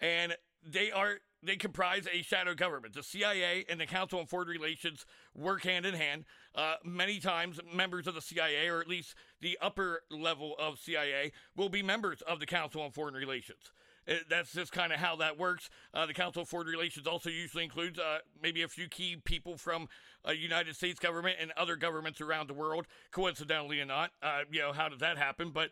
and 0.00 0.36
they 0.64 0.92
are 0.92 1.18
they 1.42 1.56
comprise 1.56 2.06
a 2.12 2.22
shadow 2.22 2.54
government. 2.54 2.94
The 2.94 3.02
CIA 3.02 3.64
and 3.68 3.80
the 3.80 3.86
Council 3.86 4.20
on 4.20 4.26
Foreign 4.26 4.48
Relations 4.48 5.04
work 5.34 5.64
hand 5.64 5.84
in 5.84 5.94
hand. 5.94 6.24
Uh, 6.54 6.76
many 6.84 7.18
times, 7.18 7.58
members 7.74 8.06
of 8.06 8.14
the 8.14 8.20
CIA, 8.20 8.68
or 8.68 8.80
at 8.80 8.88
least 8.88 9.14
the 9.40 9.58
upper 9.60 10.02
level 10.10 10.54
of 10.58 10.78
CIA, 10.78 11.32
will 11.56 11.68
be 11.68 11.82
members 11.82 12.22
of 12.22 12.38
the 12.38 12.46
Council 12.46 12.82
on 12.82 12.92
Foreign 12.92 13.14
Relations. 13.14 13.72
It, 14.06 14.12
uh, 14.12 14.24
that's 14.28 14.52
just 14.52 14.72
kind 14.72 14.92
of 14.92 14.98
how 14.98 15.16
that 15.16 15.38
works. 15.38 15.68
Uh, 15.94 16.06
the 16.06 16.14
Council 16.14 16.42
of 16.42 16.48
Foreign 16.48 16.68
Relations 16.68 17.06
also 17.06 17.30
usually 17.30 17.64
includes 17.64 17.98
uh, 17.98 18.18
maybe 18.40 18.62
a 18.62 18.68
few 18.68 18.88
key 18.88 19.16
people 19.24 19.56
from 19.56 19.88
United 20.28 20.76
States 20.76 21.00
government 21.00 21.36
and 21.40 21.52
other 21.56 21.76
governments 21.76 22.20
around 22.20 22.48
the 22.48 22.54
world. 22.54 22.86
Coincidentally 23.10 23.80
or 23.80 23.84
not, 23.84 24.10
uh, 24.22 24.40
you 24.50 24.60
know 24.60 24.72
how 24.72 24.88
did 24.88 25.00
that 25.00 25.18
happen? 25.18 25.50
But 25.50 25.70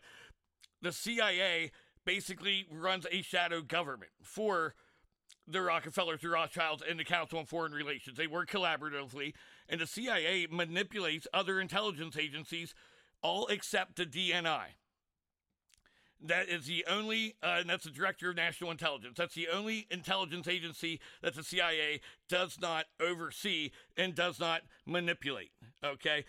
the 0.83 0.93
CIA 0.93 1.71
basically 2.05 2.67
runs 2.71 3.07
a 3.11 3.23
shadow 3.23 3.63
government 3.63 4.11
for 4.23 4.75
the 5.51 5.63
Rockefellers, 5.63 6.21
the 6.21 6.29
Rothschilds, 6.29 6.83
and 6.89 6.99
the 6.99 7.05
Council 7.05 7.39
on 7.39 7.47
Foreign 7.47 7.73
Relations. 7.73 8.17
They 8.17 8.27
work 8.27 8.51
collaboratively, 8.51 9.35
and 9.69 9.81
the 9.81 9.87
CIA 9.87 10.47
manipulates 10.51 11.27
other 11.33 11.61
intelligence 11.61 12.17
agencies, 12.17 12.75
all 13.23 13.47
except 13.49 13.97
the 13.97 14.07
DNI. 14.07 14.67
That 16.23 16.49
is 16.49 16.67
the 16.67 16.85
only, 16.87 17.37
uh, 17.43 17.59
and 17.61 17.71
that's 17.71 17.85
the 17.85 17.91
Director 17.91 18.31
of 18.31 18.37
National 18.37 18.71
Intelligence. 18.71 19.15
That's 19.17 19.35
the 19.35 19.49
only 19.49 19.87
intelligence 19.91 20.47
agency 20.49 21.01
that 21.23 21.35
the 21.35 21.43
CIA 21.43 22.01
does 22.29 22.59
not 22.61 22.87
oversee 23.01 23.71
and 23.97 24.15
does 24.15 24.39
not 24.39 24.63
manipulate. 24.85 25.53
Okay? 25.83 26.27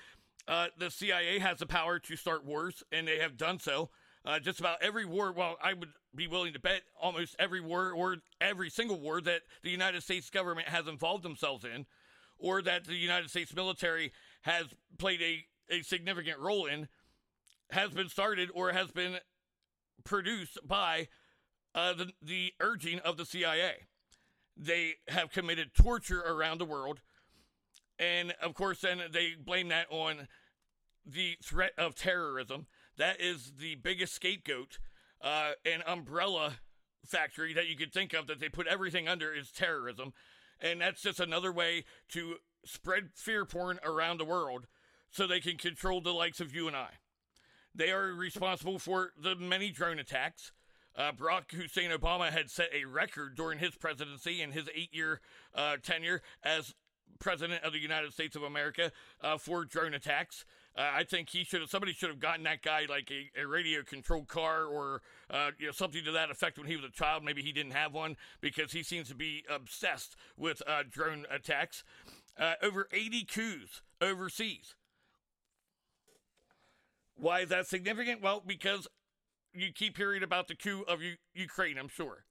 Uh, 0.47 0.67
the 0.77 0.89
CIA 0.89 1.39
has 1.39 1.59
the 1.59 1.65
power 1.65 1.99
to 1.99 2.15
start 2.15 2.45
wars, 2.45 2.83
and 2.91 3.07
they 3.07 3.19
have 3.19 3.35
done 3.37 3.59
so. 3.59 3.89
Uh, 4.23 4.39
just 4.39 4.59
about 4.59 4.77
every 4.81 5.05
war, 5.05 5.31
well, 5.31 5.57
I 5.63 5.73
would 5.73 5.89
be 6.15 6.27
willing 6.27 6.53
to 6.53 6.59
bet 6.59 6.81
almost 7.01 7.35
every 7.39 7.59
war 7.59 7.91
or 7.91 8.17
every 8.39 8.69
single 8.69 8.99
war 8.99 9.19
that 9.21 9.41
the 9.63 9.71
United 9.71 10.03
States 10.03 10.29
government 10.29 10.67
has 10.67 10.87
involved 10.87 11.23
themselves 11.23 11.65
in, 11.65 11.85
or 12.37 12.61
that 12.61 12.85
the 12.85 12.95
United 12.95 13.29
States 13.29 13.55
military 13.55 14.11
has 14.41 14.65
played 14.97 15.21
a, 15.21 15.45
a 15.73 15.81
significant 15.81 16.37
role 16.39 16.65
in, 16.65 16.87
has 17.71 17.91
been 17.91 18.09
started 18.09 18.49
or 18.53 18.71
has 18.71 18.91
been 18.91 19.17
produced 20.03 20.59
by 20.67 21.07
uh, 21.73 21.93
the, 21.93 22.11
the 22.21 22.53
urging 22.59 22.99
of 22.99 23.17
the 23.17 23.25
CIA. 23.25 23.87
They 24.57 24.95
have 25.07 25.31
committed 25.31 25.73
torture 25.73 26.21
around 26.21 26.59
the 26.59 26.65
world. 26.65 27.01
And 27.97 28.33
of 28.41 28.53
course, 28.53 28.81
then 28.81 28.99
they 29.11 29.33
blame 29.43 29.69
that 29.69 29.87
on 29.89 30.27
the 31.05 31.37
threat 31.43 31.71
of 31.77 31.95
terrorism. 31.95 32.67
That 32.97 33.19
is 33.19 33.53
the 33.59 33.75
biggest 33.75 34.13
scapegoat 34.13 34.79
uh, 35.21 35.51
and 35.65 35.83
umbrella 35.87 36.59
factory 37.05 37.53
that 37.53 37.67
you 37.67 37.75
could 37.75 37.93
think 37.93 38.13
of 38.13 38.27
that 38.27 38.39
they 38.39 38.49
put 38.49 38.67
everything 38.67 39.07
under 39.07 39.33
is 39.33 39.51
terrorism. 39.51 40.13
And 40.59 40.81
that's 40.81 41.01
just 41.01 41.19
another 41.19 41.51
way 41.51 41.85
to 42.09 42.35
spread 42.65 43.09
fear 43.15 43.45
porn 43.45 43.79
around 43.83 44.17
the 44.19 44.25
world 44.25 44.67
so 45.09 45.25
they 45.25 45.39
can 45.39 45.57
control 45.57 46.01
the 46.01 46.13
likes 46.13 46.39
of 46.39 46.53
you 46.53 46.67
and 46.67 46.75
I. 46.75 46.89
They 47.73 47.91
are 47.91 48.13
responsible 48.13 48.79
for 48.79 49.11
the 49.19 49.35
many 49.35 49.71
drone 49.71 49.99
attacks. 49.99 50.51
Uh, 50.95 51.11
Barack 51.13 51.51
Hussein 51.51 51.89
Obama 51.89 52.29
had 52.29 52.49
set 52.49 52.69
a 52.73 52.85
record 52.85 53.35
during 53.35 53.59
his 53.59 53.75
presidency 53.75 54.41
and 54.41 54.53
his 54.53 54.69
eight 54.75 54.93
year 54.93 55.21
uh, 55.55 55.77
tenure 55.81 56.21
as 56.43 56.75
president 57.19 57.63
of 57.63 57.71
the 57.71 57.79
United 57.79 58.11
States 58.11 58.35
of 58.35 58.43
America 58.43 58.91
uh, 59.21 59.37
for 59.37 59.63
drone 59.63 59.93
attacks. 59.93 60.45
Uh, 60.77 60.89
I 60.93 61.03
think 61.03 61.29
he 61.29 61.43
should 61.43 61.61
have. 61.61 61.69
Somebody 61.69 61.91
should 61.91 62.09
have 62.09 62.19
gotten 62.19 62.43
that 62.43 62.61
guy 62.61 62.85
like 62.87 63.11
a, 63.11 63.41
a 63.41 63.45
radio 63.45 63.83
controlled 63.83 64.29
car 64.29 64.65
or 64.65 65.01
uh, 65.29 65.51
you 65.59 65.65
know 65.65 65.71
something 65.73 66.03
to 66.05 66.11
that 66.11 66.31
effect 66.31 66.57
when 66.57 66.67
he 66.67 66.77
was 66.77 66.85
a 66.85 66.91
child. 66.91 67.23
Maybe 67.23 67.41
he 67.41 67.51
didn't 67.51 67.73
have 67.73 67.93
one 67.93 68.15
because 68.39 68.71
he 68.71 68.81
seems 68.81 69.09
to 69.09 69.15
be 69.15 69.43
obsessed 69.49 70.15
with 70.37 70.61
uh, 70.65 70.83
drone 70.89 71.25
attacks. 71.29 71.83
Uh, 72.39 72.53
over 72.63 72.87
80 72.93 73.25
coups 73.25 73.81
overseas. 73.99 74.75
Why 77.15 77.41
is 77.41 77.49
that 77.49 77.67
significant? 77.67 78.21
Well, 78.21 78.41
because 78.45 78.87
you 79.53 79.73
keep 79.73 79.97
hearing 79.97 80.23
about 80.23 80.47
the 80.47 80.55
coup 80.55 80.85
of 80.87 81.01
U- 81.01 81.17
Ukraine. 81.33 81.77
I'm 81.77 81.89
sure, 81.89 82.23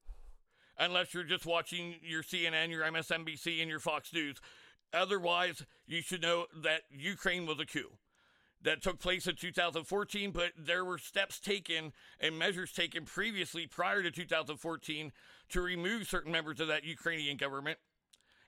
unless 0.78 1.12
you're 1.12 1.24
just 1.24 1.44
watching 1.44 1.96
your 2.02 2.22
CNN, 2.22 2.70
your 2.70 2.84
MSNBC, 2.84 3.60
and 3.60 3.68
your 3.68 3.80
Fox 3.80 4.14
News. 4.14 4.38
Otherwise, 4.94 5.64
you 5.86 6.00
should 6.00 6.22
know 6.22 6.46
that 6.62 6.82
Ukraine 6.90 7.46
was 7.46 7.60
a 7.60 7.66
coup 7.66 7.90
that 8.62 8.82
took 8.82 8.98
place 9.00 9.26
in 9.26 9.36
2014, 9.36 10.30
but 10.30 10.52
there 10.58 10.84
were 10.84 10.98
steps 10.98 11.38
taken 11.38 11.92
and 12.20 12.38
measures 12.38 12.72
taken 12.72 13.04
previously 13.04 13.66
prior 13.66 14.02
to 14.02 14.10
2014 14.10 15.12
to 15.50 15.60
remove 15.60 16.06
certain 16.06 16.32
members 16.32 16.60
of 16.60 16.68
that 16.68 16.84
Ukrainian 16.84 17.36
government. 17.36 17.78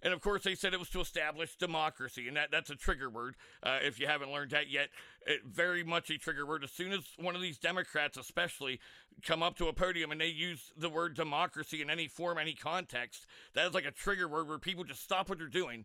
And 0.04 0.12
of 0.12 0.20
course, 0.20 0.42
they 0.42 0.56
said 0.56 0.74
it 0.74 0.80
was 0.80 0.90
to 0.90 1.00
establish 1.00 1.54
democracy, 1.56 2.26
and 2.26 2.36
that, 2.36 2.50
that's 2.50 2.70
a 2.70 2.74
trigger 2.74 3.08
word 3.08 3.36
uh, 3.62 3.78
if 3.82 4.00
you 4.00 4.08
haven't 4.08 4.32
learned 4.32 4.50
that 4.50 4.68
yet. 4.68 4.88
It, 5.26 5.42
very 5.44 5.84
much 5.84 6.10
a 6.10 6.18
trigger 6.18 6.44
word. 6.44 6.64
As 6.64 6.72
soon 6.72 6.92
as 6.92 7.04
one 7.18 7.36
of 7.36 7.40
these 7.40 7.56
Democrats, 7.56 8.16
especially, 8.16 8.80
come 9.24 9.44
up 9.44 9.56
to 9.58 9.68
a 9.68 9.72
podium 9.72 10.10
and 10.10 10.20
they 10.20 10.26
use 10.26 10.72
the 10.76 10.90
word 10.90 11.14
democracy 11.14 11.80
in 11.80 11.88
any 11.88 12.08
form, 12.08 12.36
any 12.36 12.54
context, 12.54 13.26
that 13.54 13.66
is 13.66 13.74
like 13.74 13.84
a 13.84 13.92
trigger 13.92 14.26
word 14.26 14.48
where 14.48 14.58
people 14.58 14.82
just 14.82 15.04
stop 15.04 15.28
what 15.28 15.38
they're 15.38 15.46
doing 15.46 15.84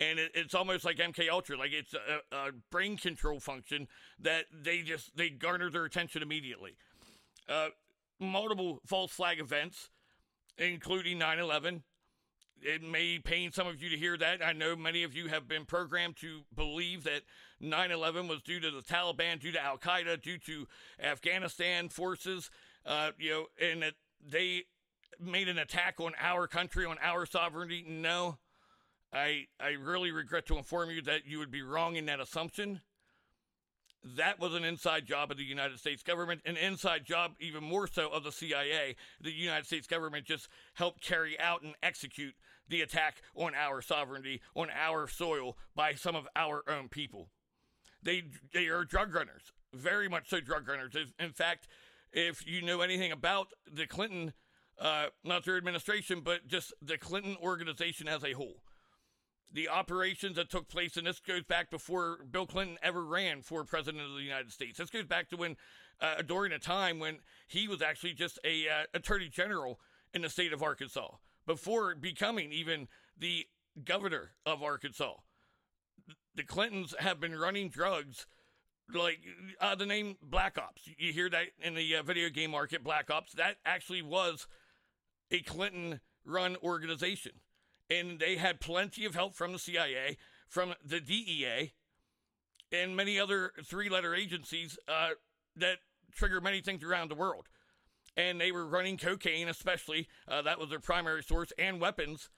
and 0.00 0.18
it, 0.18 0.32
it's 0.34 0.54
almost 0.54 0.84
like 0.84 0.96
MK 0.96 1.28
Ultra, 1.30 1.58
like 1.58 1.72
it's 1.72 1.94
a, 1.94 2.36
a, 2.36 2.52
brain 2.70 2.96
control 2.96 3.38
function 3.38 3.86
that 4.18 4.46
they 4.50 4.82
just 4.82 5.16
they 5.16 5.28
garner 5.28 5.70
their 5.70 5.84
attention 5.84 6.22
immediately. 6.22 6.76
Uh, 7.48 7.68
multiple 8.18 8.80
false 8.86 9.12
flag 9.12 9.38
events, 9.38 9.90
including 10.58 11.18
9/11. 11.18 11.82
It 12.62 12.82
may 12.82 13.18
pain 13.18 13.52
some 13.52 13.66
of 13.66 13.82
you 13.82 13.88
to 13.88 13.96
hear 13.96 14.18
that. 14.18 14.44
I 14.44 14.52
know 14.52 14.76
many 14.76 15.02
of 15.02 15.14
you 15.14 15.28
have 15.28 15.48
been 15.48 15.64
programmed 15.64 16.16
to 16.18 16.42
believe 16.54 17.04
that 17.04 17.22
9 17.60 17.90
11 17.90 18.28
was 18.28 18.42
due 18.42 18.60
to 18.60 18.70
the 18.70 18.82
Taliban, 18.82 19.40
due 19.40 19.52
to 19.52 19.62
Al 19.62 19.78
Qaeda, 19.78 20.20
due 20.20 20.38
to 20.38 20.66
Afghanistan 21.02 21.88
forces, 21.88 22.50
uh, 22.84 23.12
you 23.18 23.30
know, 23.30 23.46
and 23.60 23.82
that 23.82 23.94
they 24.26 24.64
made 25.18 25.48
an 25.48 25.58
attack 25.58 26.00
on 26.00 26.12
our 26.20 26.46
country, 26.46 26.84
on 26.84 26.96
our 27.02 27.24
sovereignty. 27.24 27.84
No, 27.86 28.38
I, 29.12 29.46
I 29.58 29.70
really 29.70 30.12
regret 30.12 30.46
to 30.46 30.58
inform 30.58 30.90
you 30.90 31.02
that 31.02 31.26
you 31.26 31.38
would 31.38 31.50
be 31.50 31.62
wrong 31.62 31.96
in 31.96 32.06
that 32.06 32.20
assumption. 32.20 32.80
That 34.16 34.38
was 34.38 34.54
an 34.54 34.64
inside 34.64 35.04
job 35.06 35.30
of 35.30 35.36
the 35.36 35.44
United 35.44 35.78
States 35.78 36.02
government, 36.02 36.40
an 36.46 36.56
inside 36.56 37.04
job 37.04 37.32
even 37.38 37.62
more 37.62 37.86
so 37.86 38.08
of 38.08 38.24
the 38.24 38.32
CIA. 38.32 38.96
The 39.20 39.32
United 39.32 39.66
States 39.66 39.86
government 39.86 40.24
just 40.24 40.48
helped 40.74 41.02
carry 41.02 41.38
out 41.38 41.62
and 41.62 41.74
execute 41.82 42.34
the 42.68 42.80
attack 42.80 43.20
on 43.34 43.54
our 43.54 43.82
sovereignty, 43.82 44.40
on 44.54 44.68
our 44.70 45.06
soil 45.06 45.58
by 45.74 45.94
some 45.94 46.14
of 46.14 46.26
our 46.34 46.62
own 46.68 46.88
people. 46.88 47.28
They, 48.02 48.22
they 48.54 48.68
are 48.68 48.84
drug 48.84 49.14
runners, 49.14 49.52
very 49.74 50.08
much 50.08 50.30
so 50.30 50.40
drug 50.40 50.66
runners. 50.66 50.94
In 51.18 51.32
fact, 51.32 51.66
if 52.12 52.46
you 52.46 52.62
know 52.62 52.80
anything 52.80 53.12
about 53.12 53.48
the 53.70 53.86
Clinton, 53.86 54.32
uh, 54.78 55.06
not 55.24 55.44
their 55.44 55.56
administration, 55.56 56.22
but 56.24 56.46
just 56.46 56.72
the 56.80 56.96
Clinton 56.96 57.36
organization 57.42 58.08
as 58.08 58.24
a 58.24 58.32
whole, 58.32 58.62
the 59.52 59.68
operations 59.68 60.36
that 60.36 60.50
took 60.50 60.68
place, 60.68 60.96
and 60.96 61.06
this 61.06 61.20
goes 61.20 61.42
back 61.42 61.70
before 61.70 62.18
Bill 62.30 62.46
Clinton 62.46 62.78
ever 62.82 63.04
ran 63.04 63.42
for 63.42 63.64
president 63.64 64.04
of 64.04 64.14
the 64.14 64.22
United 64.22 64.52
States. 64.52 64.78
This 64.78 64.90
goes 64.90 65.06
back 65.06 65.28
to 65.30 65.36
when, 65.36 65.56
uh, 66.00 66.22
during 66.22 66.52
a 66.52 66.58
time 66.58 66.98
when 66.98 67.18
he 67.48 67.66
was 67.66 67.82
actually 67.82 68.12
just 68.12 68.38
a 68.44 68.68
uh, 68.68 68.84
attorney 68.94 69.28
general 69.28 69.80
in 70.14 70.22
the 70.22 70.28
state 70.28 70.52
of 70.52 70.62
Arkansas 70.62 71.08
before 71.46 71.94
becoming 71.94 72.52
even 72.52 72.86
the 73.18 73.46
governor 73.84 74.32
of 74.46 74.62
Arkansas. 74.62 75.14
The 76.34 76.44
Clintons 76.44 76.94
have 76.98 77.20
been 77.20 77.36
running 77.36 77.70
drugs 77.70 78.26
like 78.94 79.18
uh, 79.60 79.74
the 79.74 79.86
name 79.86 80.16
Black 80.22 80.58
Ops. 80.58 80.82
You 80.96 81.12
hear 81.12 81.28
that 81.30 81.46
in 81.60 81.74
the 81.74 81.96
uh, 81.96 82.02
video 82.02 82.28
game 82.28 82.52
market, 82.52 82.84
Black 82.84 83.10
Ops. 83.10 83.32
That 83.32 83.56
actually 83.64 84.02
was 84.02 84.46
a 85.30 85.40
Clinton 85.40 86.00
run 86.24 86.56
organization 86.62 87.32
and 87.90 88.20
they 88.20 88.36
had 88.36 88.60
plenty 88.60 89.04
of 89.04 89.14
help 89.14 89.34
from 89.34 89.52
the 89.52 89.58
CIA, 89.58 90.16
from 90.48 90.74
the 90.84 91.00
DEA, 91.00 91.72
and 92.72 92.96
many 92.96 93.18
other 93.18 93.52
three 93.64 93.88
letter 93.88 94.14
agencies 94.14 94.78
uh, 94.88 95.10
that 95.56 95.78
trigger 96.12 96.40
many 96.40 96.60
things 96.60 96.84
around 96.84 97.10
the 97.10 97.16
world. 97.16 97.48
And 98.16 98.40
they 98.40 98.52
were 98.52 98.66
running 98.66 98.96
cocaine, 98.96 99.48
especially. 99.48 100.08
Uh, 100.28 100.42
that 100.42 100.58
was 100.58 100.70
their 100.70 100.80
primary 100.80 101.22
source, 101.22 101.52
and 101.58 101.80
weapons 101.80 102.30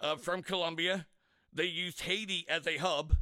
uh, 0.00 0.16
from 0.16 0.42
Colombia. 0.42 1.06
They 1.52 1.64
used 1.64 2.02
Haiti 2.02 2.46
as 2.48 2.66
a 2.66 2.76
hub. 2.76 3.16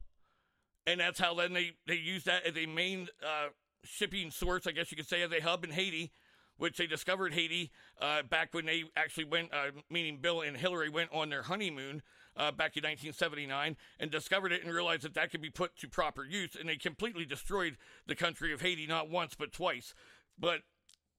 And 0.87 1.01
that's 1.01 1.21
how 1.21 1.35
then 1.35 1.53
they, 1.53 1.73
they 1.87 1.97
used 1.97 2.27
that 2.27 2.47
as 2.47 2.57
a 2.57 2.67
main 2.67 3.09
uh, 3.23 3.49
shipping 3.85 4.31
source, 4.31 4.67
I 4.67 4.73
guess 4.73 4.91
you 4.91 4.97
could 4.97 5.09
say, 5.09 5.23
as 5.23 5.33
a 5.33 5.41
hub 5.41 5.65
in 5.65 5.71
Haiti 5.71 6.13
which 6.59 6.77
they 6.77 6.87
discovered 6.87 7.33
Haiti 7.33 7.71
uh, 8.01 8.23
back 8.23 8.53
when 8.53 8.67
they 8.67 8.85
actually 8.97 9.25
went, 9.25 9.53
uh, 9.53 9.71
meaning 9.91 10.19
Bill 10.21 10.43
and 10.43 10.57
Hillary 10.57 10.91
went 10.91 11.11
on 11.13 11.31
their 11.31 11.43
honeymoon 11.43 12.03
uh, 12.37 12.53
back 12.53 12.77
in 12.77 12.83
1979 12.83 13.77
and 13.99 14.11
discovered 14.11 14.53
it 14.53 14.63
and 14.65 14.73
realized 14.73 15.03
that 15.03 15.15
that 15.15 15.31
could 15.31 15.41
be 15.41 15.51
put 15.51 15.77
to 15.79 15.89
proper 15.89 16.25
use. 16.25 16.57
And 16.59 16.69
they 16.69 16.77
completely 16.77 17.25
destroyed 17.25 17.77
the 18.07 18.15
country 18.15 18.53
of 18.53 18.61
Haiti, 18.61 18.87
not 18.87 19.09
once, 19.09 19.35
but 19.35 19.53
twice. 19.53 19.95
But 20.39 20.61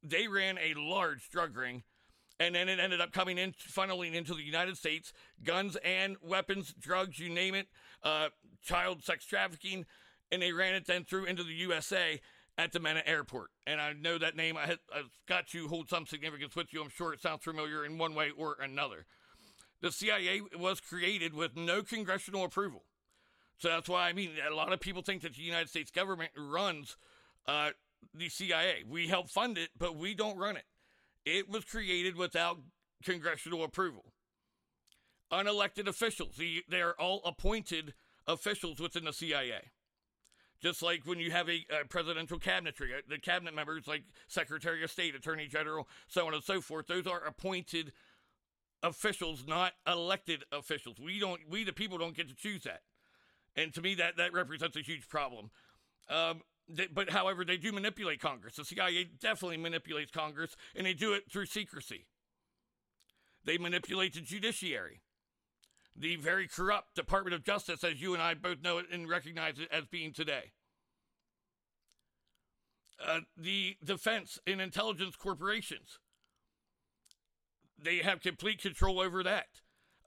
they 0.04 0.28
ran 0.28 0.58
a 0.58 0.80
large 0.80 1.30
drug 1.30 1.58
ring 1.58 1.84
and 2.40 2.56
then 2.56 2.70
it 2.70 2.80
ended 2.80 3.02
up 3.02 3.12
coming 3.12 3.38
in, 3.38 3.52
funneling 3.52 4.14
into 4.14 4.34
the 4.34 4.44
United 4.44 4.78
States, 4.78 5.12
guns 5.44 5.76
and 5.84 6.16
weapons, 6.22 6.74
drugs, 6.80 7.20
you 7.20 7.30
name 7.30 7.54
it, 7.54 7.68
uh, 8.02 8.30
child 8.64 9.04
sex 9.04 9.26
trafficking, 9.26 9.86
and 10.32 10.42
they 10.42 10.54
ran 10.54 10.74
it 10.74 10.88
then 10.88 11.04
through 11.04 11.26
into 11.26 11.44
the 11.44 11.54
USA 11.54 12.22
at 12.60 12.74
the 12.74 12.80
Mena 12.80 13.02
Airport. 13.06 13.52
And 13.66 13.80
I 13.80 13.94
know 13.94 14.18
that 14.18 14.36
name, 14.36 14.58
I 14.58 14.66
had, 14.66 14.80
I've 14.94 15.10
got 15.30 15.48
to 15.48 15.70
hold 15.70 15.90
some 15.90 16.06
significance 16.06 16.58
with 16.58 16.74
you. 16.74 16.82
I'm 16.84 16.90
sure 16.90 17.14
it 17.14 17.22
sounds 17.22 17.42
familiar 17.42 17.86
in 17.86 17.98
one 17.98 18.14
way 18.14 18.32
or 18.38 18.58
another. 18.62 19.06
The 19.82 19.94
CIA 19.94 20.42
was 20.60 20.82
created 20.82 21.34
with 21.34 21.56
no 21.56 21.84
congressional 21.84 22.44
approval. 22.44 22.84
So 23.60 23.70
that's 23.70 23.88
why 23.88 24.10
I 24.10 24.14
mean, 24.14 24.32
a 24.46 24.54
lot 24.54 24.74
of 24.74 24.82
people 24.82 25.02
think 25.02 25.22
that 25.22 25.36
the 25.36 25.42
United 25.42 25.70
States 25.70 25.90
government 25.90 26.32
runs 26.38 26.98
uh, 27.48 27.70
the 28.14 28.28
CIA. 28.28 28.84
We 28.86 29.08
help 29.08 29.30
fund 29.30 29.58
it, 29.58 29.70
but 29.78 29.96
we 29.96 30.14
don't 30.14 30.38
run 30.38 30.58
it. 30.58 30.66
It 31.26 31.50
was 31.50 31.64
created 31.64 32.18
without 32.18 32.58
congressional 33.06 33.64
approval. 33.64 34.12
Unelected 35.32 35.88
officials, 35.88 36.36
they 36.38 36.82
are 36.82 36.96
all 37.00 37.22
appointed 37.24 37.94
officials 38.28 38.82
within 38.82 39.06
the 39.06 39.14
CIA. 39.14 39.70
Just 40.62 40.82
like 40.82 41.06
when 41.06 41.20
you 41.20 41.32
have 41.32 41.50
a, 41.50 41.66
a 41.82 41.88
presidential 41.88 42.38
cabinetry, 42.38 42.98
uh, 42.98 43.02
the 43.08 43.18
cabinet 43.18 43.56
members 43.56 43.88
like 43.88 44.04
Secretary 44.28 44.84
of 44.84 44.92
State, 44.92 45.16
Attorney 45.16 45.48
General, 45.48 45.88
so 46.08 46.28
on 46.28 46.34
and 46.34 46.44
so 46.44 46.60
forth, 46.60 46.88
those 46.88 47.08
are 47.08 47.24
appointed 47.26 47.94
officials, 48.84 49.46
not 49.48 49.74
elected 49.88 50.44
officials. 50.52 50.98
We 51.00 51.20
don't, 51.20 51.42
we 51.50 51.64
the 51.64 51.74
people 51.74 51.98
don't 51.98 52.16
get 52.16 52.28
to 52.28 52.36
choose 52.36 52.64
that. 52.64 52.82
And 53.56 53.74
to 53.74 53.82
me, 53.82 53.96
that, 53.96 54.18
that 54.18 54.34
represents 54.34 54.76
a 54.78 54.82
huge 54.82 55.08
problem. 55.08 55.50
Um, 56.10 56.42
they, 56.68 56.88
but 56.88 57.10
however, 57.10 57.44
they 57.44 57.58
do 57.58 57.72
manipulate 57.72 58.20
Congress. 58.22 58.56
The 58.56 58.66
CIA 58.66 59.06
definitely 59.20 59.58
manipulates 59.58 60.12
Congress, 60.12 60.56
and 60.76 60.86
they 60.86 60.94
do 60.94 61.14
it 61.14 61.32
through 61.32 61.48
secrecy. 61.48 62.06
They 63.46 63.58
manipulate 63.58 64.14
the 64.14 64.22
judiciary. 64.22 65.02
The 66.00 66.16
very 66.16 66.48
corrupt 66.48 66.96
Department 66.96 67.36
of 67.36 67.44
Justice, 67.44 67.84
as 67.84 68.02
you 68.02 68.14
and 68.14 68.24
I 68.24 68.34
both 68.34 68.62
know 68.62 68.78
it 68.78 68.86
and 68.90 69.10
recognize 69.10 69.60
it 69.60 69.68
as 69.70 69.86
being 69.86 70.14
today. 70.14 70.54
Uh, 73.06 73.20
the 73.38 73.76
defense 73.84 74.40
and 74.48 74.62
intelligence 74.62 75.18
corporations. 75.18 76.00
They 77.78 77.98
have 77.98 78.22
complete 78.22 78.62
control 78.62 79.00
over 79.00 79.24
that. 79.24 79.48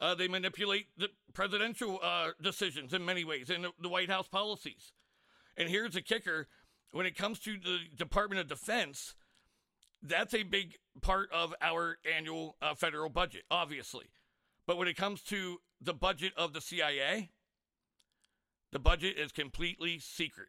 Uh, 0.01 0.15
they 0.15 0.29
manipulate 0.29 0.87
the 0.97 1.09
presidential 1.33 2.01
uh, 2.03 2.31
decisions 2.43 2.93
in 2.93 3.05
many 3.05 3.25
ways 3.25 3.51
and 3.51 3.67
the, 3.81 3.89
White 3.89 4.11
House 4.11 4.29
policies. 4.29 4.93
And 5.57 5.69
here's 5.69 5.95
the 5.95 6.03
kicker 6.03 6.49
when 6.91 7.07
it 7.07 7.17
comes 7.17 7.39
to 7.41 7.57
the 7.59 7.79
Department 7.97 8.41
of 8.41 8.49
Defense, 8.49 9.15
that's 10.03 10.35
a 10.35 10.43
big 10.43 10.77
part 11.03 11.31
of 11.33 11.55
our 11.63 11.99
annual 12.17 12.57
uh, 12.61 12.75
federal 12.75 13.11
budget, 13.11 13.45
obviously. 13.51 14.07
But 14.67 14.77
when 14.77 14.89
it 14.89 14.97
comes 14.97 15.23
to 15.25 15.59
the 15.83 15.95
budget 15.95 16.33
of 16.37 16.53
the 16.53 16.61
CIA, 16.61 17.31
the 18.71 18.79
budget 18.79 19.17
is 19.19 19.33
completely 19.33 19.99
secret. 19.99 20.49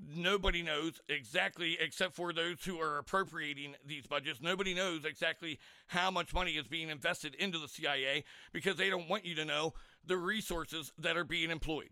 Nobody 0.00 0.62
knows 0.62 1.00
exactly, 1.08 1.76
except 1.80 2.14
for 2.14 2.32
those 2.32 2.64
who 2.64 2.80
are 2.80 2.98
appropriating 2.98 3.74
these 3.84 4.06
budgets, 4.06 4.40
nobody 4.40 4.72
knows 4.72 5.04
exactly 5.04 5.58
how 5.88 6.10
much 6.10 6.32
money 6.32 6.52
is 6.52 6.68
being 6.68 6.88
invested 6.88 7.34
into 7.34 7.58
the 7.58 7.66
CIA 7.68 8.24
because 8.52 8.76
they 8.76 8.90
don't 8.90 9.08
want 9.08 9.24
you 9.24 9.34
to 9.34 9.44
know 9.44 9.74
the 10.06 10.16
resources 10.16 10.92
that 10.98 11.16
are 11.16 11.24
being 11.24 11.50
employed. 11.50 11.90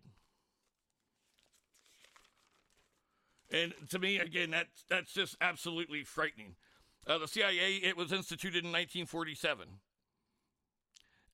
And 3.51 3.75
to 3.91 3.99
me, 3.99 4.19
again, 4.19 4.51
that's 4.51 4.85
that's 4.89 5.13
just 5.13 5.37
absolutely 5.41 6.03
frightening. 6.05 6.57
Uh, 7.07 7.19
the 7.19 7.29
CIA 7.29 7.77
it 7.77 7.97
was 7.97 8.13
instituted 8.13 8.65
in 8.65 8.73
1947, 8.73 9.69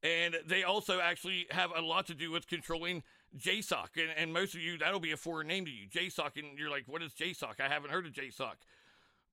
and 0.03 0.37
they 0.47 0.65
also 0.65 1.01
actually 1.01 1.47
have 1.51 1.71
a 1.77 1.81
lot 1.81 2.07
to 2.07 2.15
do 2.15 2.31
with 2.31 2.47
controlling 2.49 3.03
JSOC. 3.39 3.89
And, 3.97 4.11
and 4.17 4.33
most 4.33 4.55
of 4.55 4.61
you, 4.61 4.79
that'll 4.79 5.01
be 5.01 5.13
a 5.13 5.17
foreign 5.17 5.47
name 5.47 5.65
to 5.65 5.71
you, 5.71 5.89
JSOC. 5.89 6.37
And 6.37 6.59
you're 6.59 6.71
like, 6.71 6.85
what 6.87 7.03
is 7.03 7.13
JSOC? 7.13 7.61
I 7.61 7.69
haven't 7.69 7.91
heard 7.91 8.07
of 8.07 8.13
JSOC. 8.13 8.55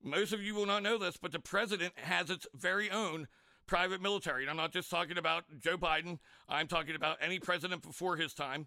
Most 0.02 0.32
of 0.32 0.42
you 0.42 0.54
will 0.54 0.66
not 0.66 0.82
know 0.82 0.96
this, 0.96 1.16
but 1.16 1.32
the 1.32 1.40
president 1.40 1.92
has 1.96 2.30
its 2.30 2.46
very 2.54 2.90
own 2.90 3.26
private 3.66 4.00
military. 4.00 4.42
And 4.42 4.50
I'm 4.50 4.56
not 4.56 4.72
just 4.72 4.90
talking 4.90 5.18
about 5.18 5.44
Joe 5.58 5.76
Biden. 5.76 6.18
I'm 6.48 6.68
talking 6.68 6.94
about 6.94 7.18
any 7.20 7.38
president 7.38 7.82
before 7.82 8.16
his 8.16 8.32
time. 8.32 8.66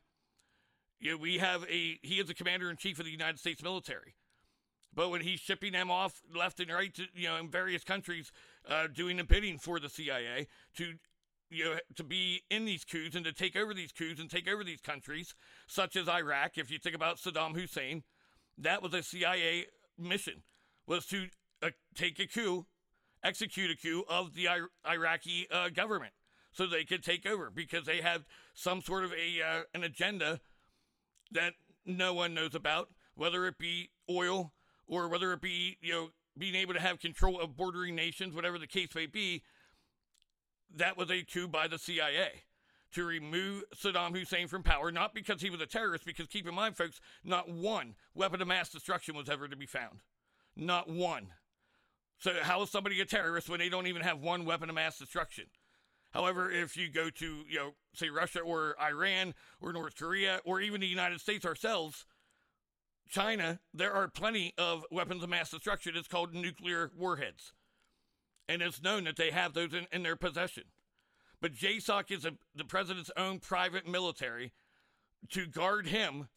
You 0.99 1.12
know, 1.12 1.18
we 1.18 1.39
have 1.39 1.64
a 1.64 1.99
he 2.01 2.20
is 2.20 2.28
the 2.28 2.34
commander 2.34 2.70
in 2.70 2.78
chief 2.78 2.99
of 2.99 3.06
the 3.06 3.12
United 3.12 3.39
States 3.39 3.64
military. 3.64 4.16
But 4.95 5.10
when 5.10 5.22
he's 5.22 5.39
shipping 5.39 5.74
them 5.74 5.89
off 5.89 6.22
left 6.34 6.60
and 6.60 6.72
right 6.72 6.93
to 6.93 7.04
you 7.16 7.28
know 7.28 7.38
in 7.38 7.49
various 7.49 7.84
countries, 7.84 8.32
uh, 8.70 8.88
doing 8.88 9.18
the 9.18 9.24
bidding 9.24 9.58
for 9.58 9.80
the 9.80 9.89
CIA 9.89 10.47
to 10.78 10.93
you 11.50 11.66
know 11.66 11.76
to 11.96 12.04
be 12.04 12.41
in 12.50 12.66
these 12.66 12.84
coups 12.84 13.16
and 13.16 13.26
to 13.26 13.34
take 13.34 13.56
over 13.56 13.74
these 13.74 13.91
coups 13.91 14.20
and 14.20 14.30
take 14.30 14.48
over 14.48 14.64
these 14.64 14.82
countries, 14.82 15.36
such 15.68 15.96
as 15.96 16.08
Iraq. 16.10 16.58
If 16.58 16.72
you 16.72 16.80
think 16.80 16.96
about 16.96 17.18
Saddam 17.18 17.56
Hussein, 17.56 18.04
that 18.58 18.82
was 18.82 18.94
a 18.94 19.04
CIA 19.04 19.66
mission 19.98 20.44
was 20.88 21.06
to 21.08 21.28
uh, 21.62 21.70
take 21.96 22.20
a 22.20 22.28
coup, 22.28 22.66
execute 23.24 23.72
a 23.72 23.76
coup 23.76 24.04
of 24.10 24.34
the 24.34 24.48
I- 24.48 24.68
Iraqi 24.88 25.48
uh, 25.52 25.70
government 25.70 26.14
so 26.52 26.68
they 26.68 26.84
could 26.84 27.04
take 27.04 27.26
over 27.26 27.50
because 27.50 27.86
they 27.86 28.02
had 28.02 28.24
some 28.54 28.82
sort 28.82 29.04
of 29.04 29.12
a 29.14 29.41
uh, 29.41 29.62
an 29.74 29.84
agenda 29.84 30.39
that 31.32 31.54
no 31.86 32.14
one 32.14 32.34
knows 32.34 32.56
about, 32.56 32.89
whether 33.16 33.48
it 33.48 33.58
be 33.58 33.89
oil 34.10 34.54
or 34.88 35.08
whether 35.08 35.34
it 35.34 35.41
be, 35.41 35.78
you 35.82 35.91
know, 35.91 36.10
being 36.38 36.56
able 36.56 36.74
to 36.74 36.80
have 36.80 37.00
control 37.00 37.39
of 37.39 37.56
bordering 37.56 37.96
nations, 37.96 38.36
whatever 38.36 38.58
the 38.58 38.68
case 38.68 38.89
may 38.96 39.06
be. 39.06 39.44
That 40.76 40.97
was 40.97 41.11
a 41.11 41.24
coup 41.24 41.47
by 41.47 41.67
the 41.67 41.78
CIA 41.78 42.43
to 42.93 43.03
remove 43.03 43.63
Saddam 43.76 44.15
Hussein 44.15 44.47
from 44.47 44.63
power, 44.63 44.91
not 44.91 45.13
because 45.13 45.41
he 45.41 45.49
was 45.49 45.61
a 45.61 45.65
terrorist, 45.65 46.05
because 46.05 46.28
keep 46.28 46.47
in 46.47 46.53
mind, 46.53 46.78
folks, 46.78 46.99
not 47.24 47.49
one 47.49 47.95
weapon 48.13 48.41
of 48.41 48.47
mass 48.47 48.69
destruction 48.69 49.15
was 49.15 49.30
ever 49.30 49.47
to 49.47 49.55
be 49.55 49.65
found. 49.65 49.99
Not 50.55 50.89
one. 50.89 51.30
So, 52.19 52.32
how 52.41 52.61
is 52.61 52.69
somebody 52.69 53.01
a 53.01 53.05
terrorist 53.05 53.49
when 53.49 53.59
they 53.59 53.69
don't 53.69 53.88
even 53.88 54.03
have 54.03 54.19
one 54.19 54.45
weapon 54.45 54.69
of 54.69 54.76
mass 54.76 54.97
destruction? 54.97 55.45
However, 56.11 56.51
if 56.51 56.78
you 56.78 56.89
go 56.89 57.09
to, 57.09 57.43
you 57.49 57.57
know, 57.57 57.71
say 57.95 58.09
Russia 58.09 58.39
or 58.39 58.76
Iran 58.80 59.34
or 59.59 59.74
North 59.74 59.97
Korea 59.97 60.41
or 60.45 60.61
even 60.61 60.80
the 60.80 60.88
United 60.88 61.19
States 61.19 61.43
ourselves, 61.43 62.05
China, 63.09 63.59
there 63.74 63.91
are 63.91 64.07
plenty 64.07 64.53
of 64.57 64.86
weapons 64.91 65.24
of 65.24 65.30
mass 65.30 65.49
destruction. 65.49 65.93
It's 65.95 66.07
called 66.07 66.34
nuclear 66.34 66.91
warheads. 66.95 67.51
And 68.48 68.62
it's 68.62 68.82
known 68.82 69.06
that 69.06 69.16
they 69.16 69.32
have 69.32 69.54
those 69.54 69.74
in, 69.74 69.88
in 69.91 70.04
their 70.04 70.16
possession. 70.16 70.64
But 71.41 71.54
JSOC 71.54 72.12
is 72.12 72.26
a, 72.26 72.34
the 72.56 72.66
president's 72.66 73.12
own 73.18 73.39
private 73.39 73.88
military 73.88 74.54
to 75.30 75.46
guard 75.46 75.88
him 75.88 76.28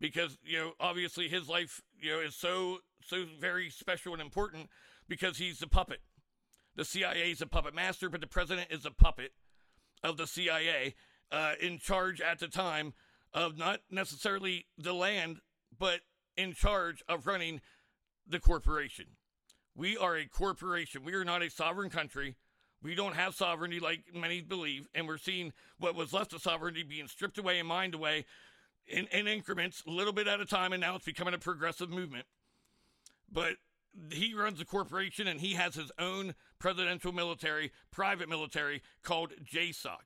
because, 0.00 0.38
you 0.44 0.58
know, 0.58 0.72
obviously 0.78 1.28
his 1.28 1.48
life, 1.48 1.82
you 2.00 2.10
know, 2.10 2.20
is 2.20 2.34
so, 2.34 2.78
so 3.02 3.24
very 3.40 3.70
special 3.70 4.12
and 4.12 4.22
important 4.22 4.68
because 5.08 5.38
he's 5.38 5.58
the 5.58 5.66
puppet. 5.66 6.00
The 6.74 6.84
CIA 6.84 7.30
is 7.30 7.40
a 7.40 7.46
puppet 7.46 7.74
master, 7.74 8.08
but 8.10 8.20
the 8.20 8.26
president 8.26 8.68
is 8.70 8.84
a 8.84 8.90
puppet 8.90 9.32
of 10.04 10.16
the 10.16 10.26
CIA 10.26 10.94
uh, 11.32 11.52
in 11.60 11.78
charge 11.78 12.20
at 12.20 12.38
the 12.38 12.48
time 12.48 12.94
of 13.32 13.56
not 13.56 13.80
necessarily 13.90 14.66
the 14.78 14.92
land, 14.92 15.38
but 15.76 16.00
in 16.36 16.52
charge 16.52 17.02
of 17.08 17.26
running 17.26 17.60
the 18.26 18.40
corporation. 18.40 19.06
We 19.76 19.96
are 19.98 20.16
a 20.16 20.24
corporation. 20.24 21.04
We 21.04 21.14
are 21.14 21.24
not 21.24 21.42
a 21.42 21.50
sovereign 21.50 21.90
country. 21.90 22.36
We 22.82 22.94
don't 22.94 23.14
have 23.14 23.34
sovereignty 23.34 23.78
like 23.78 24.04
many 24.14 24.40
believe, 24.40 24.88
and 24.94 25.06
we're 25.06 25.18
seeing 25.18 25.52
what 25.78 25.94
was 25.94 26.12
left 26.12 26.32
of 26.32 26.40
sovereignty 26.40 26.82
being 26.82 27.08
stripped 27.08 27.36
away 27.36 27.58
and 27.58 27.68
mined 27.68 27.94
away 27.94 28.24
in, 28.86 29.06
in 29.08 29.26
increments, 29.26 29.82
a 29.86 29.90
little 29.90 30.12
bit 30.12 30.28
at 30.28 30.40
a 30.40 30.46
time, 30.46 30.72
and 30.72 30.80
now 30.80 30.96
it's 30.96 31.04
becoming 31.04 31.34
a 31.34 31.38
progressive 31.38 31.90
movement. 31.90 32.24
But 33.30 33.56
he 34.10 34.34
runs 34.34 34.60
a 34.60 34.64
corporation 34.64 35.26
and 35.26 35.40
he 35.40 35.54
has 35.54 35.74
his 35.74 35.90
own 35.98 36.34
presidential 36.58 37.12
military, 37.12 37.72
private 37.90 38.28
military 38.28 38.82
called 39.02 39.32
JSOC. 39.42 39.96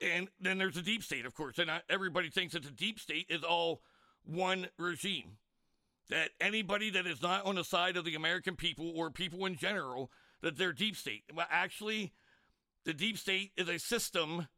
And 0.00 0.28
then 0.40 0.58
there's 0.58 0.74
the 0.74 0.82
deep 0.82 1.04
state, 1.04 1.26
of 1.26 1.34
course. 1.34 1.58
And 1.58 1.70
everybody 1.88 2.28
thinks 2.28 2.54
that 2.54 2.64
the 2.64 2.70
deep 2.70 2.98
state 2.98 3.26
is 3.28 3.44
all 3.44 3.82
one 4.24 4.68
regime. 4.78 5.36
That 6.10 6.30
anybody 6.40 6.90
that 6.90 7.06
is 7.06 7.22
not 7.22 7.46
on 7.46 7.54
the 7.54 7.64
side 7.64 7.96
of 7.96 8.04
the 8.04 8.14
American 8.14 8.56
people 8.56 8.92
or 8.94 9.10
people 9.10 9.46
in 9.46 9.56
general, 9.56 10.10
that 10.42 10.58
they're 10.58 10.72
deep 10.72 10.96
state. 10.96 11.22
Well, 11.32 11.46
actually, 11.50 12.12
the 12.84 12.92
deep 12.92 13.16
state 13.16 13.52
is 13.56 13.68
a 13.68 13.78
system 13.78 14.48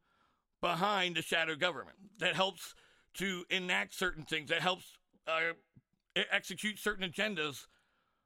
behind 0.61 1.17
the 1.17 1.23
shadow 1.23 1.55
government 1.55 1.99
that 2.19 2.35
helps 2.35 2.75
to 3.15 3.45
enact 3.51 3.95
certain 3.95 4.25
things, 4.25 4.49
that 4.49 4.63
helps 4.63 4.99
uh, 5.29 5.53
execute 6.33 6.79
certain 6.79 7.09
agendas 7.09 7.67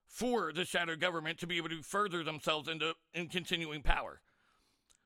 for 0.07 0.53
the 0.53 0.65
shadow 0.65 0.97
government 0.97 1.39
to 1.39 1.47
be 1.47 1.57
able 1.57 1.69
to 1.69 1.83
further 1.83 2.25
themselves 2.25 2.69
into 2.69 2.95
in 3.13 3.29
continuing 3.29 3.83
power. 3.83 4.21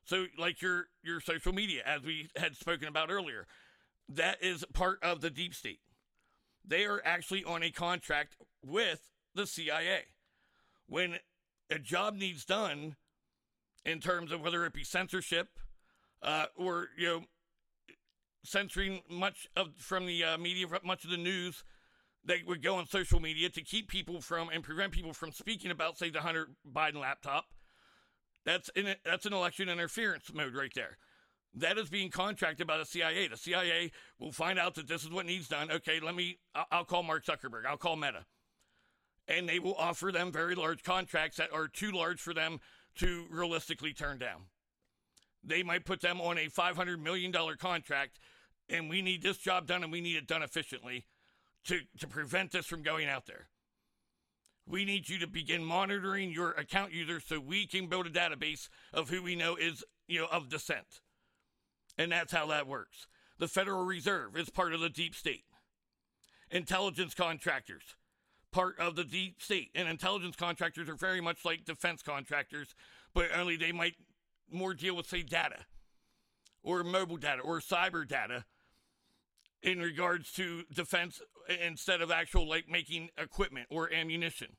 So, 0.05 0.27
like 0.39 0.63
your 0.63 0.87
your 1.03 1.21
social 1.21 1.53
media, 1.53 1.83
as 1.87 2.03
we 2.03 2.29
had 2.37 2.57
spoken 2.57 2.89
about 2.89 3.11
earlier, 3.11 3.47
that 4.09 4.43
is 4.43 4.65
part 4.73 4.99
of 5.03 5.21
the 5.21 5.31
deep 5.31 5.55
state. 5.55 5.81
They 6.65 6.85
are 6.85 7.03
actually 7.05 7.45
on 7.45 7.63
a 7.63 7.71
contract 7.71 8.37
with 8.65 9.09
the 9.35 9.47
CIA. 9.47 10.05
when 10.87 11.19
a 11.71 11.79
job 11.79 12.15
needs 12.15 12.45
done 12.45 12.97
in 13.85 13.99
terms 13.99 14.31
of 14.31 14.43
whether 14.43 14.65
it 14.67 14.75
be 14.75 14.85
censorship 14.85 15.59
uh, 16.23 16.47
or 16.55 16.89
you 16.99 17.07
know 17.07 17.25
censoring 18.45 19.01
much 19.09 19.49
of 19.57 19.69
from 19.77 20.07
the 20.07 20.23
uh, 20.23 20.39
media, 20.39 20.67
much 20.85 21.05
of 21.05 21.11
the 21.11 21.17
news 21.17 21.65
that 22.25 22.39
would 22.47 22.63
go 22.63 22.77
on 22.77 22.87
social 22.87 23.21
media 23.21 23.49
to 23.51 23.63
keep 23.63 23.89
people 23.89 24.21
from 24.21 24.49
and 24.49 24.63
prevent 24.63 24.93
people 24.93 25.13
from 25.13 25.33
speaking 25.33 25.71
about, 25.71 25.99
say, 25.99 26.11
the 26.11 26.21
Hunter 26.21 26.49
Biden 26.71 27.01
laptop. 27.01 27.47
That's 28.45 28.69
in 28.71 28.95
that's 29.05 29.27
an 29.27 29.33
election 29.33 29.69
interference 29.69 30.33
mode 30.33 30.55
right 30.55 30.73
there. 30.75 30.99
That 31.55 31.77
is 31.77 31.91
being 31.91 32.11
contracted 32.11 32.67
by 32.67 32.79
the 32.79 32.87
CIA. 32.87 33.29
The 33.29 33.37
CIA 33.37 33.93
will 34.19 34.33
find 34.33 34.59
out 34.59 34.75
that 34.77 34.89
this 34.89 35.05
is 35.05 35.11
what 35.11 35.27
needs 35.27 35.49
done. 35.49 35.71
Okay, 35.71 36.01
let 36.01 36.15
me. 36.15 36.39
I'll 36.71 36.85
call 36.85 37.03
Mark 37.03 37.27
Zuckerberg. 37.27 37.67
I'll 37.69 37.77
call 37.77 37.97
Meta, 37.97 38.25
and 39.29 39.49
they 39.49 39.59
will 39.59 39.75
offer 39.75 40.11
them 40.11 40.33
very 40.33 40.55
large 40.55 40.83
contracts 40.83 41.37
that 41.37 41.53
are 41.53 41.69
too 41.69 41.91
large 41.91 42.21
for 42.21 42.33
them 42.33 42.59
to 42.97 43.27
realistically 43.31 43.93
turn 43.93 44.19
down. 44.19 44.43
They 45.45 45.63
might 45.63 45.85
put 45.85 46.01
them 46.01 46.21
on 46.21 46.39
a 46.39 46.47
$500 46.47 46.99
million 47.01 47.33
contract, 47.59 48.19
and 48.69 48.89
we 48.89 49.03
need 49.03 49.23
this 49.23 49.39
job 49.39 49.67
done 49.67 49.83
and 49.83 49.93
we 49.93 50.01
need 50.01 50.17
it 50.17 50.27
done 50.27 50.43
efficiently 50.43 51.07
to, 51.65 51.81
to 51.99 52.07
prevent 52.07 52.53
this 52.53 52.67
from 52.67 52.83
going 52.83 53.09
out 53.09 53.27
there. 53.27 53.49
We 54.67 54.85
need 54.85 55.09
you 55.09 55.19
to 55.19 55.27
begin 55.27 55.65
monitoring 55.65 56.31
your 56.31 56.53
account 56.53 56.93
users 56.93 57.25
so 57.27 57.41
we 57.41 57.67
can 57.67 57.89
build 57.89 58.07
a 58.07 58.11
database 58.11 58.69
of 58.93 59.11
who 59.11 59.23
we 59.23 59.35
know 59.35 59.57
is, 59.57 59.83
you 60.07 60.21
know, 60.21 60.29
of 60.31 60.49
dissent. 60.49 61.01
And 61.99 62.13
that's 62.13 62.33
how 62.33 62.47
that 62.47 62.67
works. 62.67 63.07
The 63.39 63.49
Federal 63.49 63.85
Reserve 63.85 64.37
is 64.37 64.51
part 64.51 64.73
of 64.73 64.81
the 64.81 64.89
deep 64.89 65.15
state. 65.15 65.45
Intelligence 66.51 67.15
contractors, 67.15 67.83
part 68.53 68.79
of 68.79 68.97
the 68.97 69.05
deep 69.05 69.41
state. 69.41 69.71
And 69.75 69.89
intelligence 69.89 70.37
contractors 70.37 70.89
are 70.89 70.95
very 70.95 71.21
much 71.21 71.45
like 71.45 71.65
defense 71.65 72.03
contractors, 72.03 72.75
but 73.15 73.27
only 73.37 73.57
they 73.57 73.73
might 73.73 73.95
more 74.51 74.75
deal 74.75 74.95
with, 74.97 75.07
say, 75.07 75.23
data 75.23 75.65
or 76.63 76.85
mobile 76.85 77.17
data 77.17 77.43
or 77.43 77.61
cyber 77.61 78.07
data 78.07 78.45
in 79.63 79.81
regards 79.81 80.33
to 80.33 80.65
defense 80.73 81.21
instead 81.65 82.01
of 82.01 82.11
actual 82.11 82.49
like 82.49 82.69
making 82.69 83.11
equipment 83.17 83.67
or 83.71 83.93
ammunition. 83.93 84.57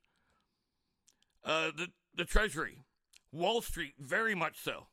Uh, 1.44 1.72
the 1.76 1.88
the 2.16 2.26
Treasury, 2.26 2.80
Wall 3.32 3.62
Street, 3.62 3.94
very 4.00 4.36
much 4.36 4.62
so. 4.62 4.88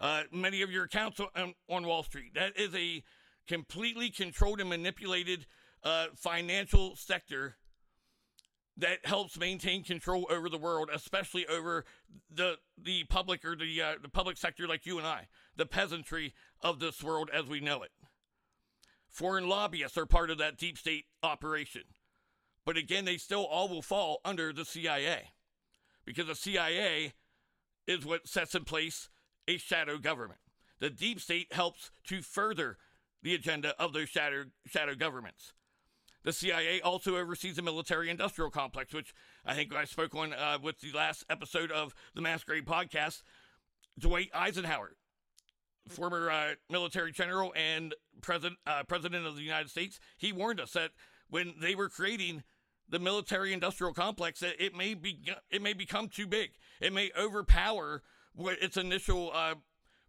Uh, 0.00 0.22
many 0.32 0.62
of 0.62 0.70
your 0.70 0.84
accounts 0.84 1.20
on, 1.20 1.54
on, 1.68 1.86
Wall 1.86 2.02
Street 2.02 2.34
that 2.34 2.58
is 2.58 2.74
a 2.74 3.02
completely 3.46 4.10
controlled 4.10 4.60
and 4.60 4.68
manipulated 4.68 5.46
uh, 5.84 6.06
financial 6.16 6.96
sector 6.96 7.56
that 8.76 9.06
helps 9.06 9.38
maintain 9.38 9.84
control 9.84 10.26
over 10.30 10.48
the 10.48 10.58
world, 10.58 10.90
especially 10.92 11.46
over 11.46 11.84
the 12.28 12.56
the 12.76 13.04
public 13.04 13.44
or 13.44 13.54
the 13.54 13.80
uh, 13.80 13.92
the 14.02 14.08
public 14.08 14.36
sector 14.36 14.66
like 14.66 14.84
you 14.84 14.98
and 14.98 15.06
I, 15.06 15.28
the 15.56 15.66
peasantry 15.66 16.34
of 16.60 16.80
this 16.80 17.02
world 17.02 17.30
as 17.32 17.46
we 17.46 17.60
know 17.60 17.82
it. 17.82 17.92
Foreign 19.08 19.48
lobbyists 19.48 19.96
are 19.96 20.06
part 20.06 20.30
of 20.30 20.38
that 20.38 20.58
deep 20.58 20.76
state 20.76 21.04
operation. 21.22 21.82
But 22.66 22.76
again, 22.76 23.04
they 23.04 23.16
still 23.16 23.44
all 23.44 23.68
will 23.68 23.82
fall 23.82 24.20
under 24.24 24.52
the 24.52 24.64
CIA 24.64 25.30
because 26.04 26.26
the 26.26 26.34
CIA 26.34 27.12
is 27.86 28.04
what 28.04 28.26
sets 28.26 28.54
in 28.54 28.64
place 28.64 29.08
a 29.48 29.56
shadow 29.56 29.98
government. 29.98 30.40
The 30.80 30.90
deep 30.90 31.20
state 31.20 31.52
helps 31.52 31.90
to 32.08 32.22
further 32.22 32.78
the 33.22 33.34
agenda 33.34 33.74
of 33.78 33.92
those 33.92 34.08
shadow, 34.08 34.44
shadow 34.66 34.94
governments. 34.94 35.52
The 36.24 36.32
CIA 36.32 36.80
also 36.80 37.16
oversees 37.16 37.56
the 37.56 37.62
military 37.62 38.08
industrial 38.08 38.50
complex, 38.50 38.94
which 38.94 39.14
I 39.44 39.54
think 39.54 39.74
I 39.74 39.84
spoke 39.84 40.14
on 40.14 40.32
uh, 40.32 40.58
with 40.62 40.80
the 40.80 40.92
last 40.92 41.24
episode 41.28 41.70
of 41.70 41.94
the 42.14 42.22
Masquerade 42.22 42.66
podcast. 42.66 43.22
Dwight 43.98 44.30
Eisenhower 44.34 44.96
former 45.88 46.30
uh, 46.30 46.54
military 46.70 47.12
general 47.12 47.52
and 47.56 47.94
president 48.20 48.58
uh, 48.66 48.82
president 48.84 49.26
of 49.26 49.36
the 49.36 49.42
United 49.42 49.70
States, 49.70 50.00
he 50.16 50.32
warned 50.32 50.60
us 50.60 50.72
that 50.72 50.90
when 51.28 51.54
they 51.60 51.74
were 51.74 51.88
creating 51.88 52.42
the 52.88 52.98
military 52.98 53.52
industrial 53.52 53.92
complex, 53.92 54.40
that 54.40 54.62
it 54.62 54.74
may 54.74 54.94
be 54.94 55.20
it 55.50 55.62
may 55.62 55.72
become 55.72 56.08
too 56.08 56.26
big. 56.26 56.50
It 56.80 56.92
may 56.92 57.10
overpower 57.18 58.02
what 58.34 58.62
its 58.62 58.76
initial 58.76 59.30
uh, 59.32 59.54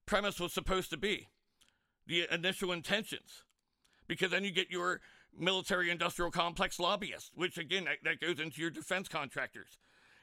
premise 0.06 0.40
was 0.40 0.54
supposed 0.54 0.90
to 0.92 0.98
be, 0.98 1.28
the 2.08 2.28
initial 2.32 2.72
intentions, 2.72 3.44
because 4.08 4.32
then 4.32 4.44
you 4.44 4.52
get 4.52 4.70
your 4.70 5.02
military 5.38 5.90
industrial 5.90 6.32
complex 6.32 6.80
lobbyists, 6.80 7.32
which 7.36 7.58
again 7.58 7.86
that, 7.86 7.98
that 8.04 8.20
goes 8.20 8.40
into 8.40 8.62
your 8.62 8.70
defense 8.70 9.08
contractors. 9.08 9.78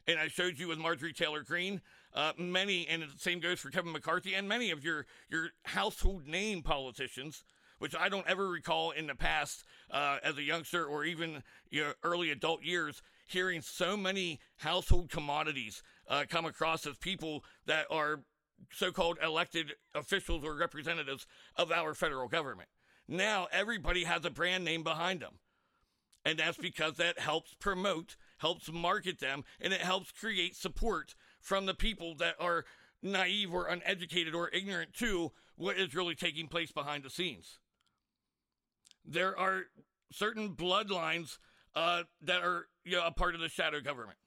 And 0.07 0.19
I 0.19 0.29
showed 0.29 0.59
you 0.59 0.69
with 0.69 0.79
Marjorie 0.79 1.13
Taylor 1.13 1.43
Greene 1.43 1.81
uh, 2.15 2.33
many, 2.37 2.89
and 2.89 3.03
the 3.03 3.09
same 3.19 3.39
goes 3.39 3.61
for 3.61 3.71
Kevin 3.71 3.93
McCarthy 3.93 4.35
and 4.35 4.49
many 4.49 4.71
of 4.71 4.85
your 4.85 5.07
your 5.31 5.51
household 5.65 6.27
name 6.27 6.63
politicians, 6.63 7.45
which 7.79 7.95
I 7.95 8.09
don't 8.09 8.27
ever 8.27 8.49
recall 8.49 8.91
in 8.91 9.07
the 9.07 9.15
past 9.15 9.65
uh, 9.91 10.19
as 10.25 10.39
a 10.39 10.43
youngster 10.43 10.85
or 10.85 11.05
even 11.05 11.43
your 11.71 11.95
early 12.03 12.31
adult 12.31 12.65
years 12.65 13.03
hearing 13.27 13.63
so 13.63 13.97
many 13.97 14.41
household 14.57 15.11
commodities 15.11 15.83
uh, 16.09 16.25
come 16.29 16.45
across 16.45 16.87
as 16.87 16.97
people 16.97 17.45
that 17.67 17.87
are 17.91 18.21
so-called 18.71 19.19
elected 19.23 19.73
officials 19.95 20.45
or 20.45 20.55
representatives 20.55 21.27
of 21.57 21.73
our 21.73 21.95
federal 21.95 22.29
government. 22.29 22.69
Now 23.09 23.49
everybody 23.53 24.05
has 24.05 24.25
a 24.25 24.31
brand 24.31 24.65
name 24.65 24.83
behind 24.83 25.21
them. 25.21 25.39
And 26.25 26.39
that's 26.39 26.59
because 26.59 26.99
that 26.99 27.19
helps 27.19 27.55
promote, 27.55 28.17
helps 28.39 28.71
market 28.71 29.19
them, 29.19 29.43
and 29.61 29.73
it 29.73 29.81
helps 29.81 30.13
create 30.13 30.55
support 30.55 31.17
from 31.41 31.67
the 31.67 31.75
people 31.75 32.15
that 32.17 32.37
are 32.39 32.65
naive 33.03 33.53
or 33.53 33.67
uneducated 33.67 34.35
or 34.35 34.49
ignorant 34.51 34.95
to 34.95 35.33
what 35.57 35.77
is 35.77 35.95
really 35.95 36.15
taking 36.15 36.47
place 36.47 36.71
behind 36.71 37.03
the 37.03 37.11
scenes. 37.11 37.59
There 39.05 39.37
are 39.37 39.65
certain 40.13 40.51
bloodlines 40.55 41.39
uh, 41.75 42.03
that 42.23 42.43
are 42.43 42.67
you 42.85 42.97
know, 42.97 43.07
a 43.07 43.11
part 43.11 43.35
of 43.35 43.41
the 43.41 43.49
shadow 43.49 43.81
government. 43.81 44.19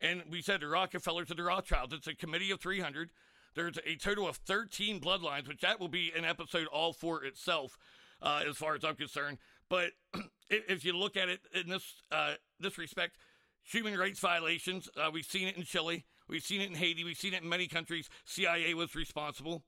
And 0.00 0.22
we 0.28 0.42
said 0.42 0.60
the 0.60 0.66
Rockefellers 0.66 1.30
and 1.30 1.38
the 1.38 1.44
Rothschilds. 1.44 1.94
It's 1.94 2.06
a 2.08 2.14
committee 2.14 2.50
of 2.50 2.60
300. 2.60 3.10
There's 3.54 3.78
a 3.86 3.96
total 3.96 4.28
of 4.28 4.36
13 4.36 5.00
bloodlines, 5.00 5.46
which 5.46 5.60
that 5.60 5.78
will 5.78 5.88
be 5.88 6.12
an 6.16 6.24
episode 6.24 6.66
all 6.66 6.92
for 6.92 7.24
itself, 7.24 7.78
uh, 8.20 8.42
as 8.48 8.56
far 8.56 8.74
as 8.74 8.84
I'm 8.84 8.96
concerned. 8.96 9.38
But 9.68 9.92
if 10.50 10.84
you 10.84 10.96
look 10.96 11.16
at 11.16 11.28
it 11.28 11.40
in 11.54 11.68
this 11.68 12.02
uh, 12.10 12.34
this 12.58 12.78
respect, 12.78 13.16
human 13.62 13.96
rights 13.96 14.20
violations, 14.20 14.88
uh, 14.96 15.10
we've 15.12 15.24
seen 15.24 15.48
it 15.48 15.56
in 15.56 15.62
Chile. 15.64 16.04
We've 16.28 16.42
seen 16.42 16.60
it 16.60 16.70
in 16.70 16.76
Haiti. 16.76 17.04
We've 17.04 17.16
seen 17.16 17.34
it 17.34 17.42
in 17.42 17.48
many 17.48 17.68
countries. 17.68 18.08
CIA 18.24 18.74
was 18.74 18.94
responsible. 18.94 19.64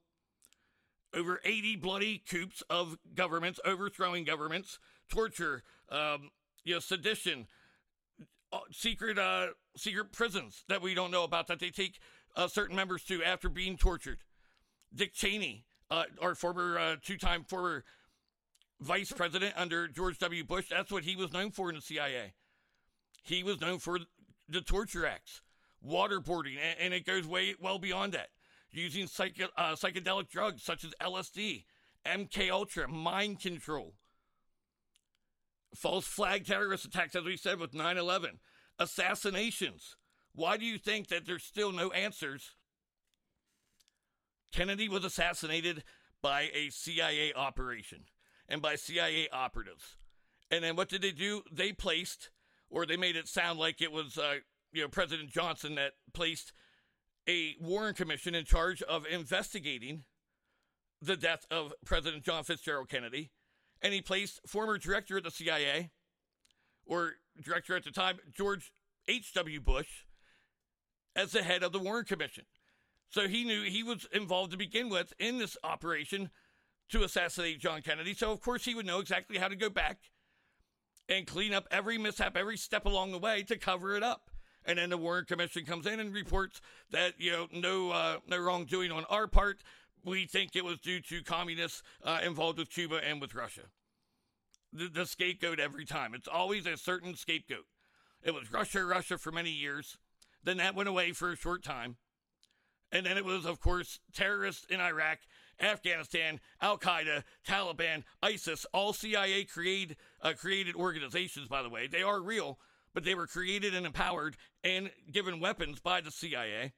Over 1.12 1.40
80 1.44 1.76
bloody 1.76 2.22
coups 2.28 2.62
of 2.68 2.96
governments, 3.14 3.60
overthrowing 3.64 4.24
governments, 4.24 4.80
torture, 5.08 5.62
um, 5.90 6.30
you 6.64 6.74
know, 6.74 6.80
sedition, 6.80 7.46
uh, 8.52 8.58
secret, 8.72 9.18
uh, 9.18 9.48
secret 9.76 10.12
prisons 10.12 10.64
that 10.68 10.82
we 10.82 10.94
don't 10.94 11.10
know 11.10 11.24
about 11.24 11.46
that 11.48 11.60
they 11.60 11.70
take 11.70 11.98
uh, 12.36 12.48
certain 12.48 12.76
members 12.76 13.04
to 13.04 13.22
after 13.22 13.48
being 13.48 13.76
tortured. 13.76 14.18
Dick 14.94 15.14
Cheney, 15.14 15.64
uh, 15.90 16.04
our 16.20 16.34
former 16.34 16.78
uh, 16.78 16.96
two-time 17.02 17.44
former 17.44 17.84
vice 18.80 19.12
president 19.12 19.54
under 19.56 19.88
George 19.88 20.18
W. 20.18 20.44
Bush, 20.44 20.68
that's 20.70 20.90
what 20.90 21.04
he 21.04 21.16
was 21.16 21.32
known 21.32 21.50
for 21.50 21.68
in 21.68 21.76
the 21.76 21.82
CIA. 21.82 22.34
He 23.22 23.42
was 23.42 23.60
known 23.60 23.78
for 23.78 23.98
the 24.48 24.60
torture 24.60 25.06
acts 25.06 25.40
waterboarding, 25.86 26.56
and, 26.62 26.78
and 26.80 26.94
it 26.94 27.06
goes 27.06 27.26
way 27.26 27.54
well 27.60 27.78
beyond 27.78 28.12
that. 28.12 28.28
Using 28.70 29.06
psych- 29.06 29.40
uh, 29.56 29.74
psychedelic 29.74 30.28
drugs 30.28 30.62
such 30.62 30.84
as 30.84 30.92
LSD, 31.00 31.64
MK 32.04 32.50
Ultra, 32.50 32.88
mind 32.88 33.40
control, 33.40 33.94
false 35.74 36.06
flag 36.06 36.46
terrorist 36.46 36.84
attacks, 36.84 37.14
as 37.14 37.24
we 37.24 37.36
said 37.36 37.58
with 37.58 37.72
9/11, 37.72 38.38
assassinations. 38.78 39.96
Why 40.34 40.56
do 40.56 40.64
you 40.64 40.78
think 40.78 41.08
that 41.08 41.26
there's 41.26 41.44
still 41.44 41.72
no 41.72 41.90
answers? 41.92 42.56
Kennedy 44.52 44.88
was 44.88 45.04
assassinated 45.04 45.84
by 46.22 46.50
a 46.54 46.70
CIA 46.70 47.32
operation 47.34 48.04
and 48.48 48.62
by 48.62 48.76
CIA 48.76 49.28
operatives. 49.30 49.96
And 50.50 50.62
then 50.62 50.76
what 50.76 50.88
did 50.88 51.02
they 51.02 51.12
do? 51.12 51.42
They 51.50 51.72
placed, 51.72 52.30
or 52.70 52.86
they 52.86 52.96
made 52.96 53.16
it 53.16 53.28
sound 53.28 53.58
like 53.58 53.80
it 53.80 53.92
was 53.92 54.18
uh, 54.18 54.36
you 54.72 54.82
know, 54.82 54.88
President 54.88 55.30
Johnson 55.30 55.76
that 55.76 55.92
placed 56.12 56.52
a 57.28 57.56
Warren 57.60 57.94
Commission 57.94 58.34
in 58.34 58.44
charge 58.44 58.82
of 58.82 59.06
investigating 59.06 60.04
the 61.00 61.16
death 61.16 61.46
of 61.50 61.72
President 61.84 62.24
John 62.24 62.44
Fitzgerald 62.44 62.88
Kennedy, 62.88 63.30
and 63.85 63.93
he 63.93 64.01
placed 64.01 64.41
former 64.47 64.78
director 64.78 65.18
of 65.18 65.24
the 65.24 65.30
CIA, 65.30 65.91
or 66.87 67.12
director 67.41 67.76
at 67.76 67.85
the 67.85 67.91
time, 67.91 68.18
George 68.35 68.72
H.W. 69.07 69.61
Bush, 69.61 70.05
as 71.14 71.32
the 71.32 71.43
head 71.43 71.62
of 71.62 71.72
the 71.72 71.78
Warren 71.78 72.07
Commission. 72.07 72.45
So 73.11 73.28
he 73.28 73.45
knew 73.45 73.62
he 73.62 73.82
was 73.82 74.09
involved 74.11 74.53
to 74.53 74.57
begin 74.57 74.89
with 74.89 75.12
in 75.18 75.39
this 75.39 75.59
operation 75.62 76.30
to 76.89 77.05
assassinate 77.05 77.61
John 77.61 77.82
Kennedy. 77.82 78.14
So, 78.14 78.32
of 78.32 78.41
course, 78.41 78.64
he 78.64 78.74
would 78.74 78.87
know 78.87 79.01
exactly 79.01 79.37
how 79.37 79.49
to 79.49 79.57
go 79.57 79.68
back 79.68 79.99
and 81.09 81.26
clean 81.26 81.53
up 81.53 81.68
every 81.70 81.99
mishap, 81.99 82.37
every 82.37 82.57
step 82.57 82.87
along 82.87 83.12
the 83.12 83.18
way 83.18 83.43
to 83.43 83.59
cover 83.59 83.95
it 83.97 84.03
up 84.03 84.30
And 84.64 84.78
then 84.78 84.89
the 84.89 84.97
Warren 84.97 85.26
Commission 85.26 85.66
comes 85.66 85.87
in 85.87 86.01
and 86.01 86.14
reports 86.14 86.62
that 86.91 87.14
you 87.18 87.30
know 87.30 87.49
no 87.53 87.91
uh, 87.91 88.16
no 88.26 88.39
wrongdoing 88.39 88.91
on 88.91 89.05
our 89.11 89.26
part. 89.26 89.59
We 90.05 90.26
think 90.26 90.55
it 90.55 90.64
was 90.64 90.78
due 90.78 91.00
to 91.00 91.22
communists 91.22 91.82
uh, 92.02 92.20
involved 92.24 92.59
with 92.59 92.70
Cuba 92.70 93.00
and 93.05 93.20
with 93.20 93.34
Russia. 93.34 93.62
The, 94.72 94.88
the 94.88 95.07
scapegoat 95.07 95.59
every 95.59 95.84
time. 95.84 96.14
It's 96.14 96.28
always 96.28 96.66
a 96.66 96.76
certain 96.76 97.14
scapegoat. 97.16 97.64
It 98.22 98.34
was 98.34 98.52
Russia, 98.52 98.84
Russia 98.84 99.18
for 99.18 99.32
many 99.32 99.50
years. 99.50 99.96
Then 100.42 100.59
that 100.59 100.74
went 100.74 100.88
away 100.88 101.12
for 101.12 101.32
a 101.32 101.36
short 101.36 101.62
time. 101.62 101.96
And 102.92 103.07
then 103.07 103.16
it 103.16 103.24
was, 103.24 103.46
of 103.46 103.61
course, 103.61 103.98
terrorists 104.12 104.66
in 104.68 104.80
Iraq, 104.80 105.18
Afghanistan, 105.61 106.38
Al 106.61 106.78
Qaeda, 106.78 107.24
Taliban, 107.46 108.05
ISIS, 108.22 108.66
all 108.72 108.92
CIA 108.92 109.44
created, 109.44 109.96
uh, 110.22 110.32
created 110.38 110.76
organizations, 110.76 111.48
by 111.48 111.62
the 111.62 111.68
way. 111.68 111.86
They 111.86 112.02
are 112.02 112.20
real, 112.20 112.59
but 112.92 113.05
they 113.05 113.14
were 113.14 113.26
created 113.26 113.74
and 113.74 113.86
empowered 113.86 114.36
and 114.62 114.90
given 115.11 115.40
weapons 115.40 115.80
by 115.80 116.00
the 116.00 116.11
CIA 116.11 116.72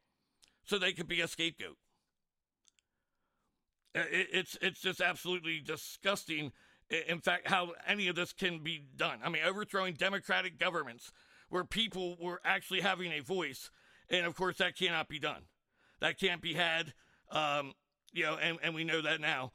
so 0.65 0.79
they 0.79 0.93
could 0.93 1.09
be 1.09 1.21
a 1.21 1.29
scapegoat. 1.29 1.77
Uh, 3.97 4.01
it, 4.11 4.29
it's, 4.33 4.59
it's 4.61 4.81
just 4.81 5.01
absolutely 5.01 5.61
disgusting, 5.61 6.53
in 7.09 7.21
fact, 7.21 7.49
how 7.49 7.73
any 7.87 8.09
of 8.09 8.17
this 8.17 8.33
can 8.33 8.63
be 8.63 8.83
done. 8.97 9.21
I 9.25 9.29
mean, 9.29 9.43
overthrowing 9.45 9.95
democratic 9.95 10.59
governments 10.59 11.11
where 11.49 11.65
people 11.65 12.17
were 12.21 12.41
actually 12.45 12.81
having 12.81 13.13
a 13.13 13.21
voice, 13.21 13.71
and 14.11 14.27
of 14.27 14.35
course, 14.35 14.59
that 14.59 14.77
cannot 14.77 15.09
be 15.09 15.19
done. 15.19 15.43
That 16.01 16.19
can't 16.19 16.43
be 16.43 16.55
had. 16.55 16.93
Um, 17.31 17.73
you 18.13 18.25
know, 18.25 18.37
and, 18.37 18.59
and 18.63 18.75
we 18.75 18.85
know 18.85 19.03
that 19.03 19.21
now. 19.21 19.53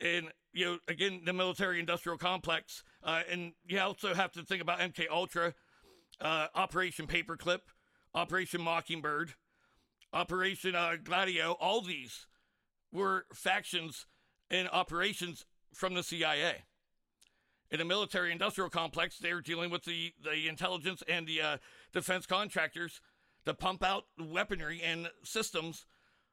And, 0.00 0.28
you 0.52 0.64
know, 0.64 0.78
again, 0.88 1.22
the 1.24 1.32
military 1.32 1.80
industrial 1.80 2.18
complex. 2.18 2.84
Uh, 3.02 3.22
and 3.30 3.52
you 3.66 3.80
also 3.80 4.14
have 4.14 4.32
to 4.32 4.42
think 4.42 4.62
about 4.62 4.78
MK 4.80 5.06
Ultra, 5.10 5.54
uh, 6.20 6.46
Operation 6.54 7.06
Paperclip, 7.06 7.60
Operation 8.14 8.60
Mockingbird, 8.60 9.34
Operation 10.12 10.74
uh, 10.74 10.94
Gladio. 11.02 11.52
All 11.52 11.80
these 11.80 12.26
were 12.94 13.26
factions 13.34 14.06
and 14.50 14.68
operations 14.70 15.44
from 15.74 15.94
the 15.94 16.02
CIA. 16.02 16.64
In 17.70 17.80
a 17.80 17.84
military 17.84 18.30
industrial 18.30 18.70
complex, 18.70 19.18
they 19.18 19.34
were 19.34 19.40
dealing 19.40 19.70
with 19.70 19.84
the, 19.84 20.12
the 20.22 20.48
intelligence 20.48 21.02
and 21.08 21.26
the 21.26 21.42
uh, 21.42 21.56
defense 21.92 22.24
contractors 22.24 23.00
to 23.44 23.52
pump 23.52 23.82
out 23.82 24.04
weaponry 24.18 24.80
and 24.80 25.08
systems 25.24 25.86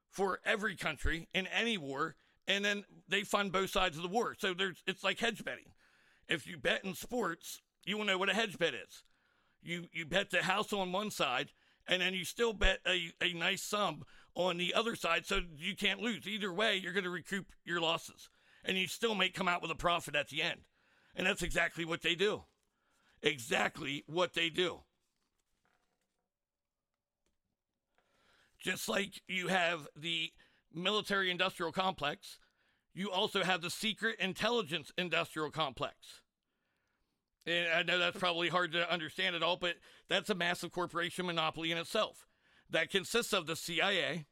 for 0.09 0.39
every 0.45 0.75
country 0.75 1.27
in 1.33 1.47
any 1.47 1.77
war, 1.77 2.15
and 2.47 2.63
then 2.63 2.83
they 3.07 3.23
fund 3.23 3.51
both 3.51 3.71
sides 3.71 3.97
of 3.97 4.03
the 4.03 4.09
war. 4.09 4.35
So 4.37 4.53
there's 4.53 4.83
it's 4.85 5.03
like 5.03 5.19
hedge 5.19 5.43
betting. 5.43 5.73
If 6.27 6.45
you 6.45 6.57
bet 6.57 6.85
in 6.85 6.93
sports, 6.93 7.61
you 7.85 7.97
will 7.97 8.05
know 8.05 8.17
what 8.17 8.29
a 8.29 8.33
hedge 8.33 8.57
bet 8.57 8.73
is. 8.73 9.03
You 9.63 9.85
you 9.91 10.05
bet 10.05 10.29
the 10.29 10.43
house 10.43 10.73
on 10.73 10.91
one 10.91 11.11
side, 11.11 11.51
and 11.87 12.01
then 12.01 12.13
you 12.13 12.25
still 12.25 12.53
bet 12.53 12.79
a, 12.85 13.11
a 13.21 13.33
nice 13.33 13.63
sum 13.63 14.03
on 14.35 14.57
the 14.57 14.73
other 14.73 14.95
side, 14.95 15.25
so 15.25 15.41
you 15.57 15.75
can't 15.75 16.01
lose. 16.01 16.27
Either 16.27 16.53
way, 16.53 16.75
you're 16.75 16.93
going 16.93 17.03
to 17.03 17.09
recoup 17.09 17.47
your 17.65 17.81
losses, 17.81 18.29
and 18.63 18.77
you 18.77 18.87
still 18.87 19.15
may 19.15 19.29
come 19.29 19.47
out 19.47 19.61
with 19.61 19.71
a 19.71 19.75
profit 19.75 20.15
at 20.15 20.29
the 20.29 20.41
end. 20.41 20.61
And 21.15 21.27
that's 21.27 21.41
exactly 21.41 21.83
what 21.83 22.01
they 22.01 22.15
do. 22.15 22.43
Exactly 23.21 24.03
what 24.07 24.33
they 24.33 24.49
do. 24.49 24.81
Just 28.59 28.87
like 28.87 29.21
you 29.27 29.47
have 29.47 29.87
the 29.95 30.31
military 30.73 31.29
industrial 31.29 31.71
complex, 31.71 32.39
you 32.93 33.11
also 33.11 33.43
have 33.43 33.61
the 33.61 33.69
secret 33.69 34.17
intelligence 34.19 34.91
industrial 34.97 35.49
complex. 35.49 36.21
And 37.45 37.67
I 37.73 37.81
know 37.81 37.97
that's 37.97 38.19
probably 38.19 38.49
hard 38.49 38.71
to 38.73 38.91
understand 38.91 39.35
at 39.35 39.41
all, 39.41 39.57
but 39.57 39.75
that's 40.07 40.29
a 40.29 40.35
massive 40.35 40.71
corporation 40.71 41.25
monopoly 41.25 41.71
in 41.71 41.77
itself 41.77 42.27
that 42.71 42.89
consists 42.89 43.33
of 43.33 43.47
the 43.47 43.55
CIA, 43.55 44.25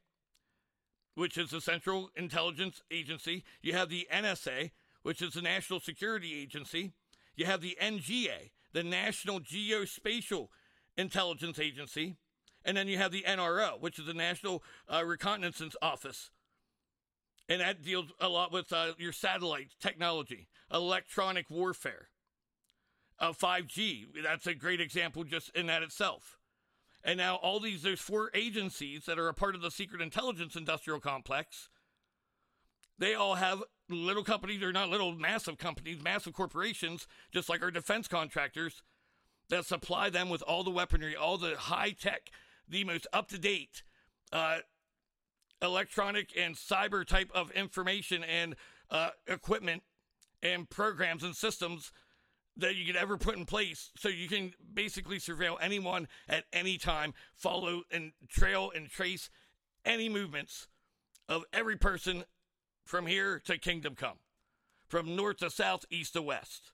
which 1.15 1.37
is 1.37 1.51
the 1.51 1.61
Central 1.61 2.09
Intelligence 2.15 2.81
Agency. 2.89 3.43
You 3.61 3.73
have 3.73 3.89
the 3.89 4.07
NSA, 4.11 4.71
which 5.03 5.21
is 5.21 5.33
the 5.33 5.41
National 5.41 5.79
Security 5.79 6.33
Agency. 6.33 6.93
You 7.35 7.45
have 7.45 7.61
the 7.61 7.77
NGA, 7.81 8.51
the 8.73 8.83
National 8.83 9.39
Geospatial 9.39 10.47
Intelligence 10.97 11.59
Agency. 11.59 12.15
And 12.65 12.75
then 12.75 12.87
you 12.87 12.97
have 12.97 13.11
the 13.11 13.23
NRO, 13.23 13.79
which 13.79 13.99
is 13.99 14.05
the 14.05 14.13
National 14.13 14.63
uh, 14.87 15.03
Reconnaissance 15.05 15.75
Office. 15.81 16.31
And 17.47 17.61
that 17.61 17.81
deals 17.81 18.11
a 18.19 18.29
lot 18.29 18.51
with 18.51 18.71
uh, 18.71 18.93
your 18.97 19.11
satellite 19.11 19.71
technology, 19.79 20.47
electronic 20.71 21.49
warfare, 21.49 22.09
uh, 23.19 23.31
5G. 23.31 24.05
That's 24.23 24.45
a 24.45 24.53
great 24.53 24.81
example 24.81 25.23
just 25.23 25.49
in 25.55 25.67
that 25.67 25.81
itself. 25.81 26.38
And 27.03 27.17
now 27.17 27.35
all 27.35 27.59
these, 27.59 27.81
there's 27.81 28.01
four 28.01 28.29
agencies 28.33 29.05
that 29.05 29.17
are 29.17 29.29
a 29.29 29.33
part 29.33 29.55
of 29.55 29.61
the 29.61 29.71
secret 29.71 30.01
intelligence 30.01 30.55
industrial 30.55 30.99
complex. 30.99 31.69
They 32.97 33.13
all 33.13 33.35
have 33.35 33.63
little 33.89 34.23
companies, 34.23 34.59
they're 34.59 34.73
not 34.73 34.89
little, 34.89 35.13
massive 35.13 35.57
companies, 35.57 36.03
massive 36.03 36.33
corporations, 36.33 37.07
just 37.31 37.47
like 37.47 37.63
our 37.63 37.71
defense 37.71 38.07
contractors, 38.07 38.83
that 39.49 39.65
supply 39.65 40.09
them 40.09 40.29
with 40.29 40.41
all 40.43 40.63
the 40.63 40.69
weaponry, 40.69 41.15
all 41.15 41.37
the 41.37 41.55
high 41.57 41.91
tech 41.91 42.29
the 42.67 42.83
most 42.83 43.07
up 43.11 43.27
to 43.29 43.39
date 43.39 43.83
uh, 44.31 44.57
electronic 45.61 46.31
and 46.37 46.55
cyber 46.55 47.05
type 47.05 47.31
of 47.33 47.51
information 47.51 48.23
and 48.23 48.55
uh, 48.91 49.09
equipment 49.27 49.83
and 50.41 50.69
programs 50.69 51.23
and 51.23 51.35
systems 51.35 51.91
that 52.59 52.75
you 52.75 52.85
could 52.85 52.95
ever 52.95 53.17
put 53.17 53.37
in 53.37 53.45
place 53.45 53.91
so 53.97 54.09
you 54.09 54.27
can 54.27 54.53
basically 54.73 55.17
surveil 55.17 55.57
anyone 55.61 56.07
at 56.27 56.45
any 56.53 56.77
time, 56.77 57.13
follow 57.35 57.83
and 57.91 58.11
trail 58.27 58.71
and 58.75 58.89
trace 58.89 59.29
any 59.85 60.09
movements 60.09 60.67
of 61.27 61.43
every 61.53 61.77
person 61.77 62.23
from 62.85 63.05
here 63.05 63.39
to 63.45 63.57
kingdom 63.57 63.95
come, 63.95 64.17
from 64.87 65.15
north 65.15 65.37
to 65.37 65.49
south, 65.49 65.85
east 65.89 66.13
to 66.13 66.21
west. 66.21 66.71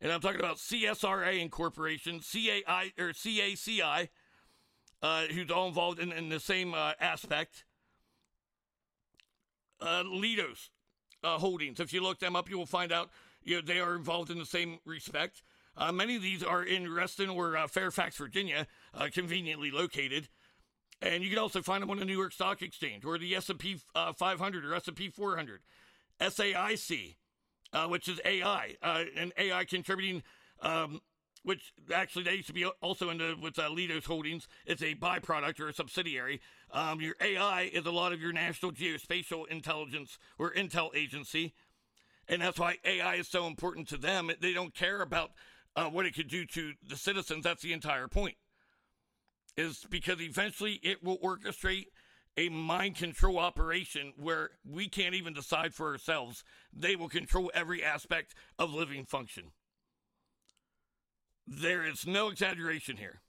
And 0.00 0.10
I'm 0.10 0.20
talking 0.20 0.40
about 0.40 0.56
CSRA 0.56 1.40
Incorporation, 1.40 2.20
CAI 2.20 2.92
or 2.98 3.10
CACI, 3.12 4.08
uh, 5.02 5.22
who's 5.26 5.50
all 5.50 5.68
involved 5.68 5.98
in, 5.98 6.12
in 6.12 6.28
the 6.28 6.40
same 6.40 6.72
uh, 6.72 6.92
aspect. 7.00 7.64
Uh, 9.80 10.04
Leidos 10.04 10.68
uh, 11.24 11.38
Holdings. 11.38 11.80
If 11.80 11.92
you 11.92 12.02
look 12.02 12.18
them 12.18 12.36
up, 12.36 12.48
you 12.48 12.58
will 12.58 12.66
find 12.66 12.92
out 12.92 13.10
you 13.42 13.56
know, 13.56 13.62
they 13.62 13.80
are 13.80 13.94
involved 13.94 14.30
in 14.30 14.38
the 14.38 14.46
same 14.46 14.78
respect. 14.84 15.42
Uh, 15.76 15.92
many 15.92 16.16
of 16.16 16.22
these 16.22 16.42
are 16.42 16.62
in 16.62 16.92
Reston 16.92 17.30
or 17.30 17.56
uh, 17.56 17.66
Fairfax, 17.66 18.16
Virginia, 18.16 18.66
uh, 18.94 19.08
conveniently 19.12 19.70
located. 19.70 20.28
And 21.00 21.22
you 21.22 21.30
can 21.30 21.38
also 21.38 21.62
find 21.62 21.82
them 21.82 21.90
on 21.90 21.98
the 21.98 22.04
New 22.04 22.16
York 22.16 22.32
Stock 22.32 22.60
Exchange 22.60 23.04
or 23.04 23.16
the 23.16 23.34
S&P 23.34 23.78
500 24.16 24.64
or 24.64 24.74
S&P 24.74 25.08
400. 25.08 25.60
SAIC, 26.20 27.16
which 27.88 28.06
is 28.06 28.20
AI, 28.26 28.76
and 28.82 29.32
AI 29.38 29.64
contributing 29.64 30.22
um, 30.60 31.00
which 31.42 31.72
actually 31.94 32.24
they 32.24 32.34
used 32.34 32.48
to 32.48 32.52
be 32.52 32.64
also 32.82 33.10
into 33.10 33.36
with 33.40 33.58
uh, 33.58 33.68
Leidos 33.68 34.04
Holdings. 34.04 34.46
It's 34.66 34.82
a 34.82 34.94
byproduct 34.94 35.60
or 35.60 35.68
a 35.68 35.72
subsidiary. 35.72 36.40
Um, 36.70 37.00
your 37.00 37.14
AI 37.20 37.70
is 37.72 37.86
a 37.86 37.90
lot 37.90 38.12
of 38.12 38.20
your 38.20 38.32
National 38.32 38.72
Geospatial 38.72 39.48
Intelligence 39.48 40.18
or 40.38 40.52
Intel 40.52 40.94
Agency, 40.94 41.54
and 42.30 42.40
that's 42.40 42.60
why 42.60 42.76
AI 42.84 43.16
is 43.16 43.28
so 43.28 43.46
important 43.46 43.88
to 43.88 43.96
them. 43.98 44.30
They 44.40 44.52
don't 44.52 44.72
care 44.72 45.02
about 45.02 45.32
uh, 45.74 45.86
what 45.86 46.06
it 46.06 46.14
could 46.14 46.28
do 46.28 46.46
to 46.46 46.72
the 46.88 46.96
citizens. 46.96 47.42
That's 47.44 47.62
the 47.62 47.72
entire 47.72 48.06
point. 48.06 48.36
Is 49.56 49.84
because 49.90 50.20
eventually 50.20 50.74
it 50.84 51.02
will 51.02 51.18
orchestrate 51.18 51.86
a 52.36 52.48
mind 52.48 52.94
control 52.94 53.38
operation 53.38 54.12
where 54.16 54.50
we 54.64 54.88
can't 54.88 55.16
even 55.16 55.34
decide 55.34 55.74
for 55.74 55.90
ourselves. 55.90 56.44
They 56.72 56.94
will 56.94 57.08
control 57.08 57.50
every 57.52 57.82
aspect 57.82 58.34
of 58.58 58.72
living 58.72 59.04
function. 59.04 59.50
There 61.48 61.84
is 61.84 62.06
no 62.06 62.28
exaggeration 62.28 62.96
here. 62.96 63.22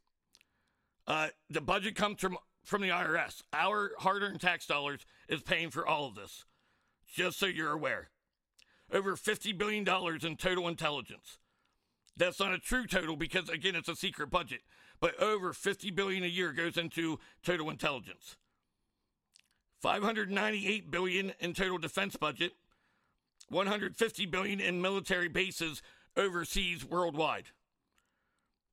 Uh, 1.07 1.29
the 1.49 1.59
budget 1.59 1.95
comes 1.95 2.21
from, 2.21 2.37
from 2.63 2.83
the 2.83 2.89
IRS. 2.89 3.41
Our 3.51 3.93
hard 3.97 4.21
earned 4.21 4.41
tax 4.41 4.67
dollars 4.67 5.07
is 5.27 5.41
paying 5.41 5.71
for 5.71 5.87
all 5.87 6.07
of 6.07 6.13
this, 6.13 6.45
just 7.11 7.39
so 7.39 7.47
you're 7.47 7.73
aware. 7.73 8.11
Over 8.91 9.15
$50 9.15 9.57
billion 9.57 9.87
in 10.23 10.35
total 10.35 10.67
intelligence. 10.67 11.37
That's 12.17 12.39
not 12.39 12.53
a 12.53 12.59
true 12.59 12.85
total 12.85 13.15
because, 13.15 13.49
again, 13.49 13.75
it's 13.75 13.87
a 13.87 13.95
secret 13.95 14.29
budget, 14.29 14.61
but 14.99 15.19
over 15.19 15.53
50 15.53 15.91
billion 15.91 16.23
a 16.23 16.27
year 16.27 16.51
goes 16.51 16.77
into 16.77 17.19
total 17.43 17.69
intelligence. 17.69 18.35
598 19.81 20.91
billion 20.91 21.33
in 21.39 21.53
total 21.53 21.77
defense 21.77 22.15
budget, 22.15 22.53
150 23.49 24.25
billion 24.27 24.59
in 24.59 24.81
military 24.81 25.27
bases 25.27 25.81
overseas 26.15 26.85
worldwide 26.85 27.45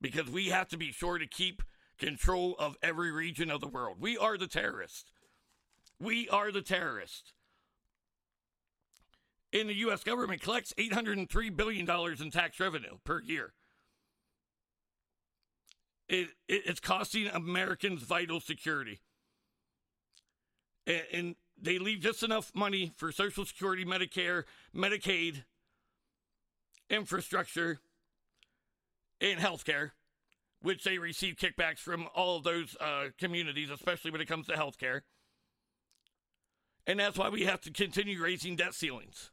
because 0.00 0.28
we 0.28 0.48
have 0.48 0.68
to 0.68 0.76
be 0.76 0.92
sure 0.92 1.18
to 1.18 1.26
keep 1.26 1.62
control 1.98 2.54
of 2.58 2.76
every 2.82 3.10
region 3.10 3.50
of 3.50 3.60
the 3.60 3.68
world. 3.68 3.96
We 4.00 4.16
are 4.16 4.38
the 4.38 4.46
terrorists. 4.46 5.12
We 6.00 6.28
are 6.28 6.52
the 6.52 6.62
terrorists. 6.62 7.32
And 9.52 9.68
the 9.68 9.74
U.S. 9.74 10.04
government 10.04 10.42
collects 10.42 10.74
$803 10.76 11.56
billion 11.56 11.88
in 12.20 12.30
tax 12.30 12.60
revenue 12.60 12.98
per 13.04 13.20
year. 13.22 13.54
it, 16.08 16.28
it 16.48 16.62
it's 16.66 16.80
costing 16.80 17.26
Americans 17.28 18.02
vital 18.02 18.40
security. 18.40 19.00
And, 20.86 21.02
and 21.12 21.36
they 21.60 21.78
leave 21.78 22.00
just 22.00 22.22
enough 22.22 22.52
money 22.54 22.92
for 22.96 23.12
Social 23.12 23.44
Security, 23.44 23.84
Medicare, 23.84 24.44
Medicaid, 24.74 25.44
infrastructure, 26.88 27.80
and 29.20 29.40
healthcare, 29.40 29.90
which 30.62 30.84
they 30.84 30.98
receive 30.98 31.36
kickbacks 31.36 31.78
from 31.78 32.06
all 32.14 32.40
those 32.40 32.76
uh, 32.80 33.06
communities, 33.18 33.70
especially 33.70 34.10
when 34.10 34.20
it 34.20 34.28
comes 34.28 34.46
to 34.46 34.52
healthcare. 34.54 35.02
And 36.86 37.00
that's 37.00 37.18
why 37.18 37.28
we 37.28 37.44
have 37.44 37.60
to 37.62 37.70
continue 37.70 38.22
raising 38.22 38.56
debt 38.56 38.72
ceilings. 38.72 39.30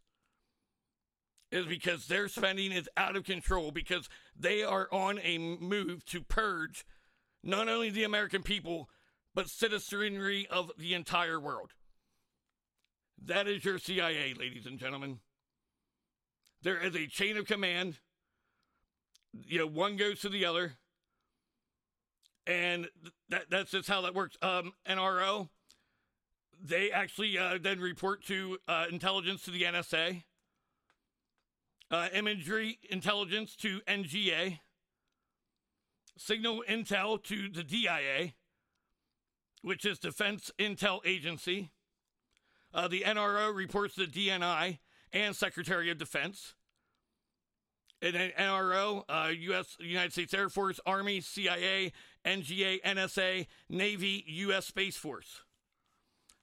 Is 1.52 1.66
because 1.68 2.08
their 2.08 2.28
spending 2.28 2.72
is 2.72 2.90
out 2.98 3.16
of 3.16 3.24
control 3.24 3.72
because 3.72 4.10
they 4.38 4.64
are 4.64 4.88
on 4.92 5.20
a 5.24 5.38
move 5.38 6.04
to 6.06 6.22
purge 6.22 6.86
not 7.44 7.70
only 7.70 7.90
the 7.90 8.04
American 8.04 8.42
people, 8.42 8.90
but 9.34 9.50
citizenry 9.50 10.48
of 10.50 10.72
the 10.78 10.94
entire 10.94 11.40
world. 11.40 11.72
That 13.24 13.48
is 13.48 13.64
your 13.64 13.78
CIA, 13.78 14.34
ladies 14.34 14.66
and 14.66 14.80
gentlemen. 14.80 15.20
There 16.64 16.80
is 16.80 16.96
a 16.96 17.08
chain 17.08 17.38
of 17.38 17.46
command. 17.46 18.00
You 19.46 19.60
know, 19.60 19.68
one 19.68 19.98
goes 19.98 20.20
to 20.22 20.30
the 20.30 20.46
other. 20.46 20.74
And 22.48 22.88
that, 23.30 23.50
that's 23.50 23.72
just 23.72 23.88
how 23.88 24.02
that 24.02 24.16
works. 24.16 24.38
Um, 24.42 24.74
NRO, 24.88 25.50
they 26.62 26.92
actually 26.92 27.38
uh, 27.38 27.58
then 27.62 27.80
report 27.80 28.24
to 28.26 28.58
uh, 28.68 28.86
intelligence 28.92 29.44
to 29.46 29.52
the 29.52 29.64
NSA, 29.64 30.24
uh, 31.92 32.08
imagery 32.14 32.80
intelligence 32.90 33.56
to 33.58 33.82
NGA, 33.88 34.60
signal 36.18 36.64
intel 36.68 37.22
to 37.24 37.50
the 37.50 37.64
DIA, 37.64 38.34
which 39.62 39.86
is 39.86 40.00
Defense 40.00 40.52
Intel 40.60 41.00
Agency. 41.06 41.72
Uh, 42.74 42.88
the 42.88 43.02
NRO 43.02 43.56
reports 43.56 43.96
to 43.96 44.06
DNI 44.06 44.80
and 45.14 45.36
Secretary 45.36 45.90
of 45.90 45.98
Defense. 45.98 46.56
And 48.02 48.14
then 48.14 48.32
NRO, 48.38 49.04
uh, 49.08 49.30
U.S. 49.30 49.78
United 49.80 50.12
States 50.12 50.34
Air 50.34 50.50
Force, 50.50 50.80
Army, 50.86 51.22
CIA, 51.22 51.94
NGA, 52.26 52.82
NSA, 52.84 53.48
Navy, 53.70 54.24
U.S. 54.28 54.66
Space 54.68 54.98
Force 54.98 55.42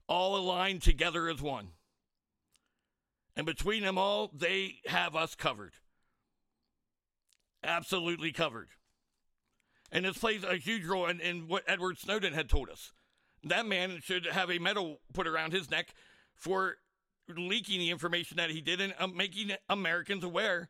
all 0.09 0.37
aligned 0.37 0.83
together 0.83 1.29
as 1.29 1.41
one. 1.41 1.69
And 3.37 3.47
between 3.47 3.83
them 3.83 3.99
all, 3.99 4.31
they 4.33 4.81
have 4.87 5.17
us 5.17 5.35
covered. 5.35 5.73
Absolutely 7.65 8.33
covered. 8.33 8.69
And 9.91 10.05
this 10.05 10.19
plays 10.19 10.45
a 10.45 10.57
huge 10.57 10.85
role 10.87 11.07
in, 11.07 11.21
in 11.21 11.49
what 11.49 11.65
Edward 11.67 11.99
Snowden 11.99 12.35
had 12.35 12.49
told 12.49 12.69
us. 12.69 12.93
That 13.45 13.67
man 13.67 14.01
should 14.03 14.27
have 14.27 14.51
a 14.51 14.59
medal 14.59 15.01
put 15.13 15.27
around 15.27 15.53
his 15.53 15.71
neck 15.71 15.95
for 16.35 16.77
leaking 17.29 17.79
the 17.79 17.91
information 17.91 18.37
that 18.37 18.51
he 18.51 18.61
did 18.61 18.81
and 18.81 18.95
uh, 18.99 19.07
making 19.07 19.53
Americans 19.69 20.25
aware 20.25 20.69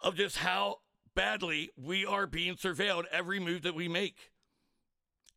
of 0.00 0.16
just 0.16 0.38
how 0.38 0.76
badly 1.14 1.70
we 1.76 2.04
are 2.04 2.26
being 2.26 2.54
surveilled 2.54 3.04
every 3.10 3.40
move 3.40 3.62
that 3.62 3.74
we 3.74 3.88
make. 3.88 4.30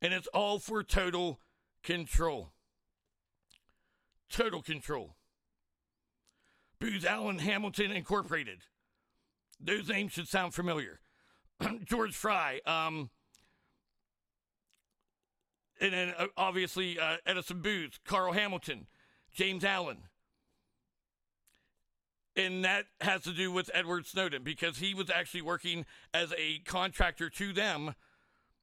And 0.02 0.14
it's 0.14 0.28
all 0.28 0.60
for 0.60 0.84
total 0.84 1.40
control 1.84 2.54
total 4.30 4.62
control. 4.62 5.16
Booz 6.80 7.06
Allen 7.06 7.40
Hamilton 7.40 7.92
Incorporated. 7.92 8.60
Those 9.60 9.90
names 9.90 10.14
should 10.14 10.28
sound 10.28 10.54
familiar. 10.54 11.02
George 11.84 12.16
Fry, 12.16 12.62
um, 12.66 13.10
and 15.82 15.94
then 15.94 16.14
uh, 16.18 16.28
obviously 16.38 16.98
uh, 17.00 17.18
Edison 17.26 17.62
Booz, 17.62 18.00
Carl 18.06 18.34
Hamilton, 18.34 18.88
James 19.34 19.64
Allen. 19.64 19.98
And 22.36 22.64
that 22.64 22.86
has 23.02 23.24
to 23.24 23.34
do 23.34 23.52
with 23.52 23.70
Edward 23.74 24.06
Snowden 24.06 24.44
because 24.44 24.78
he 24.78 24.94
was 24.94 25.10
actually 25.10 25.42
working 25.42 25.86
as 26.14 26.34
a 26.38 26.60
contractor 26.60 27.30
to 27.32 27.52
them, 27.52 27.96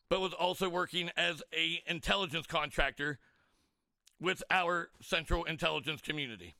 but 0.08 0.20
was 0.20 0.32
also 0.32 0.68
working 0.68 1.10
as 1.16 1.42
a 1.52 1.82
intelligence 1.86 2.46
contractor 2.46 3.18
with 4.18 4.42
our 4.50 4.88
Central 5.02 5.44
Intelligence 5.44 6.00
community. 6.00 6.54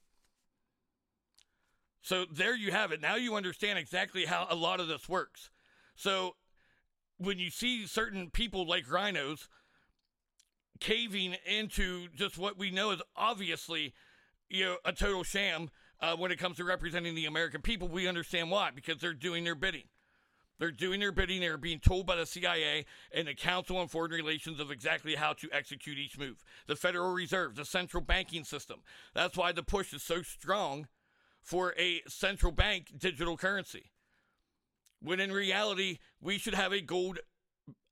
So 2.06 2.24
there 2.30 2.54
you 2.54 2.70
have 2.70 2.92
it. 2.92 3.00
Now 3.00 3.16
you 3.16 3.34
understand 3.34 3.80
exactly 3.80 4.26
how 4.26 4.46
a 4.48 4.54
lot 4.54 4.78
of 4.78 4.86
this 4.86 5.08
works. 5.08 5.50
So 5.96 6.36
when 7.18 7.40
you 7.40 7.50
see 7.50 7.84
certain 7.88 8.30
people 8.30 8.64
like 8.64 8.86
RINOs 8.86 9.48
caving 10.78 11.34
into 11.44 12.06
just 12.14 12.38
what 12.38 12.56
we 12.56 12.70
know 12.70 12.92
is 12.92 13.02
obviously 13.16 13.92
you 14.48 14.64
know 14.64 14.76
a 14.84 14.92
total 14.92 15.24
sham 15.24 15.68
uh, 16.00 16.14
when 16.14 16.30
it 16.30 16.38
comes 16.38 16.58
to 16.58 16.64
representing 16.64 17.16
the 17.16 17.26
American 17.26 17.60
people, 17.60 17.88
we 17.88 18.06
understand 18.06 18.52
why 18.52 18.70
because 18.72 18.98
they're 18.98 19.12
doing 19.12 19.42
their 19.42 19.56
bidding. 19.56 19.88
They're 20.60 20.70
doing 20.70 21.00
their 21.00 21.10
bidding. 21.10 21.40
They're 21.40 21.58
being 21.58 21.80
told 21.80 22.06
by 22.06 22.14
the 22.14 22.24
CIA 22.24 22.86
and 23.10 23.26
the 23.26 23.34
Council 23.34 23.78
on 23.78 23.88
Foreign 23.88 24.12
Relations 24.12 24.60
of 24.60 24.70
exactly 24.70 25.16
how 25.16 25.32
to 25.32 25.48
execute 25.50 25.98
each 25.98 26.16
move. 26.16 26.44
The 26.68 26.76
Federal 26.76 27.12
Reserve, 27.12 27.56
the 27.56 27.64
central 27.64 28.00
banking 28.00 28.44
system. 28.44 28.82
That's 29.12 29.36
why 29.36 29.50
the 29.50 29.64
push 29.64 29.92
is 29.92 30.04
so 30.04 30.22
strong 30.22 30.86
for 31.46 31.74
a 31.78 32.02
central 32.08 32.50
bank 32.50 32.92
digital 32.98 33.36
currency. 33.36 33.92
When 35.00 35.20
in 35.20 35.30
reality, 35.30 35.98
we 36.20 36.38
should 36.38 36.54
have 36.54 36.72
a 36.72 36.80
gold, 36.80 37.20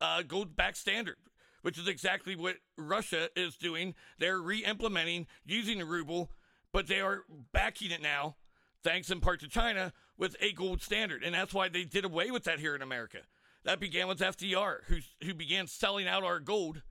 uh, 0.01 0.23
gold 0.23 0.57
backed 0.57 0.77
standard, 0.77 1.19
which 1.63 1.79
is 1.79 1.87
exactly 1.87 2.35
what 2.35 2.57
Russia 2.77 3.29
is 3.37 3.57
doing. 3.57 3.95
They're 4.19 4.41
re 4.41 4.65
implementing 4.65 5.29
using 5.47 5.79
the 5.79 5.85
ruble, 5.85 6.33
but 6.73 6.89
they 6.89 7.01
are 7.01 7.23
backing 7.53 7.93
it 7.93 8.03
now, 8.03 8.35
thanks 8.83 9.09
in 9.09 9.21
part 9.21 9.39
to 9.41 9.49
China, 9.49 9.93
with 10.19 10.35
a 10.41 10.51
gold 10.51 10.83
standard. 10.83 11.23
And 11.23 11.33
that's 11.33 11.55
why 11.55 11.69
they 11.69 11.85
did 11.85 12.05
away 12.05 12.33
with 12.33 12.43
that 12.45 12.59
here 12.59 12.75
in 12.75 12.83
America. 12.83 13.19
That 13.63 13.79
began 13.79 14.09
with 14.09 14.19
FDR, 14.19 14.79
who, 14.87 14.97
who 15.25 15.33
began 15.33 15.69
selling 15.69 16.09
out 16.09 16.25
our 16.25 16.41
gold 16.41 16.83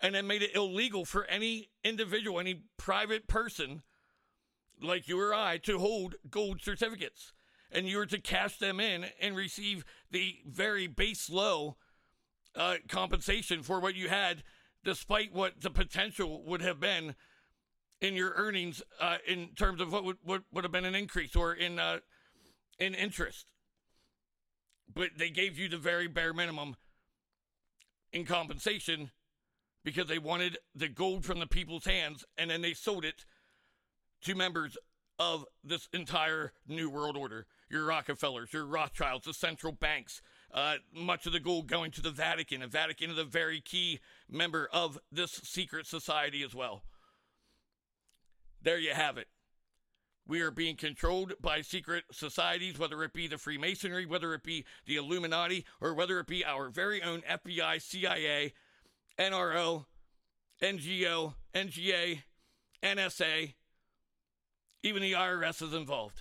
and 0.00 0.14
then 0.14 0.26
made 0.26 0.42
it 0.42 0.54
illegal 0.54 1.06
for 1.06 1.24
any 1.24 1.70
individual, 1.82 2.38
any 2.38 2.64
private 2.76 3.26
person 3.26 3.82
like 4.84 5.08
you 5.08 5.20
or 5.20 5.34
I 5.34 5.58
to 5.58 5.78
hold 5.78 6.16
gold 6.30 6.62
certificates. 6.62 7.32
And 7.70 7.88
you 7.88 7.98
were 7.98 8.06
to 8.06 8.20
cash 8.20 8.58
them 8.58 8.78
in 8.78 9.06
and 9.20 9.34
receive 9.34 9.84
the 10.10 10.36
very 10.46 10.86
base 10.86 11.28
low 11.28 11.76
uh, 12.54 12.76
compensation 12.88 13.62
for 13.62 13.80
what 13.80 13.96
you 13.96 14.08
had, 14.08 14.44
despite 14.84 15.34
what 15.34 15.60
the 15.60 15.70
potential 15.70 16.44
would 16.44 16.62
have 16.62 16.78
been 16.78 17.16
in 18.00 18.14
your 18.14 18.32
earnings 18.36 18.82
uh, 19.00 19.16
in 19.26 19.48
terms 19.56 19.80
of 19.80 19.92
what 19.92 20.04
would, 20.04 20.18
what 20.22 20.42
would 20.52 20.64
have 20.64 20.72
been 20.72 20.84
an 20.84 20.94
increase 20.94 21.34
or 21.34 21.52
in 21.52 21.78
uh, 21.78 21.98
in 22.78 22.94
interest. 22.94 23.46
But 24.92 25.10
they 25.16 25.30
gave 25.30 25.58
you 25.58 25.68
the 25.68 25.78
very 25.78 26.06
bare 26.06 26.34
minimum 26.34 26.76
in 28.12 28.24
compensation 28.24 29.10
because 29.84 30.06
they 30.06 30.18
wanted 30.18 30.58
the 30.74 30.88
gold 30.88 31.24
from 31.24 31.40
the 31.40 31.46
people's 31.46 31.84
hands 31.84 32.24
and 32.38 32.50
then 32.50 32.62
they 32.62 32.74
sold 32.74 33.04
it 33.04 33.24
to 34.24 34.34
members 34.34 34.76
of 35.18 35.44
this 35.62 35.88
entire 35.92 36.52
New 36.66 36.90
World 36.90 37.16
Order. 37.16 37.46
Your 37.70 37.86
Rockefellers, 37.86 38.52
your 38.52 38.66
Rothschilds, 38.66 39.26
the 39.26 39.34
central 39.34 39.72
banks, 39.72 40.20
uh, 40.52 40.76
much 40.92 41.26
of 41.26 41.32
the 41.32 41.40
gold 41.40 41.66
going 41.66 41.90
to 41.92 42.02
the 42.02 42.10
Vatican. 42.10 42.60
The 42.60 42.66
Vatican 42.66 43.10
is 43.10 43.18
a 43.18 43.24
very 43.24 43.60
key 43.60 44.00
member 44.28 44.68
of 44.72 44.98
this 45.10 45.32
secret 45.44 45.86
society 45.86 46.42
as 46.42 46.54
well. 46.54 46.82
There 48.62 48.78
you 48.78 48.92
have 48.94 49.18
it. 49.18 49.28
We 50.26 50.40
are 50.40 50.50
being 50.50 50.76
controlled 50.76 51.34
by 51.40 51.60
secret 51.60 52.04
societies, 52.10 52.78
whether 52.78 53.02
it 53.02 53.12
be 53.12 53.26
the 53.26 53.36
Freemasonry, 53.36 54.06
whether 54.06 54.32
it 54.32 54.42
be 54.42 54.64
the 54.86 54.96
Illuminati, 54.96 55.66
or 55.82 55.92
whether 55.92 56.18
it 56.18 56.26
be 56.26 56.44
our 56.44 56.70
very 56.70 57.02
own 57.02 57.20
FBI, 57.30 57.82
CIA, 57.82 58.54
NRO, 59.18 59.84
NGO, 60.62 61.34
NGA, 61.54 62.22
NSA, 62.82 63.52
even 64.84 65.02
the 65.02 65.12
IRS 65.12 65.62
is 65.62 65.72
involved. 65.72 66.20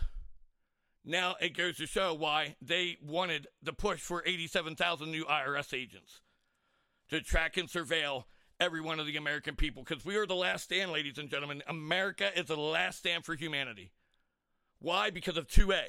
Now 1.06 1.36
it 1.42 1.56
goes 1.56 1.76
to 1.78 1.86
show 1.86 2.14
why 2.14 2.56
they 2.62 2.98
wanted 3.04 3.48
the 3.62 3.74
push 3.74 4.00
for 4.00 4.24
87,000 4.26 5.12
new 5.12 5.26
IRS 5.26 5.78
agents 5.78 6.22
to 7.10 7.22
track 7.22 7.58
and 7.58 7.70
surveil 7.70 8.24
every 8.62 8.80
one 8.80 9.02
of 9.02 9.06
the 9.06 9.18
American 9.18 9.56
people 9.56 9.84
because 9.84 10.06
we 10.06 10.16
are 10.16 10.26
the 10.26 10.34
last 10.34 10.64
stand, 10.64 10.94
ladies 10.94 11.18
and 11.18 11.30
gentlemen. 11.30 11.62
America 11.68 12.30
is 12.40 12.46
the 12.46 12.56
last 12.56 13.00
stand 13.00 13.26
for 13.26 13.36
humanity. 13.36 13.92
Why? 14.80 15.10
Because 15.10 15.36
of 15.36 15.48
2A. 15.48 15.82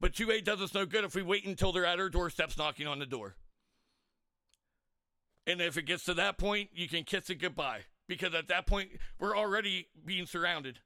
But 0.00 0.14
2A 0.14 0.42
does 0.42 0.60
us 0.60 0.74
no 0.74 0.86
good 0.86 1.04
if 1.04 1.14
we 1.14 1.22
wait 1.22 1.46
until 1.46 1.70
they're 1.70 1.86
at 1.86 2.00
our 2.00 2.08
doorsteps 2.08 2.58
knocking 2.58 2.88
on 2.88 2.98
the 2.98 3.06
door. 3.06 3.36
And 5.46 5.60
if 5.60 5.76
it 5.76 5.86
gets 5.86 6.04
to 6.04 6.14
that 6.14 6.36
point, 6.36 6.70
you 6.72 6.88
can 6.88 7.04
kiss 7.04 7.30
it 7.30 7.36
goodbye 7.36 7.82
because 8.08 8.34
at 8.34 8.48
that 8.48 8.66
point, 8.66 8.90
we're 9.20 9.36
already 9.36 9.86
being 10.04 10.26
surrounded. 10.26 10.80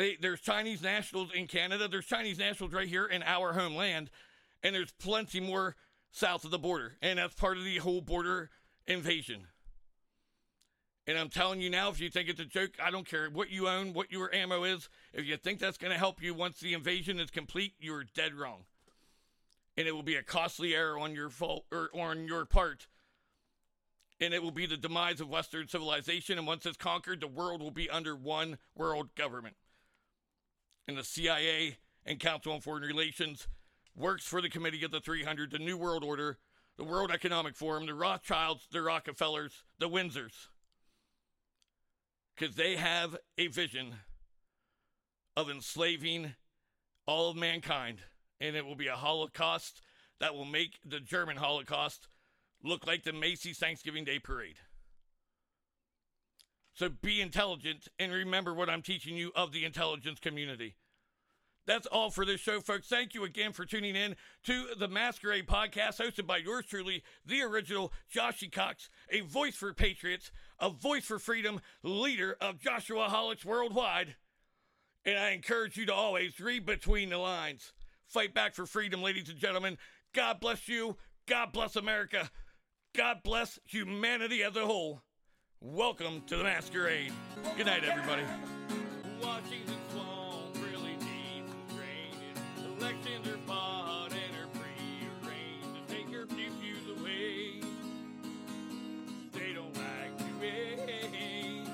They, 0.00 0.16
there's 0.18 0.40
Chinese 0.40 0.80
nationals 0.80 1.28
in 1.34 1.46
Canada, 1.46 1.86
there's 1.86 2.06
Chinese 2.06 2.38
nationals 2.38 2.72
right 2.72 2.88
here 2.88 3.04
in 3.04 3.22
our 3.22 3.52
homeland, 3.52 4.08
and 4.62 4.74
there's 4.74 4.92
plenty 4.92 5.40
more 5.40 5.76
south 6.10 6.42
of 6.46 6.50
the 6.50 6.58
border, 6.58 6.96
and 7.02 7.18
that's 7.18 7.34
part 7.34 7.58
of 7.58 7.64
the 7.64 7.76
whole 7.76 8.00
border 8.00 8.48
invasion. 8.86 9.48
And 11.06 11.18
I'm 11.18 11.28
telling 11.28 11.60
you 11.60 11.68
now, 11.68 11.90
if 11.90 12.00
you 12.00 12.08
think 12.08 12.30
it's 12.30 12.40
a 12.40 12.46
joke, 12.46 12.70
I 12.82 12.90
don't 12.90 13.06
care 13.06 13.28
what 13.28 13.50
you 13.50 13.68
own, 13.68 13.92
what 13.92 14.10
your 14.10 14.34
ammo 14.34 14.64
is. 14.64 14.88
If 15.12 15.26
you 15.26 15.36
think 15.36 15.58
that's 15.58 15.76
going 15.76 15.92
to 15.92 15.98
help 15.98 16.22
you 16.22 16.32
once 16.32 16.60
the 16.60 16.72
invasion 16.72 17.20
is 17.20 17.28
complete, 17.28 17.74
you're 17.78 18.04
dead 18.14 18.32
wrong. 18.32 18.60
And 19.76 19.86
it 19.86 19.94
will 19.94 20.02
be 20.02 20.16
a 20.16 20.22
costly 20.22 20.74
error 20.74 20.98
on 20.98 21.14
your 21.14 21.28
fault 21.28 21.66
or, 21.70 21.90
on 21.92 22.26
your 22.26 22.46
part. 22.46 22.86
And 24.18 24.32
it 24.32 24.42
will 24.42 24.50
be 24.50 24.64
the 24.64 24.78
demise 24.78 25.20
of 25.20 25.28
Western 25.28 25.68
civilization. 25.68 26.38
And 26.38 26.46
once 26.46 26.64
it's 26.64 26.78
conquered, 26.78 27.20
the 27.20 27.26
world 27.26 27.60
will 27.60 27.70
be 27.70 27.90
under 27.90 28.16
one 28.16 28.56
world 28.74 29.14
government. 29.14 29.56
And 30.88 30.96
the 30.96 31.04
CIA 31.04 31.78
and 32.04 32.18
Council 32.18 32.52
on 32.52 32.60
Foreign 32.60 32.82
Relations 32.82 33.46
works 33.94 34.24
for 34.24 34.40
the 34.40 34.48
Committee 34.48 34.84
of 34.84 34.90
the 34.90 35.00
300, 35.00 35.50
the 35.50 35.58
New 35.58 35.76
World 35.76 36.02
Order, 36.02 36.38
the 36.76 36.84
World 36.84 37.10
Economic 37.10 37.54
Forum, 37.54 37.86
the 37.86 37.94
Rothschilds, 37.94 38.66
the 38.72 38.82
Rockefellers, 38.82 39.62
the 39.78 39.88
Windsors 39.88 40.48
because 42.40 42.56
they 42.56 42.76
have 42.76 43.16
a 43.36 43.48
vision 43.48 43.94
of 45.36 45.50
enslaving 45.50 46.34
all 47.06 47.30
of 47.30 47.36
mankind, 47.36 47.98
and 48.40 48.56
it 48.56 48.64
will 48.64 48.74
be 48.74 48.86
a 48.86 48.96
Holocaust 48.96 49.82
that 50.20 50.34
will 50.34 50.46
make 50.46 50.78
the 50.84 51.00
German 51.00 51.36
Holocaust 51.36 52.08
look 52.62 52.86
like 52.86 53.04
the 53.04 53.12
Macy's 53.12 53.58
Thanksgiving 53.58 54.04
Day 54.04 54.18
Parade. 54.18 54.56
So 56.80 56.88
be 56.88 57.20
intelligent 57.20 57.88
and 57.98 58.10
remember 58.10 58.54
what 58.54 58.70
I'm 58.70 58.80
teaching 58.80 59.14
you 59.14 59.32
of 59.36 59.52
the 59.52 59.66
intelligence 59.66 60.18
community. 60.18 60.76
That's 61.66 61.86
all 61.86 62.08
for 62.08 62.24
this 62.24 62.40
show, 62.40 62.62
folks. 62.62 62.88
Thank 62.88 63.12
you 63.12 63.22
again 63.24 63.52
for 63.52 63.66
tuning 63.66 63.94
in 63.94 64.16
to 64.44 64.68
the 64.78 64.88
Masquerade 64.88 65.46
podcast 65.46 66.00
hosted 66.00 66.26
by 66.26 66.38
yours 66.38 66.64
truly, 66.64 67.02
the 67.26 67.42
original 67.42 67.92
Joshy 68.10 68.50
Cox, 68.50 68.88
a 69.10 69.20
voice 69.20 69.56
for 69.56 69.74
patriots, 69.74 70.32
a 70.58 70.70
voice 70.70 71.04
for 71.04 71.18
freedom, 71.18 71.60
leader 71.82 72.38
of 72.40 72.62
Joshua 72.62 73.08
Holics 73.10 73.44
worldwide. 73.44 74.14
And 75.04 75.18
I 75.18 75.32
encourage 75.32 75.76
you 75.76 75.84
to 75.84 75.92
always 75.92 76.40
read 76.40 76.64
between 76.64 77.10
the 77.10 77.18
lines. 77.18 77.74
Fight 78.06 78.32
back 78.32 78.54
for 78.54 78.64
freedom, 78.64 79.02
ladies 79.02 79.28
and 79.28 79.38
gentlemen. 79.38 79.76
God 80.14 80.40
bless 80.40 80.66
you. 80.66 80.96
God 81.28 81.52
bless 81.52 81.76
America. 81.76 82.30
God 82.96 83.18
bless 83.22 83.58
humanity 83.66 84.42
as 84.42 84.56
a 84.56 84.64
whole. 84.64 85.02
Welcome 85.62 86.22
to 86.26 86.38
the 86.38 86.44
Masquerade. 86.44 87.12
Good 87.58 87.66
night, 87.66 87.84
everybody. 87.84 88.22
Washington 89.22 89.76
swamp 89.92 90.54
really. 90.54 90.96
Elections 92.64 93.28
are 93.28 93.36
bought 93.46 94.10
and 94.10 94.36
are 94.40 94.48
to 95.74 95.94
take 95.94 96.10
your 96.10 96.24
away. 96.98 97.60
They 99.34 99.52
don't 99.52 99.76
like 99.76 100.16
to 100.16 100.24
wait. 100.40 101.66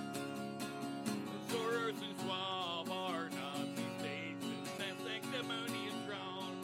Soros 1.48 1.90
and 1.90 2.20
Schwab 2.24 2.90
are 2.90 3.30
Nazi 3.30 3.86
states, 4.00 4.46
and 4.80 4.98
drawn 6.08 6.60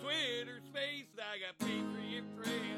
Twitter 0.00 0.60
space. 0.68 1.06
I 1.18 1.40
got 1.40 1.58
patriot 1.58 2.24
praise. 2.36 2.70